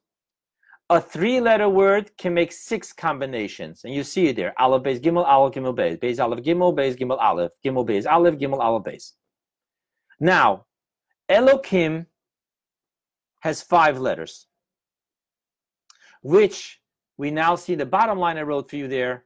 A 0.91 0.99
three 0.99 1.39
letter 1.39 1.69
word 1.69 2.11
can 2.17 2.33
make 2.33 2.51
six 2.51 2.91
combinations. 2.91 3.85
And 3.85 3.93
you 3.95 4.03
see 4.03 4.27
it 4.27 4.35
there. 4.35 4.53
Aleph, 4.59 4.83
Beis, 4.83 5.01
Gimel, 5.01 5.25
Aleph, 5.25 5.53
Gimel, 5.53 5.73
Beis. 5.73 5.97
Beis, 5.97 6.21
Aleph, 6.21 6.43
Gimel, 6.43 6.75
Beis, 6.75 6.99
Gimel, 6.99 7.17
Aleph. 7.17 7.53
Gimel, 7.65 7.87
Beis, 7.87 8.05
Aleph, 8.05 8.35
Gimel, 8.35 8.59
Aleph, 8.59 8.83
Beis. 8.83 9.13
Now, 10.19 10.65
Elohim 11.29 12.07
has 13.39 13.61
five 13.61 13.99
letters, 14.01 14.47
which 16.23 16.81
we 17.17 17.31
now 17.31 17.55
see 17.55 17.75
the 17.75 17.85
bottom 17.85 18.19
line 18.19 18.37
I 18.37 18.41
wrote 18.41 18.69
for 18.69 18.75
you 18.75 18.89
there 18.89 19.23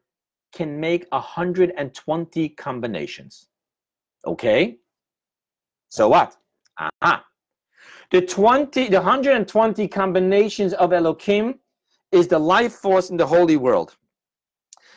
can 0.54 0.80
make 0.80 1.08
120 1.10 2.50
combinations. 2.50 3.48
Okay? 4.28 4.78
So 5.90 6.10
what? 6.10 6.38
Aha. 6.78 7.26
The 8.12 8.22
20, 8.22 8.90
the 8.90 8.98
120 8.98 9.88
combinations 9.88 10.74
of 10.74 10.94
Elohim 10.94 11.60
is 12.12 12.28
the 12.28 12.40
life 12.40 12.74
force 12.74 13.10
in 13.10 13.18
the 13.18 13.26
holy 13.26 13.58
world. 13.58 13.96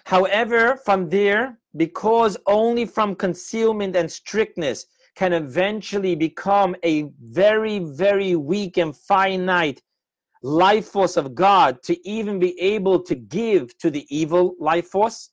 However, 0.05 0.79
from 0.85 1.09
there, 1.09 1.59
because 1.77 2.37
only 2.47 2.87
from 2.87 3.15
concealment 3.15 3.97
and 3.97 4.11
strictness 4.11 4.87
can 5.17 5.33
eventually 5.33 6.15
become 6.15 6.77
a 6.83 7.11
very, 7.21 7.81
very 7.81 8.37
weak 8.37 8.77
and 8.77 8.97
finite 8.97 9.83
life 10.43 10.87
force 10.87 11.17
of 11.17 11.35
God 11.35 11.83
to 11.83 12.09
even 12.09 12.39
be 12.39 12.59
able 12.61 13.03
to 13.03 13.15
give 13.15 13.77
to 13.79 13.91
the 13.91 14.07
evil 14.15 14.55
life 14.61 14.87
force. 14.87 15.31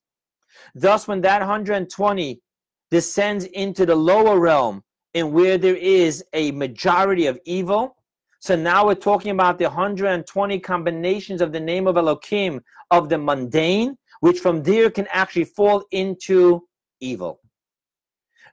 Thus, 0.73 1.07
when 1.07 1.21
that 1.21 1.39
120 1.39 2.41
descends 2.89 3.45
into 3.45 3.85
the 3.85 3.95
lower 3.95 4.39
realm 4.39 4.83
and 5.15 5.31
where 5.31 5.57
there 5.57 5.77
is 5.77 6.23
a 6.33 6.51
majority 6.51 7.25
of 7.25 7.39
evil, 7.45 7.95
so 8.39 8.55
now 8.55 8.85
we're 8.85 8.93
talking 8.93 9.31
about 9.31 9.57
the 9.57 9.63
120 9.63 10.59
combinations 10.59 11.41
of 11.41 11.51
the 11.51 11.59
name 11.59 11.87
of 11.87 11.97
Elohim 11.97 12.61
of 12.91 13.09
the 13.09 13.17
mundane, 13.17 13.97
which 14.19 14.39
from 14.39 14.61
there 14.61 14.91
can 14.91 15.07
actually 15.09 15.45
fall 15.45 15.83
into 15.91 16.67
evil. 16.99 17.39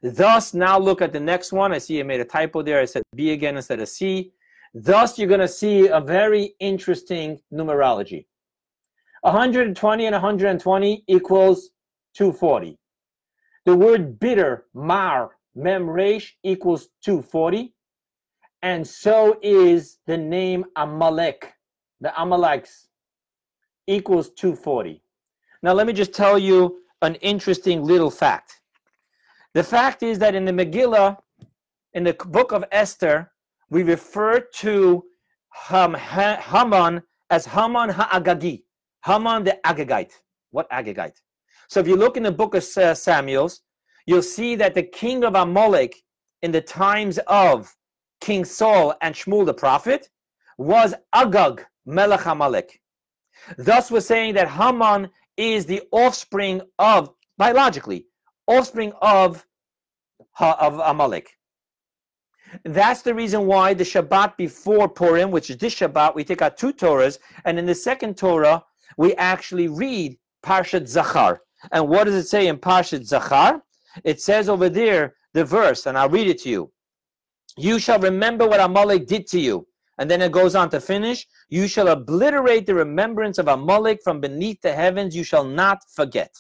Thus, 0.03 0.55
now 0.55 0.79
look 0.79 1.03
at 1.03 1.13
the 1.13 1.21
next 1.21 1.53
one. 1.53 1.73
I 1.73 1.79
see 1.79 2.01
I 2.01 2.05
made 2.05 2.21
a 2.21 2.25
typo 2.25 2.63
there. 2.63 2.81
I 2.81 2.87
said 2.87 3.03
B 3.15 3.33
again 3.33 3.57
instead 3.57 3.81
of 3.81 3.89
C. 3.89 4.33
Thus, 4.73 5.19
you're 5.19 5.29
going 5.29 5.41
to 5.41 5.49
see 5.49 5.89
a 5.89 6.01
very 6.01 6.55
interesting 6.59 7.39
numerology. 7.53 8.25
120 9.21 10.07
and 10.07 10.15
120 10.15 11.05
equals 11.07 11.71
240. 12.15 12.79
The 13.65 13.77
word 13.77 14.19
bitter, 14.19 14.65
mar, 14.75 15.33
memresh, 15.57 16.31
equals 16.43 16.89
240. 17.05 17.75
And 18.63 18.87
so 18.87 19.39
is 19.43 19.99
the 20.07 20.17
name 20.17 20.65
Amalek, 20.77 21.53
the 22.01 22.11
Amaleks, 22.11 22.87
equals 23.87 24.31
240. 24.31 25.03
Now, 25.63 25.73
let 25.73 25.87
me 25.87 25.93
just 25.93 26.13
tell 26.13 26.39
you 26.39 26.83
an 27.03 27.17
interesting 27.17 27.83
little 27.83 28.11
fact. 28.11 28.61
The 29.55 29.65
fact 29.65 30.03
is 30.03 30.19
that 30.21 30.35
in 30.35 30.45
the 30.45 30.53
Megillah, 30.53 31.19
in 31.95 32.05
the 32.05 32.15
book 32.15 32.53
of 32.53 32.65
Esther, 32.73 33.33
we 33.69 33.83
refer 33.83 34.41
to 34.41 35.05
Ham, 35.51 35.95
Haman 35.95 37.03
as 37.31 37.47
Haman 37.47 37.91
Ha'agagi, 37.91 38.63
Haman 39.05 39.45
the 39.45 39.59
Agagite. 39.65 40.13
What 40.51 40.71
Agagite? 40.71 41.21
So 41.69 41.81
if 41.81 41.89
you 41.89 41.97
look 41.97 42.17
in 42.17 42.23
the 42.23 42.33
book 42.33 42.55
of 42.55 42.63
Samuel's, 42.63 43.63
you'll 44.07 44.23
see 44.23 44.55
that 44.57 44.75
the 44.75 44.83
king 44.83 45.25
of 45.25 45.35
Amalek 45.35 46.03
in 46.43 46.53
the 46.53 46.61
times 46.61 47.19
of 47.27 47.75
King 48.21 48.45
Saul 48.45 48.95
and 49.01 49.15
Shmuel 49.15 49.47
the 49.47 49.55
prophet 49.55 50.09
was 50.59 50.95
Agag, 51.13 51.65
Melech 51.87 52.27
Amalek. 52.27 52.81
Thus, 53.59 53.91
we're 53.91 54.01
saying 54.01 54.35
that 54.35 54.49
Haman 54.49 55.09
is 55.37 55.67
the 55.67 55.83
offspring 55.91 56.61
of, 56.79 57.11
biologically, 57.39 58.07
offspring 58.47 58.93
of, 59.01 59.45
of 60.39 60.79
Amalek. 60.79 61.37
That's 62.65 63.03
the 63.03 63.15
reason 63.15 63.47
why 63.47 63.75
the 63.75 63.85
Shabbat 63.85 64.37
before 64.37 64.89
Purim, 64.89 65.31
which 65.31 65.51
is 65.51 65.57
this 65.57 65.75
Shabbat, 65.75 66.15
we 66.15 66.23
take 66.23 66.43
out 66.43 66.57
two 66.57 66.73
Torahs, 66.73 67.19
and 67.45 67.59
in 67.59 67.67
the 67.67 67.75
second 67.75 68.17
Torah, 68.17 68.63
we 68.97 69.15
actually 69.15 69.69
read 69.69 70.19
Parshat 70.45 70.83
Zachor. 70.83 71.39
And 71.71 71.89
what 71.89 72.05
does 72.05 72.15
it 72.15 72.29
say 72.29 72.49
in 72.49 72.59
Parshat 72.59 73.09
Zachor? 73.09 73.63
It 74.05 74.21
says 74.21 74.49
over 74.49 74.69
there, 74.69 75.15
the 75.35 75.45
verse, 75.45 75.87
and 75.87 75.97
I'll 75.99 76.09
read 76.09 76.29
it 76.29 76.43
to 76.43 76.49
you. 76.49 76.73
You 77.57 77.79
shall 77.79 77.99
remember 77.99 78.47
what 78.49 78.61
Amalek 78.61 79.07
did 79.07 79.27
to 79.29 79.41
you. 79.41 79.67
And 79.99 80.11
then 80.11 80.23
it 80.23 80.33
goes 80.33 80.55
on 80.55 80.71
to 80.71 80.81
finish. 80.81 81.27
You 81.49 81.69
shall 81.69 81.89
obliterate 81.89 82.67
the 82.67 82.75
remembrance 82.75 83.39
of 83.39 83.49
Amalek 83.49 84.01
from 84.03 84.21
beneath 84.21 84.61
the 84.63 84.73
heavens. 84.73 85.15
You 85.15 85.23
shall 85.23 85.45
not 85.45 85.79
forget. 85.95 86.35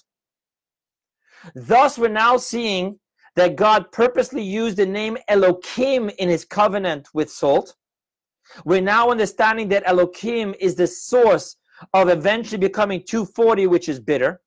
Thus, 1.55 1.98
we're 1.98 2.09
now 2.09 2.38
seeing 2.38 2.98
that 3.36 3.57
God 3.57 3.92
purposely 3.92 4.42
used 4.42 4.76
the 4.76 4.86
name 4.86 5.18
Elohim 5.28 6.11
in 6.18 6.28
his 6.28 6.44
covenant 6.44 7.09
with 7.14 7.30
salt. 7.30 7.74
We're 8.64 8.80
now 8.80 9.11
understanding 9.11 9.68
that 9.68 9.84
Elohim 9.86 10.55
is 10.61 10.74
the 10.74 10.86
source 10.86 11.57
of 11.94 12.09
eventually 12.09 12.59
becoming 12.59 13.03
240, 13.07 13.66
which 13.66 13.88
is 13.88 14.00
bitter, 14.00 14.40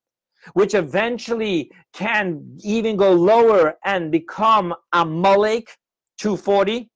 which 0.53 0.73
eventually 0.73 1.71
can 1.93 2.57
even 2.63 2.95
go 2.95 3.11
lower 3.11 3.77
and 3.83 4.11
become 4.11 4.73
Amalek 4.93 5.77
240. 6.19 6.89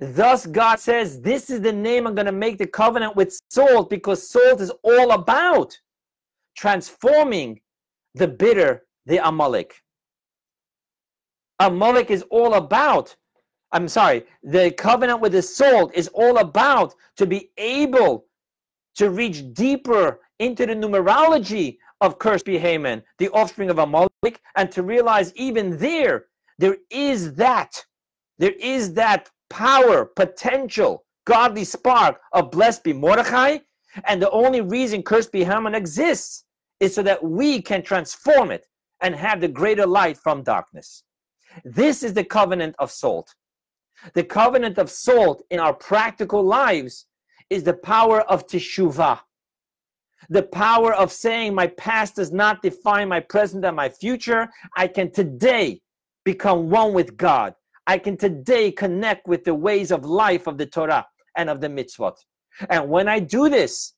Thus, 0.00 0.46
God 0.46 0.80
says, 0.80 1.20
This 1.20 1.50
is 1.50 1.60
the 1.60 1.72
name 1.72 2.06
I'm 2.06 2.14
going 2.14 2.26
to 2.26 2.32
make 2.32 2.58
the 2.58 2.66
covenant 2.66 3.16
with 3.16 3.38
salt 3.50 3.90
because 3.90 4.28
salt 4.28 4.60
is 4.60 4.72
all 4.82 5.12
about 5.12 5.76
transforming 6.56 7.60
the 8.14 8.28
bitter, 8.28 8.86
the 9.06 9.26
Amalek. 9.26 9.74
Amalek 11.60 12.10
is 12.10 12.24
all 12.30 12.54
about, 12.54 13.14
I'm 13.72 13.88
sorry, 13.88 14.24
the 14.42 14.70
covenant 14.72 15.20
with 15.20 15.32
the 15.32 15.42
salt 15.42 15.92
is 15.94 16.08
all 16.08 16.38
about 16.38 16.94
to 17.16 17.26
be 17.26 17.50
able 17.58 18.26
to 18.96 19.10
reach 19.10 19.52
deeper 19.52 20.20
into 20.38 20.66
the 20.66 20.74
numerology 20.74 21.78
of 22.00 22.18
cursed 22.18 22.44
be 22.44 22.58
Haman, 22.58 23.02
the 23.18 23.30
offspring 23.30 23.70
of 23.70 23.78
Amalek, 23.78 24.40
and 24.56 24.70
to 24.72 24.82
realize 24.82 25.32
even 25.34 25.78
there, 25.78 26.26
there 26.58 26.76
is 26.90 27.34
that, 27.34 27.84
there 28.38 28.54
is 28.60 28.94
that 28.94 29.30
power, 29.50 30.04
potential, 30.04 31.04
godly 31.24 31.64
spark 31.64 32.20
of 32.32 32.50
blessed 32.50 32.84
be 32.84 32.92
Mordechai, 32.92 33.58
and 34.04 34.20
the 34.20 34.30
only 34.30 34.60
reason 34.60 35.02
cursed 35.02 35.32
be 35.32 35.44
Haman 35.44 35.74
exists 35.74 36.44
is 36.80 36.94
so 36.94 37.02
that 37.02 37.22
we 37.22 37.62
can 37.62 37.82
transform 37.82 38.50
it 38.50 38.66
and 39.00 39.14
have 39.14 39.40
the 39.40 39.48
greater 39.48 39.86
light 39.86 40.18
from 40.18 40.42
darkness. 40.42 41.04
This 41.64 42.02
is 42.02 42.14
the 42.14 42.24
covenant 42.24 42.74
of 42.78 42.90
salt. 42.90 43.34
The 44.14 44.24
covenant 44.24 44.78
of 44.78 44.90
salt 44.90 45.44
in 45.50 45.60
our 45.60 45.72
practical 45.72 46.42
lives 46.42 47.06
is 47.48 47.62
the 47.62 47.74
power 47.74 48.22
of 48.22 48.46
teshuvah. 48.46 49.20
The 50.30 50.42
power 50.42 50.94
of 50.94 51.12
saying, 51.12 51.54
My 51.54 51.66
past 51.66 52.16
does 52.16 52.32
not 52.32 52.62
define 52.62 53.08
my 53.08 53.20
present 53.20 53.64
and 53.64 53.76
my 53.76 53.88
future. 53.88 54.48
I 54.76 54.88
can 54.88 55.10
today 55.10 55.80
become 56.24 56.70
one 56.70 56.92
with 56.92 57.16
God. 57.16 57.54
I 57.86 57.98
can 57.98 58.16
today 58.16 58.72
connect 58.72 59.26
with 59.26 59.44
the 59.44 59.54
ways 59.54 59.92
of 59.92 60.04
life 60.04 60.46
of 60.46 60.56
the 60.56 60.66
Torah 60.66 61.06
and 61.36 61.50
of 61.50 61.60
the 61.60 61.68
mitzvot. 61.68 62.16
And 62.70 62.88
when 62.88 63.08
I 63.08 63.18
do 63.18 63.48
this, 63.48 63.94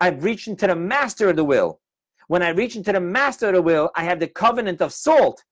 I've 0.00 0.24
reached 0.24 0.48
into 0.48 0.66
the 0.66 0.74
master 0.74 1.30
of 1.30 1.36
the 1.36 1.44
will. 1.44 1.80
When 2.26 2.42
I 2.42 2.48
reach 2.48 2.76
into 2.76 2.92
the 2.92 3.00
master 3.00 3.48
of 3.48 3.54
the 3.54 3.62
will, 3.62 3.90
I 3.94 4.04
have 4.04 4.18
the 4.18 4.28
covenant 4.28 4.80
of 4.80 4.92
salt 4.92 5.44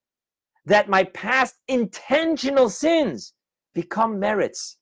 that 0.66 0.88
my 0.88 1.04
past 1.04 1.56
intentional 1.68 2.68
sins 2.68 3.34
become 3.74 4.18
merits. 4.18 4.78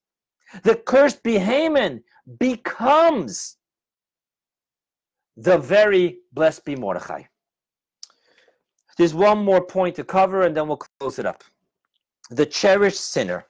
The 0.63 0.77
cursed 0.77 1.27
Haman 1.27 2.03
becomes 2.39 3.58
the 5.39 5.57
very 5.57 6.19
blessed 6.33 6.65
be 6.65 6.75
Mordechai. 6.75 7.23
There's 8.97 9.15
one 9.15 9.45
more 9.45 9.65
point 9.65 9.95
to 9.97 10.05
cover 10.05 10.43
and 10.43 10.57
then 10.57 10.67
we'll 10.67 10.83
close 10.99 11.21
it 11.21 11.27
up. 11.27 11.45
The 12.31 12.45
cherished 12.45 13.01
sinner. 13.01 13.47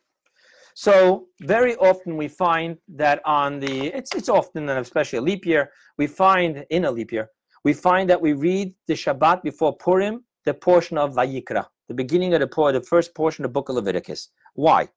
So 0.75 1.27
very 1.41 1.75
often 1.77 2.17
we 2.17 2.29
find 2.29 2.77
that 2.95 3.21
on 3.25 3.59
the 3.59 3.89
it's 3.89 4.15
it's 4.15 4.29
often 4.29 4.69
and 4.69 4.79
especially 4.79 5.19
a 5.19 5.23
leap 5.23 5.45
year 5.45 5.71
we 5.97 6.07
find 6.07 6.65
in 6.71 6.85
a 6.85 6.91
leap 6.91 7.11
year 7.11 7.29
we 7.65 7.73
find 7.73 8.09
that 8.11 8.21
we 8.21 8.35
read 8.35 8.73
the 8.87 8.95
Shabbat 8.95 9.43
before 9.43 9.77
Purim 9.77 10.25
the 10.45 10.55
portion 10.55 10.97
of 10.97 11.15
Vayikra 11.15 11.65
the 11.89 11.95
beginning 11.95 12.35
of 12.35 12.41
the 12.41 12.73
the 12.73 12.87
first 12.87 13.15
portion 13.15 13.45
of 13.45 13.51
the 13.51 13.55
book 13.55 13.69
of 13.71 13.77
Leviticus. 13.77 14.29
Why? 14.55 14.89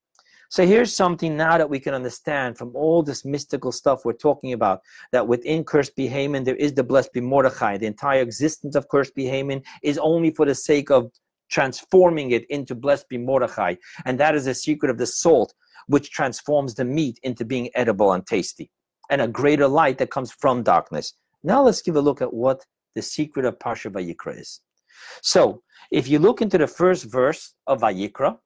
So 0.52 0.66
here's 0.66 0.94
something 0.94 1.34
now 1.34 1.56
that 1.56 1.70
we 1.70 1.80
can 1.80 1.94
understand 1.94 2.58
from 2.58 2.76
all 2.76 3.02
this 3.02 3.24
mystical 3.24 3.72
stuff 3.72 4.04
we're 4.04 4.12
talking 4.12 4.52
about 4.52 4.82
that 5.10 5.26
within 5.26 5.64
Cursed 5.64 5.96
Be 5.96 6.06
Haman 6.06 6.44
there 6.44 6.56
is 6.56 6.74
the 6.74 6.84
blessed 6.84 7.14
be 7.14 7.22
Mordechai. 7.22 7.78
The 7.78 7.86
entire 7.86 8.20
existence 8.20 8.76
of 8.76 8.86
Cursed 8.90 9.14
Be 9.14 9.24
Haman 9.24 9.62
is 9.82 9.96
only 9.96 10.30
for 10.30 10.44
the 10.44 10.54
sake 10.54 10.90
of 10.90 11.10
transforming 11.50 12.32
it 12.32 12.44
into 12.50 12.74
blessed 12.74 13.08
be 13.08 13.16
Mordechai. 13.16 13.76
And 14.04 14.20
that 14.20 14.34
is 14.34 14.44
the 14.44 14.52
secret 14.52 14.90
of 14.90 14.98
the 14.98 15.06
salt, 15.06 15.54
which 15.86 16.10
transforms 16.10 16.74
the 16.74 16.84
meat 16.84 17.18
into 17.22 17.46
being 17.46 17.70
edible 17.74 18.12
and 18.12 18.26
tasty. 18.26 18.70
And 19.08 19.22
a 19.22 19.28
greater 19.28 19.66
light 19.66 19.96
that 19.96 20.10
comes 20.10 20.32
from 20.32 20.62
darkness. 20.62 21.14
Now 21.42 21.62
let's 21.62 21.80
give 21.80 21.96
a 21.96 22.02
look 22.02 22.20
at 22.20 22.34
what 22.34 22.62
the 22.94 23.00
secret 23.00 23.46
of 23.46 23.58
Parsha 23.58 23.90
Vayikra 23.90 24.38
is. 24.38 24.60
So 25.22 25.62
if 25.90 26.08
you 26.08 26.18
look 26.18 26.42
into 26.42 26.58
the 26.58 26.66
first 26.66 27.10
verse 27.10 27.54
of 27.66 27.80
Vayikra, 27.80 28.36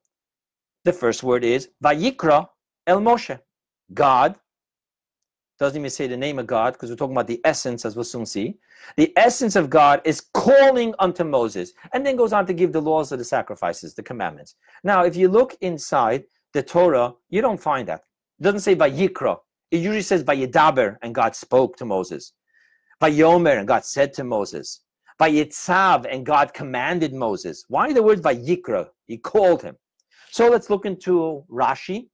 the 0.86 0.92
first 0.92 1.22
word 1.22 1.44
is 1.44 1.68
Vayikra 1.84 2.48
El 2.86 3.00
Moshe. 3.00 3.38
God 3.92 4.36
doesn't 5.58 5.78
even 5.78 5.90
say 5.90 6.06
the 6.06 6.16
name 6.16 6.38
of 6.38 6.46
God 6.46 6.74
because 6.74 6.90
we're 6.90 6.96
talking 6.96 7.16
about 7.16 7.26
the 7.26 7.40
essence, 7.44 7.84
as 7.84 7.96
we'll 7.96 8.04
soon 8.04 8.24
see. 8.24 8.58
The 8.96 9.12
essence 9.16 9.56
of 9.56 9.68
God 9.68 10.00
is 10.04 10.20
calling 10.32 10.94
unto 10.98 11.24
Moses 11.24 11.72
and 11.92 12.06
then 12.06 12.14
goes 12.14 12.32
on 12.32 12.46
to 12.46 12.52
give 12.52 12.72
the 12.72 12.80
laws 12.80 13.10
of 13.10 13.18
the 13.18 13.24
sacrifices, 13.24 13.94
the 13.94 14.02
commandments. 14.02 14.54
Now, 14.84 15.02
if 15.04 15.16
you 15.16 15.28
look 15.28 15.56
inside 15.60 16.24
the 16.52 16.62
Torah, 16.62 17.14
you 17.30 17.42
don't 17.42 17.60
find 17.60 17.88
that. 17.88 18.02
It 18.38 18.44
doesn't 18.44 18.60
say 18.60 18.76
Vayikra. 18.76 19.38
It 19.72 19.78
usually 19.78 20.02
says 20.02 20.22
Vayedaber 20.22 20.98
and 21.02 21.14
God 21.14 21.34
spoke 21.34 21.76
to 21.78 21.84
Moses. 21.84 22.32
Vayomer 23.02 23.58
and 23.58 23.66
God 23.66 23.84
said 23.84 24.12
to 24.14 24.24
Moses. 24.24 24.82
Vayitzav 25.20 26.06
and 26.08 26.24
God 26.24 26.54
commanded 26.54 27.12
Moses. 27.12 27.64
Why 27.68 27.92
the 27.92 28.02
word 28.02 28.22
Vayikra? 28.22 28.90
He 29.06 29.16
called 29.16 29.62
him. 29.62 29.76
So 30.36 30.50
let's 30.50 30.68
look 30.68 30.84
into 30.84 31.46
Rashi, 31.50 32.08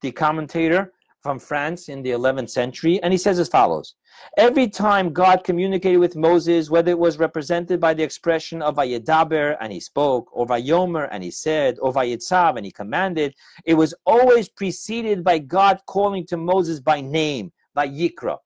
the 0.00 0.10
commentator 0.10 0.92
from 1.22 1.38
France 1.38 1.88
in 1.88 2.02
the 2.02 2.10
11th 2.10 2.50
century, 2.50 3.00
and 3.04 3.12
he 3.12 3.16
says 3.16 3.38
as 3.38 3.48
follows 3.48 3.94
Every 4.36 4.66
time 4.66 5.12
God 5.12 5.44
communicated 5.44 5.98
with 5.98 6.16
Moses, 6.16 6.70
whether 6.70 6.90
it 6.90 6.98
was 6.98 7.20
represented 7.20 7.78
by 7.78 7.94
the 7.94 8.02
expression 8.02 8.62
of 8.62 8.74
Vayedaber 8.74 9.56
and 9.60 9.72
he 9.72 9.78
spoke, 9.78 10.28
or 10.32 10.44
Vayomer 10.44 11.08
and 11.12 11.22
he 11.22 11.30
said, 11.30 11.76
or 11.80 11.92
Vayitzav 11.92 12.56
and 12.56 12.66
he 12.66 12.72
commanded, 12.72 13.32
it 13.64 13.74
was 13.74 13.94
always 14.04 14.48
preceded 14.48 15.22
by 15.22 15.38
God 15.38 15.78
calling 15.86 16.26
to 16.26 16.36
Moses 16.36 16.80
by 16.80 17.00
name, 17.00 17.52
Vayikra. 17.76 18.38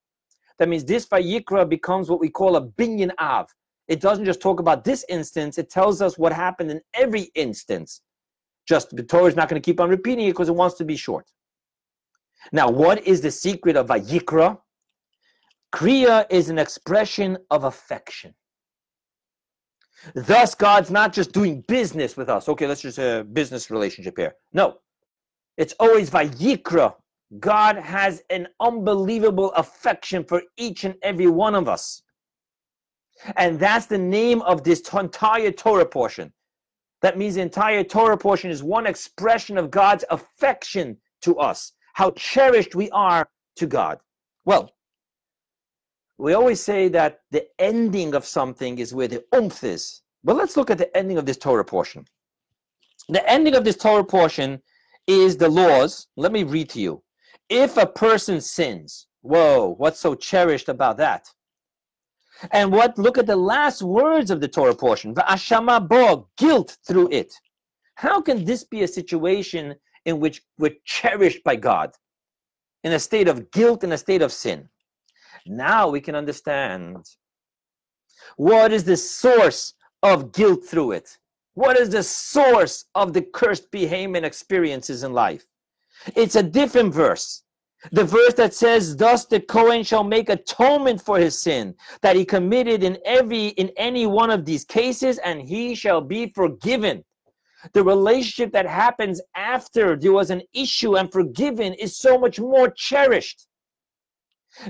That 0.59 0.69
means 0.69 0.85
this 0.85 1.07
Vayikra 1.07 1.67
becomes 1.67 2.11
what 2.11 2.21
we 2.21 2.29
call 2.29 2.57
a 2.57 2.67
binyan 2.67 3.13
av. 3.19 3.47
It 3.89 4.03
doesn't 4.03 4.27
just 4.27 4.43
talk 4.43 4.61
about 4.61 4.85
this 4.85 5.07
instance, 5.09 5.57
it 5.57 5.71
tells 5.71 6.03
us 6.03 6.19
what 6.19 6.35
happened 6.35 6.71
in 6.71 6.83
every 6.93 7.31
instance. 7.35 8.03
Just 8.67 8.95
the 8.95 9.03
Torah 9.03 9.27
is 9.27 9.37
not 9.37 9.49
going 9.49 9.61
to 9.61 9.65
keep 9.65 9.81
on 9.81 9.91
repeating 9.91 10.27
it 10.27 10.31
because 10.31 10.49
it 10.49 10.55
wants 10.55 10.77
to 10.77 10.85
be 10.85 10.97
short. 10.97 11.31
Now, 12.53 12.71
what 12.71 13.07
is 13.07 13.21
the 13.21 13.31
secret 13.31 13.77
of 13.77 13.89
Vayikra? 13.89 14.59
Kriya 15.73 16.27
is 16.31 16.49
an 16.49 16.59
expression 16.59 17.39
of 17.51 17.65
affection. 17.65 18.35
Thus, 20.15 20.55
God's 20.55 20.91
not 20.91 21.13
just 21.13 21.33
doing 21.33 21.65
business 21.69 22.17
with 22.17 22.29
us. 22.29 22.49
Okay, 22.49 22.67
let's 22.67 22.83
just 22.83 22.99
a 22.99 23.25
business 23.33 23.71
relationship 23.71 24.19
here. 24.19 24.35
No, 24.53 24.79
it's 25.57 25.75
always 25.79 26.11
Vayikra. 26.11 26.95
God 27.39 27.77
has 27.77 28.23
an 28.29 28.49
unbelievable 28.61 29.53
affection 29.53 30.25
for 30.25 30.43
each 30.57 30.85
and 30.85 30.97
every 31.03 31.29
one 31.29 31.55
of 31.55 31.69
us. 31.69 32.03
And 33.37 33.59
that's 33.59 33.87
the 33.87 33.99
name 33.99 34.43
of 34.43 34.65
this 34.65 34.83
entire 34.93 35.53
Torah 35.53 35.87
portion. 35.87 36.33
That 37.03 37.19
means 37.19 37.35
the 37.35 37.43
entire 37.43 37.85
Torah 37.85 38.17
portion 38.17 38.51
is 38.51 38.63
one 38.63 38.87
expression 38.87 39.59
of 39.59 39.71
God's 39.71 40.05
affection 40.11 40.97
to 41.23 41.37
us, 41.39 41.73
how 41.95 42.13
cherished 42.13 42.75
we 42.75 42.91
are 42.91 43.29
to 43.57 43.67
God. 43.67 43.99
Well, 44.45 44.71
we 46.19 46.35
always 46.35 46.63
say 46.63 46.89
that 46.89 47.21
the 47.33 47.47
ending 47.59 48.15
of 48.15 48.25
something 48.25 48.79
is 48.79 48.95
where 48.95 49.09
the 49.09 49.25
umph 49.33 49.65
is. 49.65 50.03
But 50.23 50.37
let's 50.37 50.57
look 50.57 50.71
at 50.71 50.79
the 50.79 50.97
ending 50.97 51.19
of 51.19 51.27
this 51.27 51.37
Torah 51.37 51.65
portion. 51.65 52.05
The 53.09 53.29
ending 53.29 53.57
of 53.57 53.65
this 53.65 53.77
Torah 53.77 54.05
portion 54.05 54.63
is 55.09 55.37
the 55.37 55.49
laws. 55.49 56.07
Let 56.17 56.31
me 56.31 56.45
read 56.45 56.71
to 56.71 56.81
you. 56.81 57.03
If 57.49 57.77
a 57.77 57.87
person 57.87 58.41
sins, 58.41 59.09
whoa, 59.23 59.75
what's 59.79 59.99
so 59.99 60.15
cherished 60.15 60.69
about 60.69 60.97
that? 60.99 61.29
And 62.51 62.73
what? 62.73 62.99
Look 62.99 63.19
at 63.19 63.27
the 63.27 63.37
last 63.37 63.83
words 63.83 64.31
of 64.31 64.41
the 64.41 64.49
Torah 64.49 64.75
portion. 64.75 65.15
Va'ashama 65.15 65.89
bo, 65.89 66.29
guilt 66.37 66.77
through 66.87 67.11
it. 67.11 67.33
How 67.95 68.21
can 68.21 68.45
this 68.45 68.65
be 68.65 68.83
a 68.83 68.89
situation 68.89 69.77
in 70.05 70.19
which 70.19 70.43
we're 70.59 70.77
cherished 70.85 71.45
by 71.45 71.57
God? 71.57 71.93
In 72.83 72.93
a 72.93 72.99
state 72.99 73.29
of 73.29 73.51
guilt, 73.53 73.85
in 73.85 73.93
a 73.93 73.99
state 73.99 74.23
of 74.23 74.33
sin. 74.33 74.69
Now 75.47 75.89
we 75.89 76.01
can 76.01 76.15
understand 76.15 77.05
what 78.37 78.73
is 78.73 78.85
the 78.85 78.97
source 78.97 79.75
of 80.03 80.33
guilt 80.33 80.65
through 80.65 80.93
it. 80.93 81.19
What 81.55 81.77
is 81.77 81.91
the 81.91 82.03
source 82.03 82.87
of 82.95 83.13
the 83.13 83.23
cursed 83.23 83.69
Haman 83.73 84.25
experiences 84.25 85.05
in 85.05 85.13
life? 85.13 85.45
It's 86.17 86.35
a 86.35 86.43
different 86.43 86.95
verse 86.95 87.42
the 87.91 88.05
verse 88.05 88.35
that 88.35 88.55
says 88.55 88.97
thus 88.97 89.27
the 89.27 89.41
Kohen 89.41 89.83
shall 89.83 90.05
make 90.05 90.29
atonement 90.29 91.03
for 91.03 91.19
his 91.19 91.41
sin 91.41 91.75
that 92.01 92.17
he 92.17 92.25
committed 92.25 92.85
in 92.85 92.99
every 93.05 93.49
in 93.49 93.71
any 93.77 94.07
one 94.07 94.31
of 94.31 94.45
these 94.45 94.65
cases 94.65 95.19
and 95.19 95.43
he 95.43 95.75
shall 95.75 96.01
be 96.01 96.29
forgiven 96.29 97.05
the 97.73 97.83
relationship 97.83 98.53
that 98.53 98.67
happens 98.67 99.21
after 99.35 99.97
there 99.97 100.13
was 100.13 100.31
an 100.31 100.43
issue 100.53 100.97
and 100.97 101.11
forgiven 101.11 101.75
is 101.75 101.97
so 101.99 102.19
much 102.19 102.39
more 102.39 102.71
cherished 102.71 103.47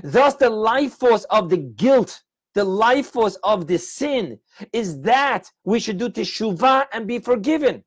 Thus, 0.03 0.35
the 0.35 0.49
life 0.49 0.93
force 0.93 1.25
of 1.25 1.49
the 1.49 1.57
guilt, 1.57 2.21
the 2.53 2.63
life 2.63 3.07
force 3.07 3.35
of 3.43 3.67
the 3.67 3.77
sin, 3.77 4.39
is 4.71 5.01
that 5.01 5.49
we 5.63 5.79
should 5.79 5.97
do 5.97 6.09
teshuvah 6.09 6.87
and 6.93 7.07
be 7.07 7.19
forgiven. 7.19 7.83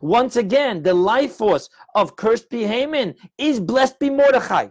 Once 0.00 0.36
again, 0.36 0.82
the 0.82 0.94
life 0.94 1.32
force 1.32 1.68
of 1.94 2.16
cursed 2.16 2.50
be 2.50 2.64
Haman 2.64 3.14
is 3.38 3.60
blessed 3.60 3.98
be 3.98 4.10
Mordechai. 4.10 4.68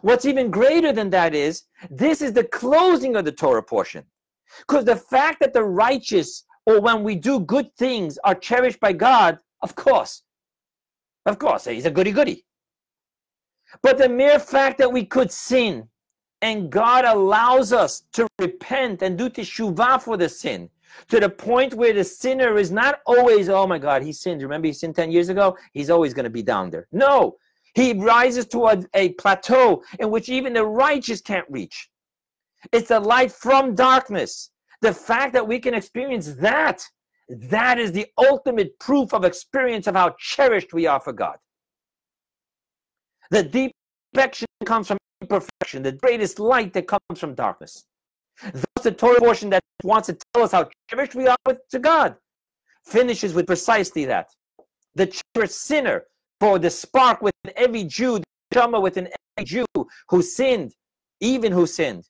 What's 0.00 0.24
even 0.24 0.50
greater 0.50 0.92
than 0.92 1.10
that 1.10 1.34
is 1.34 1.64
this 1.90 2.20
is 2.20 2.32
the 2.32 2.44
closing 2.44 3.16
of 3.16 3.24
the 3.24 3.32
Torah 3.32 3.62
portion. 3.62 4.04
Because 4.66 4.84
the 4.84 4.96
fact 4.96 5.40
that 5.40 5.52
the 5.52 5.64
righteous, 5.64 6.44
or 6.66 6.80
when 6.80 7.02
we 7.02 7.14
do 7.14 7.40
good 7.40 7.74
things, 7.76 8.18
are 8.24 8.34
cherished 8.34 8.80
by 8.80 8.92
God, 8.92 9.38
of 9.62 9.74
course. 9.74 10.22
Of 11.24 11.38
course, 11.38 11.64
he's 11.64 11.86
a 11.86 11.90
goody 11.90 12.12
goody. 12.12 12.44
But 13.82 13.98
the 13.98 14.08
mere 14.08 14.38
fact 14.38 14.78
that 14.78 14.92
we 14.92 15.04
could 15.04 15.30
sin 15.30 15.88
and 16.42 16.70
God 16.70 17.04
allows 17.04 17.72
us 17.72 18.04
to 18.12 18.28
repent 18.38 19.02
and 19.02 19.16
do 19.16 19.28
teshuvah 19.28 20.02
for 20.02 20.16
the 20.16 20.28
sin 20.28 20.70
to 21.08 21.20
the 21.20 21.28
point 21.28 21.74
where 21.74 21.92
the 21.92 22.04
sinner 22.04 22.56
is 22.56 22.70
not 22.70 23.00
always, 23.06 23.48
oh 23.48 23.66
my 23.66 23.78
God, 23.78 24.02
he 24.02 24.12
sinned. 24.12 24.42
Remember, 24.42 24.66
he 24.66 24.72
sinned 24.72 24.96
10 24.96 25.10
years 25.10 25.28
ago? 25.28 25.56
He's 25.72 25.90
always 25.90 26.14
going 26.14 26.24
to 26.24 26.30
be 26.30 26.42
down 26.42 26.70
there. 26.70 26.86
No, 26.92 27.36
he 27.74 27.92
rises 27.92 28.46
to 28.46 28.66
a, 28.66 28.82
a 28.94 29.10
plateau 29.14 29.82
in 29.98 30.10
which 30.10 30.28
even 30.28 30.54
the 30.54 30.64
righteous 30.64 31.20
can't 31.20 31.46
reach. 31.50 31.90
It's 32.72 32.88
the 32.88 33.00
light 33.00 33.32
from 33.32 33.74
darkness. 33.74 34.50
The 34.80 34.92
fact 34.92 35.32
that 35.34 35.46
we 35.46 35.58
can 35.58 35.74
experience 35.74 36.34
that, 36.34 36.82
that 37.28 37.78
is 37.78 37.92
the 37.92 38.06
ultimate 38.18 38.78
proof 38.78 39.12
of 39.12 39.24
experience 39.24 39.86
of 39.86 39.94
how 39.94 40.14
cherished 40.18 40.72
we 40.72 40.86
are 40.86 41.00
for 41.00 41.12
God. 41.12 41.36
The 43.30 43.42
deep 43.42 43.72
perfection 44.12 44.46
comes 44.64 44.88
from 44.88 44.98
imperfection, 45.20 45.82
the 45.82 45.92
greatest 45.92 46.38
light 46.38 46.72
that 46.74 46.86
comes 46.86 47.18
from 47.18 47.34
darkness. 47.34 47.84
Thus, 48.42 48.84
the 48.84 48.92
Torah 48.92 49.18
portion 49.18 49.50
that 49.50 49.62
wants 49.82 50.06
to 50.06 50.18
tell 50.32 50.44
us 50.44 50.52
how 50.52 50.68
cherished 50.90 51.14
we 51.14 51.26
are 51.26 51.36
to 51.70 51.78
God 51.78 52.16
finishes 52.84 53.34
with 53.34 53.46
precisely 53.46 54.04
that. 54.06 54.28
The 54.94 55.06
cherished 55.34 55.54
sinner, 55.54 56.04
for 56.40 56.58
the 56.58 56.70
spark 56.70 57.20
within 57.22 57.52
every 57.56 57.84
Jew, 57.84 58.18
the 58.18 58.24
Shama 58.54 58.80
within 58.80 59.08
every 59.36 59.46
Jew 59.46 59.66
who 60.08 60.22
sinned, 60.22 60.72
even 61.20 61.52
who 61.52 61.66
sinned, 61.66 62.04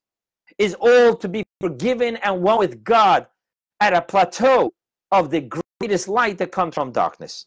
is 0.59 0.75
all 0.75 1.17
to 1.17 1.29
be 1.29 1.45
forgiven 1.61 2.17
and 2.17 2.43
one 2.43 2.59
with 2.59 2.83
God 2.85 3.27
at 3.81 3.93
a 3.93 4.03
plateau 4.03 4.73
of 5.13 5.31
the 5.31 5.49
greatest 5.81 6.09
light 6.09 6.39
that 6.39 6.53
comes 6.53 6.75
from 6.75 6.93
darkness. 6.93 7.47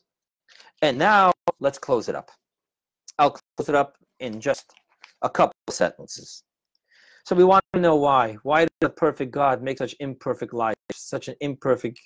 And 0.81 0.97
now 0.97 1.33
let's 1.59 1.77
close 1.77 2.07
it 2.09 2.15
up. 2.15 2.31
I'll 3.17 3.31
close 3.31 3.69
it 3.69 3.75
up 3.75 3.97
in 4.19 4.39
just 4.39 4.73
a 5.21 5.29
couple 5.29 5.53
sentences. 5.69 6.43
So 7.25 7.35
we 7.35 7.43
want 7.43 7.63
to 7.73 7.79
know 7.79 7.95
why. 7.95 8.37
Why 8.43 8.61
does 8.61 8.69
a 8.83 8.89
perfect 8.89 9.31
God 9.31 9.61
make 9.61 9.77
such 9.77 9.95
imperfect 9.99 10.53
life, 10.53 10.75
such 10.91 11.27
an 11.27 11.35
imperfect 11.41 11.99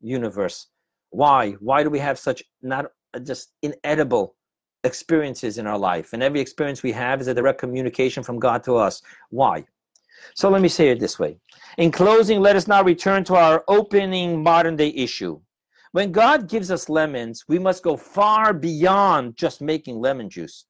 universe? 0.00 0.68
Why? 1.10 1.52
Why 1.52 1.82
do 1.82 1.90
we 1.90 1.98
have 1.98 2.18
such 2.18 2.42
not 2.62 2.86
uh, 3.14 3.18
just 3.20 3.52
inedible 3.62 4.34
experiences 4.84 5.58
in 5.58 5.66
our 5.66 5.78
life? 5.78 6.12
And 6.12 6.22
every 6.22 6.40
experience 6.40 6.82
we 6.82 6.92
have 6.92 7.20
is 7.20 7.28
a 7.28 7.34
direct 7.34 7.58
communication 7.58 8.22
from 8.22 8.38
God 8.38 8.62
to 8.64 8.76
us. 8.76 9.02
Why? 9.30 9.64
So 10.34 10.48
let 10.48 10.62
me 10.62 10.68
say 10.68 10.88
it 10.88 11.00
this 11.00 11.18
way. 11.18 11.38
In 11.78 11.90
closing, 11.90 12.40
let 12.40 12.56
us 12.56 12.66
now 12.66 12.82
return 12.82 13.24
to 13.24 13.34
our 13.34 13.64
opening 13.68 14.42
modern 14.42 14.76
day 14.76 14.88
issue. 14.88 15.40
When 15.92 16.12
God 16.12 16.48
gives 16.48 16.70
us 16.70 16.88
lemons, 16.88 17.44
we 17.48 17.58
must 17.58 17.82
go 17.82 17.96
far 17.96 18.52
beyond 18.52 19.36
just 19.36 19.60
making 19.60 19.98
lemon 19.98 20.28
juice. 20.28 20.66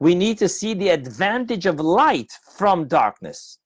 We 0.00 0.14
need 0.14 0.38
to 0.38 0.48
see 0.48 0.74
the 0.74 0.90
advantage 0.90 1.66
of 1.66 1.80
light 1.80 2.32
from 2.56 2.88
darkness. 2.88 3.58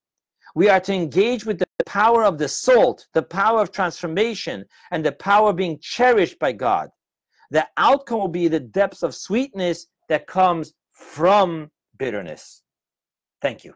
We 0.55 0.69
are 0.69 0.81
to 0.81 0.93
engage 0.95 1.45
with 1.45 1.59
the 1.59 1.67
power 1.85 2.25
of 2.25 2.39
the 2.39 2.49
salt, 2.49 3.07
the 3.13 3.23
power 3.23 3.61
of 3.61 3.73
transformation, 3.73 4.65
and 4.91 5.05
the 5.05 5.13
power 5.13 5.53
being 5.53 5.79
cherished 5.81 6.39
by 6.39 6.53
God. 6.53 6.89
The 7.51 7.67
outcome 7.77 8.19
will 8.19 8.29
be 8.29 8.49
the 8.49 8.61
depths 8.61 9.03
of 9.03 9.15
sweetness 9.15 9.87
that 10.09 10.27
comes 10.27 10.73
from 10.93 11.71
bitterness. 11.99 12.63
Thank 13.43 13.65
you. 13.65 13.75